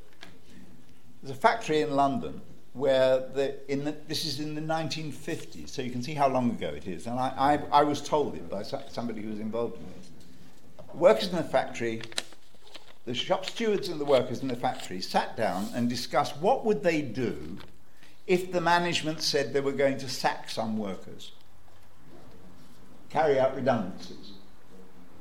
there's 1.22 1.36
a 1.36 1.38
factory 1.38 1.82
in 1.82 1.94
London 1.94 2.40
where 2.72 3.28
the, 3.34 3.70
in 3.70 3.84
the, 3.84 3.94
this 4.08 4.24
is 4.24 4.40
in 4.40 4.54
the 4.54 4.60
1950s, 4.62 5.68
so 5.68 5.82
you 5.82 5.90
can 5.90 6.02
see 6.02 6.14
how 6.14 6.28
long 6.28 6.50
ago 6.50 6.68
it 6.68 6.88
is. 6.88 7.06
And 7.06 7.18
I, 7.18 7.60
I, 7.72 7.80
I 7.80 7.84
was 7.84 8.00
told 8.00 8.36
it 8.36 8.48
by 8.48 8.62
somebody 8.62 9.20
who 9.20 9.30
was 9.30 9.38
involved 9.38 9.76
in 9.76 9.86
this. 9.98 10.10
Workers 10.94 11.28
in 11.28 11.36
the 11.36 11.42
factory, 11.42 12.00
the 13.04 13.14
shop 13.14 13.44
stewards 13.44 13.88
and 13.88 14.00
the 14.00 14.04
workers 14.06 14.40
in 14.40 14.48
the 14.48 14.56
factory 14.56 15.02
sat 15.02 15.36
down 15.36 15.68
and 15.74 15.90
discussed 15.90 16.38
what 16.38 16.64
would 16.64 16.82
they 16.82 17.02
do 17.02 17.58
if 18.26 18.52
the 18.52 18.60
management 18.60 19.20
said 19.20 19.52
they 19.52 19.60
were 19.60 19.72
going 19.72 19.98
to 19.98 20.08
sack 20.08 20.48
some 20.48 20.78
workers, 20.78 21.32
carry 23.10 23.38
out 23.38 23.54
redundancies. 23.54 24.32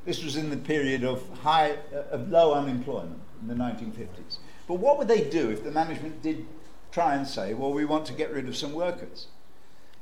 This 0.06 0.24
was 0.24 0.36
in 0.36 0.50
the 0.50 0.58
period 0.58 1.04
of 1.04 1.28
high, 1.40 1.78
uh, 1.94 2.04
of 2.12 2.30
low 2.30 2.54
unemployment 2.54 3.22
in 3.42 3.48
the 3.48 3.54
1950s. 3.54 4.38
But 4.68 4.76
what 4.76 4.98
would 4.98 5.08
they 5.08 5.30
do 5.30 5.50
if 5.50 5.64
the 5.64 5.72
management 5.72 6.22
did 6.22 6.46
try 6.92 7.16
and 7.16 7.28
say, 7.28 7.54
well, 7.54 7.74
we 7.74 7.86
want 7.86 8.06
to 8.08 8.14
get 8.14 8.32
rid 8.32 8.48
of 8.48 8.56
some 8.56 8.74
workers? 8.74 9.28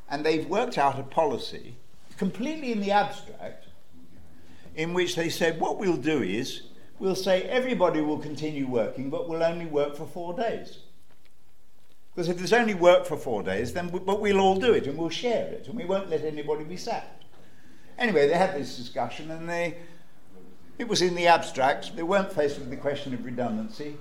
And 0.09 0.25
they've 0.25 0.47
worked 0.47 0.77
out 0.77 0.99
a 0.99 1.03
policy, 1.03 1.75
completely 2.17 2.71
in 2.71 2.81
the 2.81 2.91
abstract, 2.91 3.67
in 4.75 4.93
which 4.93 5.15
they 5.15 5.29
said, 5.29 5.59
what 5.59 5.77
we'll 5.77 5.97
do 5.97 6.21
is, 6.21 6.63
we'll 6.99 7.15
say 7.15 7.43
everybody 7.43 8.01
will 8.01 8.19
continue 8.19 8.67
working, 8.67 9.09
but 9.09 9.27
we'll 9.27 9.43
only 9.43 9.65
work 9.65 9.95
for 9.95 10.05
four 10.05 10.35
days. 10.35 10.79
Because 12.13 12.29
if 12.29 12.37
there's 12.37 12.53
only 12.53 12.73
work 12.73 13.05
for 13.05 13.15
four 13.15 13.41
days, 13.41 13.73
then 13.73 13.91
we, 13.91 13.99
but 13.99 14.19
we'll 14.19 14.39
all 14.39 14.59
do 14.59 14.73
it 14.73 14.85
and 14.85 14.97
we'll 14.97 15.09
share 15.09 15.47
it 15.47 15.67
and 15.67 15.77
we 15.77 15.85
won't 15.85 16.09
let 16.09 16.23
anybody 16.23 16.63
be 16.63 16.77
sacked. 16.77 17.23
Anyway, 17.97 18.27
they 18.27 18.37
had 18.37 18.55
this 18.55 18.75
discussion 18.75 19.31
and 19.31 19.47
they, 19.47 19.77
it 20.77 20.87
was 20.87 21.01
in 21.01 21.15
the 21.15 21.27
abstract. 21.27 21.95
They 21.95 22.03
weren't 22.03 22.33
faced 22.33 22.59
with 22.59 22.69
the 22.69 22.77
question 22.77 23.13
of 23.13 23.23
redundancy. 23.23 23.97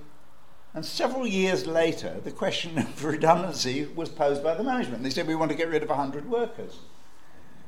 And 0.73 0.85
several 0.85 1.27
years 1.27 1.67
later, 1.67 2.19
the 2.23 2.31
question 2.31 2.77
of 2.77 3.03
redundancy 3.05 3.85
was 3.95 4.09
posed 4.09 4.43
by 4.43 4.55
the 4.55 4.63
management. 4.63 5.03
They 5.03 5.09
said, 5.09 5.27
We 5.27 5.35
want 5.35 5.51
to 5.51 5.57
get 5.57 5.69
rid 5.69 5.83
of 5.83 5.89
100 5.89 6.29
workers. 6.29 6.79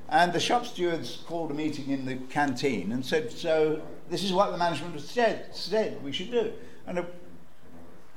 And 0.09 0.31
the 0.31 0.39
shop 0.39 0.65
stewards 0.65 1.23
called 1.27 1.51
a 1.51 1.53
meeting 1.53 1.89
in 1.89 2.05
the 2.05 2.15
canteen 2.15 2.91
and 2.91 3.05
said, 3.05 3.31
So 3.31 3.81
this 4.09 4.23
is 4.23 4.33
what 4.33 4.51
the 4.51 4.57
management 4.57 4.99
said, 5.01 5.55
said 5.55 6.01
we 6.03 6.11
should 6.11 6.31
do. 6.31 6.53
And 6.87 6.99
a 6.99 7.05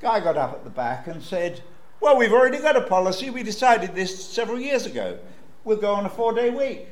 guy 0.01 0.19
got 0.19 0.37
up 0.37 0.53
at 0.53 0.63
the 0.63 0.69
back 0.69 1.07
and 1.07 1.21
said, 1.21 1.61
well, 1.99 2.17
we've 2.17 2.33
already 2.33 2.59
got 2.59 2.75
a 2.75 2.81
policy. 2.81 3.29
We 3.29 3.43
decided 3.43 3.95
this 3.95 4.27
several 4.27 4.59
years 4.59 4.85
ago. 4.85 5.17
We'll 5.63 5.77
go 5.77 5.93
on 5.93 6.05
a 6.05 6.09
four 6.09 6.33
day 6.33 6.49
week. 6.49 6.87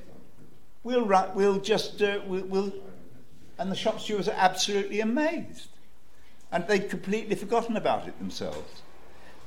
We'll, 0.84 1.06
run, 1.06 1.34
we'll 1.34 1.60
just, 1.60 2.02
uh, 2.02 2.20
we'll, 2.28 2.46
we'll, 2.46 2.74
and 3.58 3.72
the 3.72 3.76
shop 3.76 4.00
stewards 4.00 4.28
are 4.28 4.36
absolutely 4.38 5.00
amazed. 5.00 5.70
And 6.52 6.68
they'd 6.68 6.90
completely 6.90 7.36
forgotten 7.36 7.76
about 7.78 8.08
it 8.08 8.18
themselves. 8.20 8.82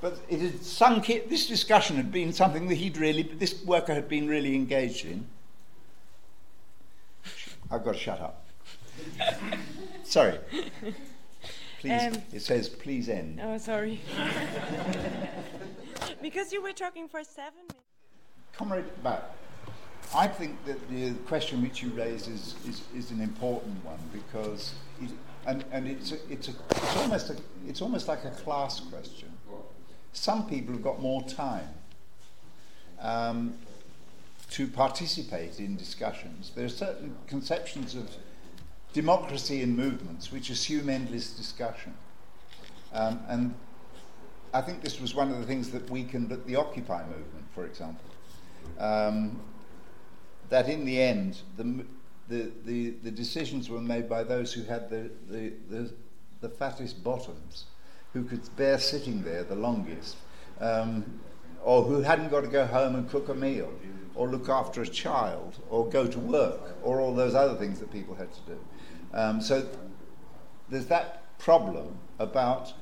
But 0.00 0.18
it 0.28 0.40
had 0.40 0.62
sunk 0.64 1.10
in, 1.10 1.28
this 1.28 1.46
discussion 1.46 1.96
had 1.96 2.12
been 2.12 2.32
something 2.32 2.68
that 2.68 2.76
he'd 2.76 2.96
really, 2.96 3.22
this 3.22 3.62
worker 3.64 3.94
had 3.94 4.08
been 4.08 4.28
really 4.28 4.54
engaged 4.54 5.04
in. 5.04 5.26
I've 7.70 7.84
got 7.84 7.94
to 7.94 7.98
shut 7.98 8.20
up. 8.20 8.44
Sorry. 10.04 10.38
Please, 11.80 12.02
um, 12.02 12.22
it 12.32 12.42
says 12.42 12.68
please 12.68 13.08
end. 13.08 13.40
Oh, 13.42 13.56
sorry. 13.58 14.00
because 16.20 16.52
you 16.52 16.62
were 16.62 16.72
talking 16.72 17.08
for 17.08 17.22
seven 17.24 17.60
minutes. 17.60 17.84
Comrade 18.56 18.84
Back, 19.02 19.22
I 20.14 20.26
think 20.26 20.64
that 20.64 20.88
the 20.90 21.12
question 21.26 21.62
which 21.62 21.82
you 21.82 21.90
raise 21.90 22.28
is, 22.28 22.54
is, 22.66 22.82
is 22.96 23.10
an 23.10 23.20
important 23.20 23.84
one 23.84 23.98
because, 24.12 24.74
it, 25.00 25.10
and, 25.46 25.64
and 25.70 25.86
it's, 25.86 26.12
a, 26.12 26.32
it's, 26.32 26.48
a, 26.48 26.52
it's, 26.70 26.96
almost 26.96 27.30
a, 27.30 27.36
it's 27.66 27.82
almost 27.82 28.08
like 28.08 28.24
a 28.24 28.30
class 28.30 28.80
question. 28.80 29.28
Some 30.12 30.48
people 30.48 30.74
have 30.74 30.82
got 30.82 31.00
more 31.00 31.22
time 31.22 31.68
um, 33.00 33.54
to 34.50 34.66
participate 34.66 35.60
in 35.60 35.76
discussions. 35.76 36.50
There 36.54 36.64
are 36.64 36.70
certain 36.70 37.14
conceptions 37.26 37.94
of 37.94 38.10
democracy 38.92 39.62
in 39.62 39.76
movements 39.76 40.32
which 40.32 40.50
assume 40.50 40.88
endless 40.88 41.32
discussion. 41.32 41.94
Um, 42.92 43.20
and 43.28 43.54
I 44.52 44.60
think 44.60 44.82
this 44.82 45.00
was 45.00 45.14
one 45.14 45.30
of 45.30 45.38
the 45.38 45.46
things 45.46 45.70
that 45.70 45.88
weakened 45.90 46.30
the 46.46 46.56
Occupy 46.56 47.02
movement, 47.04 47.44
for 47.54 47.66
example. 47.66 48.04
Um, 48.78 49.40
that 50.48 50.68
in 50.68 50.84
the 50.84 51.00
end, 51.00 51.42
the, 51.56 51.84
the, 52.28 52.50
the, 52.64 52.90
the, 53.02 53.10
decisions 53.10 53.68
were 53.68 53.80
made 53.80 54.08
by 54.08 54.22
those 54.22 54.52
who 54.52 54.62
had 54.62 54.88
the, 54.88 55.10
the, 55.28 55.52
the, 55.68 55.92
the 56.40 56.48
fattest 56.48 57.02
bottoms 57.04 57.64
who 58.12 58.24
could 58.24 58.40
bear 58.56 58.78
sitting 58.78 59.22
there 59.22 59.44
the 59.44 59.54
longest, 59.54 60.16
um, 60.60 61.20
or 61.62 61.82
who 61.82 62.00
hadn't 62.00 62.30
got 62.30 62.42
to 62.42 62.48
go 62.48 62.66
home 62.66 62.94
and 62.94 63.10
cook 63.10 63.28
a 63.28 63.34
meal, 63.34 63.70
or 64.14 64.28
look 64.28 64.48
after 64.48 64.82
a 64.82 64.86
child, 64.86 65.58
or 65.68 65.88
go 65.88 66.06
to 66.06 66.18
work, 66.18 66.76
or 66.82 67.00
all 67.00 67.14
those 67.14 67.34
other 67.34 67.54
things 67.56 67.78
that 67.80 67.92
people 67.92 68.14
had 68.14 68.32
to 68.32 68.40
do. 68.46 68.58
Um, 69.12 69.40
so 69.40 69.68
there's 70.70 70.86
that 70.86 71.38
problem 71.38 71.98
about 72.18 72.72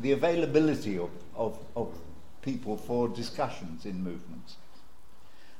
the 0.00 0.12
availability 0.12 0.98
of, 0.98 1.10
of, 1.34 1.58
of 1.76 1.96
people 2.42 2.76
for 2.76 3.08
discussions 3.08 3.84
in 3.86 4.02
movements. 4.02 4.56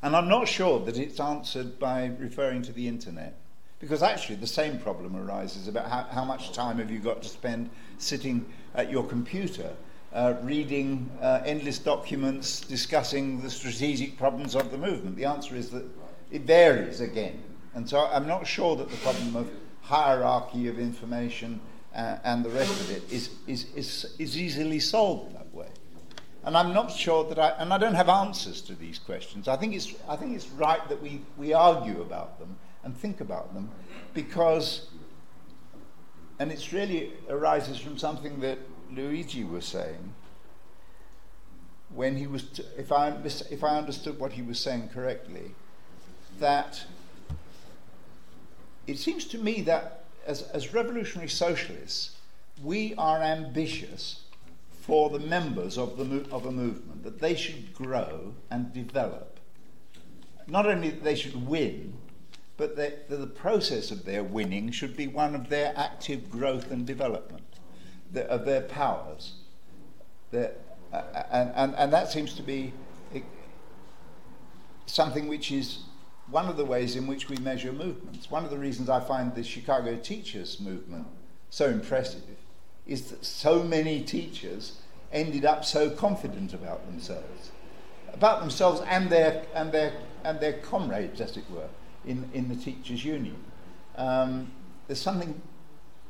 And 0.03 0.16
I'm 0.16 0.28
not 0.28 0.49
sure 0.49 0.80
that 0.80 0.99
it's 0.99 1.20
answered 1.20 1.78
by 1.78 2.11
referring 2.18 2.62
to 2.62 2.72
the 2.72 2.89
internet. 2.89 3.37
Because 3.78 4.03
actually, 4.03 4.37
the 4.37 4.47
same 4.47 4.78
problem 4.78 5.16
arises 5.16 5.66
about 5.68 5.89
how, 5.89 6.05
how 6.05 6.24
much 6.24 6.53
time 6.53 6.78
have 6.78 6.91
you 6.91 7.01
got 7.01 7.22
to 7.22 7.28
spend 7.28 7.68
sitting 7.99 8.47
at 8.74 8.91
your 8.91 9.05
computer, 9.05 9.70
uh, 10.12 10.35
reading 10.43 11.11
uh, 11.20 11.43
endless 11.45 11.78
documents, 11.78 12.61
discussing 12.61 13.41
the 13.41 13.51
strategic 13.51 14.16
problems 14.16 14.55
of 14.55 14.70
the 14.70 14.78
movement. 14.78 15.16
The 15.16 15.24
answer 15.24 15.57
is 15.57 15.70
that 15.70 15.85
it 16.30 16.43
varies 16.43 17.01
again. 17.01 17.43
And 17.74 17.89
so 17.89 18.07
I'm 18.07 18.26
not 18.26 18.47
sure 18.47 18.76
that 18.76 18.89
the 18.89 18.97
problem 18.99 19.35
of 19.35 19.51
hierarchy 19.80 20.68
of 20.68 20.78
information 20.78 21.61
uh, 21.95 22.16
and 22.24 22.45
the 22.45 22.51
rest 22.51 22.80
of 22.80 22.90
it 22.90 23.12
is, 23.12 23.30
is, 23.47 23.66
is, 23.74 24.14
is 24.18 24.38
easily 24.38 24.80
solved 24.80 25.34
that 25.34 25.53
way. 25.55 25.68
And 26.45 26.57
I'm 26.57 26.72
not 26.72 26.90
sure 26.90 27.24
that 27.28 27.38
I, 27.38 27.51
and 27.59 27.72
I 27.72 27.78
don't 27.78 27.95
have 27.95 28.09
answers 28.09 28.61
to 28.62 28.74
these 28.74 28.99
questions. 28.99 29.47
I 29.47 29.57
think 29.57 29.74
it's, 29.74 29.95
I 30.09 30.16
think 30.16 30.34
it's 30.34 30.49
right 30.51 30.86
that 30.88 31.01
we, 31.01 31.22
we 31.36 31.53
argue 31.53 32.01
about 32.01 32.38
them 32.38 32.57
and 32.82 32.97
think 32.97 33.20
about 33.20 33.55
them 33.55 33.70
because, 34.12 34.88
and 36.38 36.51
it 36.51 36.72
really 36.72 37.12
arises 37.28 37.78
from 37.78 37.97
something 37.97 38.40
that 38.40 38.59
Luigi 38.90 39.45
was 39.45 39.64
saying 39.64 40.14
when 41.95 42.16
he 42.16 42.26
was, 42.26 42.45
t- 42.45 42.64
if, 42.76 42.90
I, 42.90 43.11
if 43.51 43.62
I 43.62 43.76
understood 43.76 44.18
what 44.18 44.32
he 44.32 44.43
was 44.43 44.59
saying 44.59 44.88
correctly, 44.93 45.55
that 46.40 46.84
it 48.86 48.99
seems 48.99 49.26
to 49.26 49.38
me 49.38 49.61
that 49.62 50.02
as, 50.27 50.43
as 50.43 50.75
revolutionary 50.75 51.29
socialists, 51.29 52.16
we 52.62 52.95
are 52.97 53.23
ambitious 53.23 54.25
for 54.81 55.11
the 55.11 55.18
members 55.18 55.79
of, 55.79 55.97
the 55.97 56.27
of 56.35 56.47
a 56.47 56.51
movement, 56.51 57.05
that 57.05 57.20
they 57.20 57.35
should 57.35 57.73
grow 57.75 58.35
and 58.51 58.73
develop. 58.73 59.39
Not 60.47 60.66
only 60.66 60.91
that 60.91 61.05
they 61.05 61.14
should 61.14 61.47
win, 61.47 61.95
but 62.57 62.77
that 62.77 63.09
the 63.09 63.27
process 63.27 63.91
of 63.91 64.05
their 64.05 64.25
winning 64.25 64.70
should 64.70 64.97
be 64.97 65.07
one 65.07 65.35
of 65.35 65.49
their 65.49 65.73
active 65.77 66.31
growth 66.31 66.70
and 66.70 66.87
development, 66.87 67.45
the, 68.11 68.27
of 68.29 68.45
their 68.45 68.62
powers. 68.62 69.35
Their, 70.31 70.53
uh, 70.93 71.03
and, 71.31 71.53
and, 71.55 71.75
and 71.77 71.93
that 71.93 72.11
seems 72.11 72.35
to 72.35 72.43
be 72.43 72.73
something 74.87 75.29
which 75.29 75.51
is 75.51 75.79
one 76.33 76.49
of 76.49 76.57
the 76.57 76.64
ways 76.64 76.97
in 76.97 77.07
which 77.07 77.28
we 77.28 77.37
measure 77.37 77.72
movements. 77.72 78.30
One 78.30 78.45
of 78.45 78.51
the 78.51 78.59
reasons 78.59 78.89
I 78.89 79.01
find 79.01 79.35
the 79.35 79.45
Chicago 79.45 79.97
teachers 79.97 80.59
movement 80.59 81.07
so 81.51 81.68
impressive 81.68 82.22
is 82.87 83.11
that 83.11 83.24
so 83.24 83.62
many 83.62 84.03
teachers 84.03 84.78
ended 85.12 85.45
up 85.45 85.64
so 85.64 85.91
confident 85.91 86.55
about 86.55 86.87
themselves, 86.87 87.53
about 88.12 88.41
themselves 88.41 88.80
and 88.87 89.11
their, 89.11 89.45
and 89.55 89.70
their, 89.70 89.93
and 90.24 90.41
their 90.41 90.55
comrades, 90.55 91.20
as 91.20 91.37
it 91.37 91.45
were, 91.51 91.68
in, 92.07 92.28
in 92.33 92.49
the 92.49 92.57
teachers' 92.57 93.05
union. 93.05 93.37
Um, 93.97 94.51
there's 94.87 95.01
something 95.01 95.41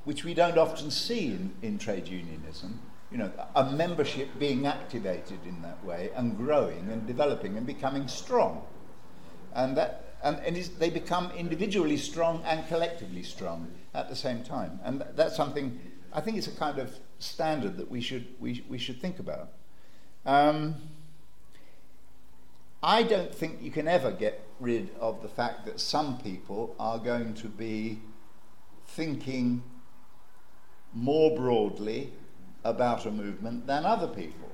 which 0.04 0.24
we 0.24 0.34
don't 0.34 0.56
often 0.56 0.90
see 0.90 1.26
in, 1.26 1.52
in 1.62 1.78
trade 1.78 2.06
unionism, 2.06 2.80
you 3.10 3.18
know, 3.18 3.30
a 3.56 3.70
membership 3.72 4.28
being 4.38 4.66
activated 4.66 5.40
in 5.44 5.60
that 5.62 5.84
way 5.84 6.10
and 6.14 6.36
growing 6.36 6.88
and 6.90 7.06
developing 7.06 7.56
and 7.56 7.66
becoming 7.66 8.06
strong. 8.08 8.64
And, 9.54 9.76
that, 9.76 10.11
and, 10.22 10.38
and 10.40 10.56
they 10.56 10.90
become 10.90 11.30
individually 11.32 11.96
strong 11.96 12.42
and 12.44 12.66
collectively 12.68 13.22
strong 13.22 13.68
at 13.94 14.08
the 14.08 14.16
same 14.16 14.42
time. 14.44 14.78
And 14.84 15.04
that's 15.14 15.36
something, 15.36 15.80
I 16.12 16.20
think 16.20 16.36
it's 16.36 16.46
a 16.46 16.56
kind 16.56 16.78
of 16.78 16.96
standard 17.18 17.76
that 17.76 17.90
we 17.90 18.00
should, 18.00 18.26
we, 18.40 18.64
we 18.68 18.78
should 18.78 19.00
think 19.00 19.18
about. 19.18 19.48
Um, 20.24 20.76
I 22.82 23.02
don't 23.02 23.34
think 23.34 23.62
you 23.62 23.70
can 23.70 23.88
ever 23.88 24.10
get 24.10 24.44
rid 24.58 24.90
of 25.00 25.22
the 25.22 25.28
fact 25.28 25.66
that 25.66 25.80
some 25.80 26.18
people 26.18 26.74
are 26.78 26.98
going 26.98 27.34
to 27.34 27.48
be 27.48 28.00
thinking 28.86 29.62
more 30.92 31.36
broadly 31.36 32.12
about 32.64 33.06
a 33.06 33.10
movement 33.10 33.66
than 33.66 33.84
other 33.84 34.06
people. 34.06 34.50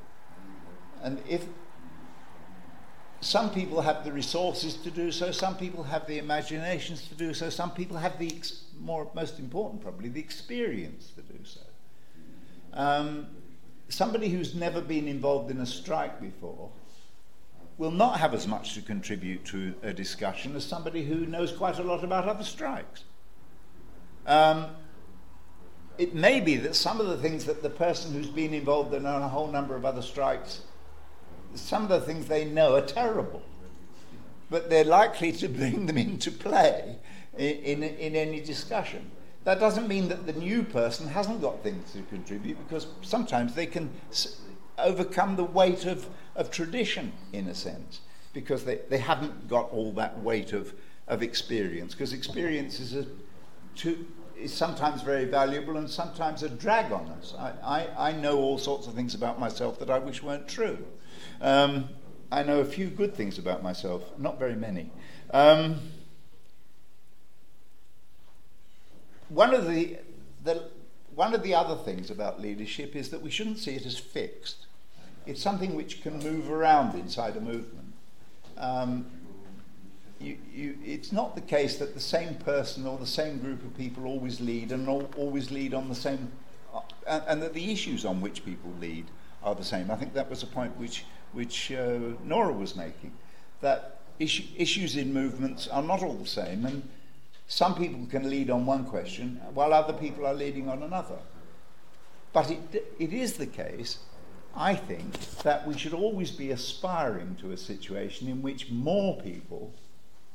And 1.03 1.23
if 1.29 1.47
some 3.21 3.51
people 3.51 3.81
have 3.81 4.05
the 4.05 4.13
resources 4.13 4.75
to 4.77 4.91
do 4.91 5.11
so, 5.11 5.33
some 5.33 5.57
people 5.57 5.83
have 5.83 6.07
the 6.07 6.19
imaginations 6.19 7.09
to 7.09 7.15
do 7.15 7.35
so, 7.35 7.51
some 7.51 7.71
people 7.73 7.97
have 7.97 8.19
the 8.19 8.29
ex- 8.35 8.65
more 8.79 9.11
most 9.15 9.39
important 9.39 9.83
probably 9.83 10.09
the 10.09 10.21
experience 10.21 11.11
to 11.17 11.23
do 11.23 11.39
so. 11.45 11.61
Um, 12.73 13.27
somebody 13.89 14.29
who's 14.29 14.55
never 14.55 14.81
been 14.81 15.09
involved 15.09 15.51
in 15.51 15.61
a 15.61 15.67
strike 15.67 16.21
before 16.21 16.71
will 17.77 17.91
not 17.91 18.19
have 18.19 18.35
as 18.35 18.47
much 18.47 18.75
to 18.75 18.83
contribute 18.83 19.45
to 19.47 19.75
a 19.83 19.93
discussion 19.93 20.55
as 20.57 20.65
somebody 20.65 21.05
who 21.05 21.27
knows 21.27 21.53
quite 21.53 21.79
a 21.79 21.83
lot 21.83 22.05
about 22.05 22.29
other 22.29 22.45
strikes. 22.45 23.05
Um, 24.27 24.67
it 25.97 26.15
may 26.15 26.41
be 26.41 26.57
that 26.57 26.77
some 26.77 27.01
of 27.01 27.07
the 27.07 27.17
things 27.17 27.45
that 27.47 27.63
the 27.63 27.71
person 27.71 28.13
who's 28.13 28.29
been 28.29 28.53
involved 28.53 28.95
in 28.95 29.07
a 29.07 29.29
whole 29.29 29.49
number 29.49 29.75
of 29.75 29.85
other 29.85 30.03
strikes, 30.03 30.63
some 31.55 31.83
of 31.85 31.89
the 31.89 32.01
things 32.01 32.27
they 32.27 32.45
know 32.45 32.75
are 32.77 32.83
terrible, 32.83 33.43
but 34.51 34.71
they're 34.71 34.85
likely 34.85 35.33
to 35.33 35.49
bring 35.49 35.87
them 35.87 35.99
into 35.99 36.31
play 36.31 36.97
in, 37.37 37.83
in, 37.83 37.83
in 37.83 38.17
any 38.17 38.41
discussion. 38.41 39.11
That 39.45 39.61
doesn't 39.61 39.89
mean 39.89 40.09
that 40.09 40.27
the 40.27 40.33
new 40.33 40.63
person 40.63 41.09
hasn't 41.09 41.41
got 41.41 41.63
things 41.63 41.93
to 41.93 42.03
contribute 42.03 42.59
because 42.67 42.87
sometimes 43.03 43.55
they 43.55 43.67
can 43.67 43.91
overcome 44.77 45.37
the 45.37 45.45
weight 45.45 45.87
of, 45.87 46.07
of 46.37 46.51
tradition, 46.51 47.13
in 47.33 47.49
a 47.49 47.55
sense, 47.55 48.01
because 48.33 48.65
they, 48.65 48.81
they 48.89 48.99
haven't 48.99 49.49
got 49.49 49.71
all 49.73 49.93
that 49.93 50.21
weight 50.21 50.53
of, 50.53 50.75
of 51.07 51.23
experience, 51.23 51.95
because 51.95 52.13
experience 52.13 52.79
is, 52.81 52.95
a, 52.95 53.07
to, 53.77 54.07
is 54.39 54.53
sometimes 54.53 55.03
very 55.03 55.25
valuable 55.25 55.77
and 55.79 55.89
sometimes 55.89 56.43
a 56.43 56.49
drag 56.49 56.93
on 56.93 57.07
us. 57.09 57.35
I, 57.39 57.53
I, 57.65 58.09
I 58.11 58.13
know 58.13 58.39
all 58.39 58.59
sorts 58.59 58.87
of 58.87 58.95
things 58.95 59.15
about 59.15 59.41
myself 59.41 59.79
that 59.79 59.91
I 59.91 59.99
wish 59.99 60.23
weren't 60.23 60.47
true. 60.49 60.79
Um, 61.41 61.89
I 62.31 62.43
know 62.43 62.61
a 62.61 62.65
few 62.65 62.89
good 62.89 63.15
things 63.15 63.39
about 63.39 63.63
myself, 63.63 64.03
not 64.19 64.39
very 64.39 64.57
many. 64.57 64.91
Um, 65.33 65.81
one 69.29 69.55
of 69.55 69.69
the, 69.69 69.99
the 70.45 70.65
one 71.15 71.35
of 71.35 71.43
the 71.43 71.55
other 71.55 71.75
things 71.75 72.11
about 72.11 72.41
leadership 72.41 72.95
is 72.95 73.11
that 73.11 73.23
we 73.23 73.31
shouldn't 73.31 73.59
see 73.59 73.75
it 73.75 73.85
as 73.85 73.99
fixed. 73.99 74.67
It's 75.27 75.43
something 75.43 75.75
which 75.75 76.01
can 76.03 76.21
move 76.21 76.51
around 76.51 76.95
inside 76.95 77.37
a 77.37 77.41
movement. 77.41 77.93
Um, 78.57 79.07
you, 80.21 80.37
you, 80.53 80.79
it's 80.85 81.13
not 81.13 81.35
the 81.35 81.41
case 81.41 81.77
that 81.79 81.95
the 81.95 82.01
same 82.01 82.35
person 82.37 82.87
or 82.87 82.99
the 82.99 83.07
same 83.07 83.39
group 83.39 83.65
of 83.65 83.77
people 83.77 84.05
always 84.05 84.41
lead 84.41 84.73
and 84.73 84.89
all, 84.89 85.11
always 85.17 85.51
lead 85.51 85.75
on 85.75 85.89
the 85.89 85.95
same, 85.95 86.31
uh, 86.75 86.81
and, 87.07 87.23
and, 87.29 87.43
that 87.43 87.55
the 87.55 87.73
issues 87.73 88.05
on 88.05 88.21
which 88.21 88.45
people 88.45 88.73
lead 88.81 89.07
are 89.43 89.55
the 89.55 89.65
same. 89.65 89.91
I 89.91 89.97
think 89.97 90.15
that 90.15 90.29
was 90.29 90.43
a 90.43 90.47
point 90.47 90.77
which, 90.77 91.05
which 91.39 91.71
uh, 91.71 92.01
Nora 92.25 92.53
was 92.53 92.75
making, 92.75 93.13
that 93.61 94.01
issue, 94.19 94.43
issues 94.57 94.97
in 94.97 95.15
movements 95.15 95.69
are 95.69 95.85
not 95.85 96.03
all 96.03 96.15
the 96.15 96.27
same, 96.27 96.67
and 96.67 96.83
some 97.47 97.77
people 97.77 98.05
can 98.11 98.29
lead 98.29 98.51
on 98.51 98.67
one 98.67 98.85
question 98.85 99.41
while 99.55 99.73
other 99.73 99.93
people 99.93 100.27
are 100.27 100.35
leading 100.35 100.69
on 100.69 100.83
another. 100.83 101.19
But 102.33 102.51
it, 102.51 102.93
it 102.99 103.13
is 103.13 103.35
the 103.35 103.47
case 103.47 103.99
I 104.53 104.75
think 104.75 105.13
that 105.45 105.65
we 105.65 105.79
should 105.79 105.95
always 105.95 106.33
be 106.33 106.51
aspiring 106.51 107.37
to 107.41 107.53
a 107.53 107.57
situation 107.57 108.27
in 108.27 108.43
which 108.43 108.69
more 108.73 109.17
people 109.21 109.73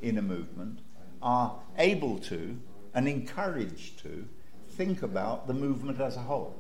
in 0.02 0.18
a 0.18 0.22
movement 0.22 0.80
are 1.22 1.54
able 1.78 2.18
to 2.20 2.58
and 2.94 3.10
encouraged 3.10 4.00
to 4.04 4.26
think 4.70 5.02
about 5.02 5.48
the 5.48 5.54
movement 5.54 6.00
as 6.00 6.16
a 6.16 6.22
whole. 6.22 6.56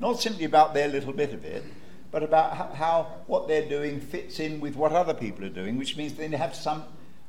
Not 0.00 0.20
simply 0.20 0.44
about 0.44 0.74
their 0.74 0.88
little 0.88 1.14
bit 1.14 1.32
of 1.32 1.46
it, 1.46 1.64
but 2.12 2.22
about 2.22 2.76
how, 2.76 3.10
what 3.26 3.48
they're 3.48 3.68
doing 3.68 3.98
fits 3.98 4.38
in 4.38 4.60
with 4.60 4.76
what 4.76 4.92
other 4.92 5.14
people 5.14 5.44
are 5.44 5.50
doing, 5.50 5.78
which 5.78 5.96
means 5.96 6.12
they 6.12 6.28
have 6.28 6.54
some 6.54 6.84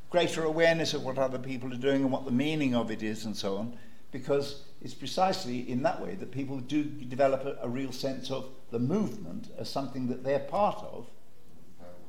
greater 0.09 0.43
awareness 0.43 0.93
of 0.93 1.03
what 1.03 1.17
other 1.17 1.39
people 1.39 1.73
are 1.73 1.77
doing 1.77 2.03
and 2.03 2.11
what 2.11 2.25
the 2.25 2.31
meaning 2.31 2.75
of 2.75 2.91
it 2.91 3.01
is 3.01 3.25
and 3.25 3.35
so 3.35 3.57
on, 3.57 3.75
because 4.11 4.65
it's 4.81 4.93
precisely 4.93 5.67
in 5.71 5.81
that 5.81 5.99
way 6.01 6.15
that 6.15 6.31
people 6.31 6.59
do 6.59 6.83
develop 6.83 7.45
a, 7.45 7.57
a 7.63 7.69
real 7.69 7.93
sense 7.93 8.29
of 8.29 8.45
the 8.71 8.77
movement 8.77 9.49
as 9.57 9.69
something 9.69 10.07
that 10.07 10.23
they're 10.23 10.37
part 10.39 10.77
of, 10.83 11.07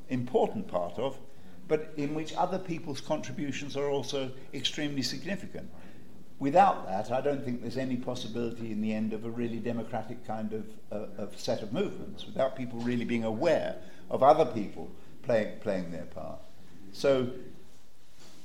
important 0.08 0.66
part 0.66 0.98
of, 0.98 1.16
but 1.68 1.92
in 1.96 2.12
which 2.12 2.34
other 2.36 2.58
people's 2.58 3.00
contributions 3.00 3.76
are 3.76 3.88
also 3.88 4.30
extremely 4.52 5.00
significant. 5.00 5.70
Without 6.38 6.86
that, 6.88 7.10
I 7.10 7.20
don't 7.20 7.44
think 7.44 7.62
there's 7.62 7.76
any 7.76 7.96
possibility 7.96 8.72
in 8.72 8.80
the 8.80 8.92
end 8.92 9.12
of 9.12 9.24
a 9.24 9.30
really 9.30 9.58
democratic 9.58 10.26
kind 10.26 10.52
of, 10.52 10.64
uh, 10.90 11.22
of 11.22 11.38
set 11.38 11.62
of 11.62 11.72
movements, 11.72 12.26
without 12.26 12.56
people 12.56 12.78
really 12.80 13.04
being 13.04 13.24
aware 13.24 13.76
of 14.10 14.22
other 14.22 14.44
people 14.44 14.90
playing, 15.22 15.58
playing 15.60 15.90
their 15.90 16.04
part. 16.06 16.40
So 16.92 17.30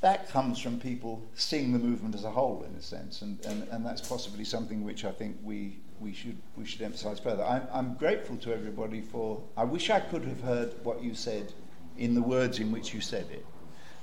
that 0.01 0.29
comes 0.29 0.59
from 0.59 0.79
people 0.79 1.21
seeing 1.35 1.73
the 1.73 1.79
movement 1.79 2.15
as 2.15 2.23
a 2.23 2.31
whole, 2.31 2.65
in 2.67 2.75
a 2.75 2.81
sense, 2.81 3.21
and, 3.21 3.43
and, 3.45 3.67
and 3.69 3.85
that's 3.85 4.07
possibly 4.07 4.45
something 4.45 4.83
which 4.83 5.03
I 5.03 5.11
think 5.11 5.37
we, 5.43 5.77
we, 5.99 6.13
should, 6.13 6.37
we 6.57 6.65
should 6.65 6.81
emphasize 6.81 7.19
further. 7.19 7.43
I'm, 7.43 7.67
I'm 7.71 7.93
grateful 7.95 8.37
to 8.37 8.53
everybody 8.53 9.01
for. 9.01 9.41
I 9.57 9.65
wish 9.65 9.89
I 9.89 9.99
could 9.99 10.23
have 10.23 10.41
heard 10.41 10.73
what 10.83 11.03
you 11.03 11.13
said 11.13 11.51
in 11.97 12.15
the 12.15 12.21
words 12.21 12.59
in 12.59 12.71
which 12.71 12.93
you 12.93 13.01
said 13.01 13.25
it. 13.29 13.45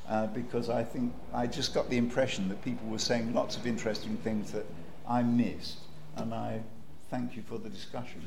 Uh, 0.08 0.28
because 0.28 0.70
I 0.70 0.84
think 0.84 1.12
I 1.34 1.48
just 1.48 1.74
got 1.74 1.90
the 1.90 1.96
impression 1.96 2.48
that 2.48 2.62
people 2.62 2.86
were 2.88 2.98
saying 2.98 3.34
lots 3.34 3.56
of 3.56 3.66
interesting 3.66 4.16
things 4.18 4.52
that 4.52 4.64
I 5.08 5.22
missed, 5.22 5.78
and 6.14 6.32
I 6.32 6.60
thank 7.10 7.36
you 7.36 7.42
for 7.42 7.58
the 7.58 7.68
discussion. 7.68 8.22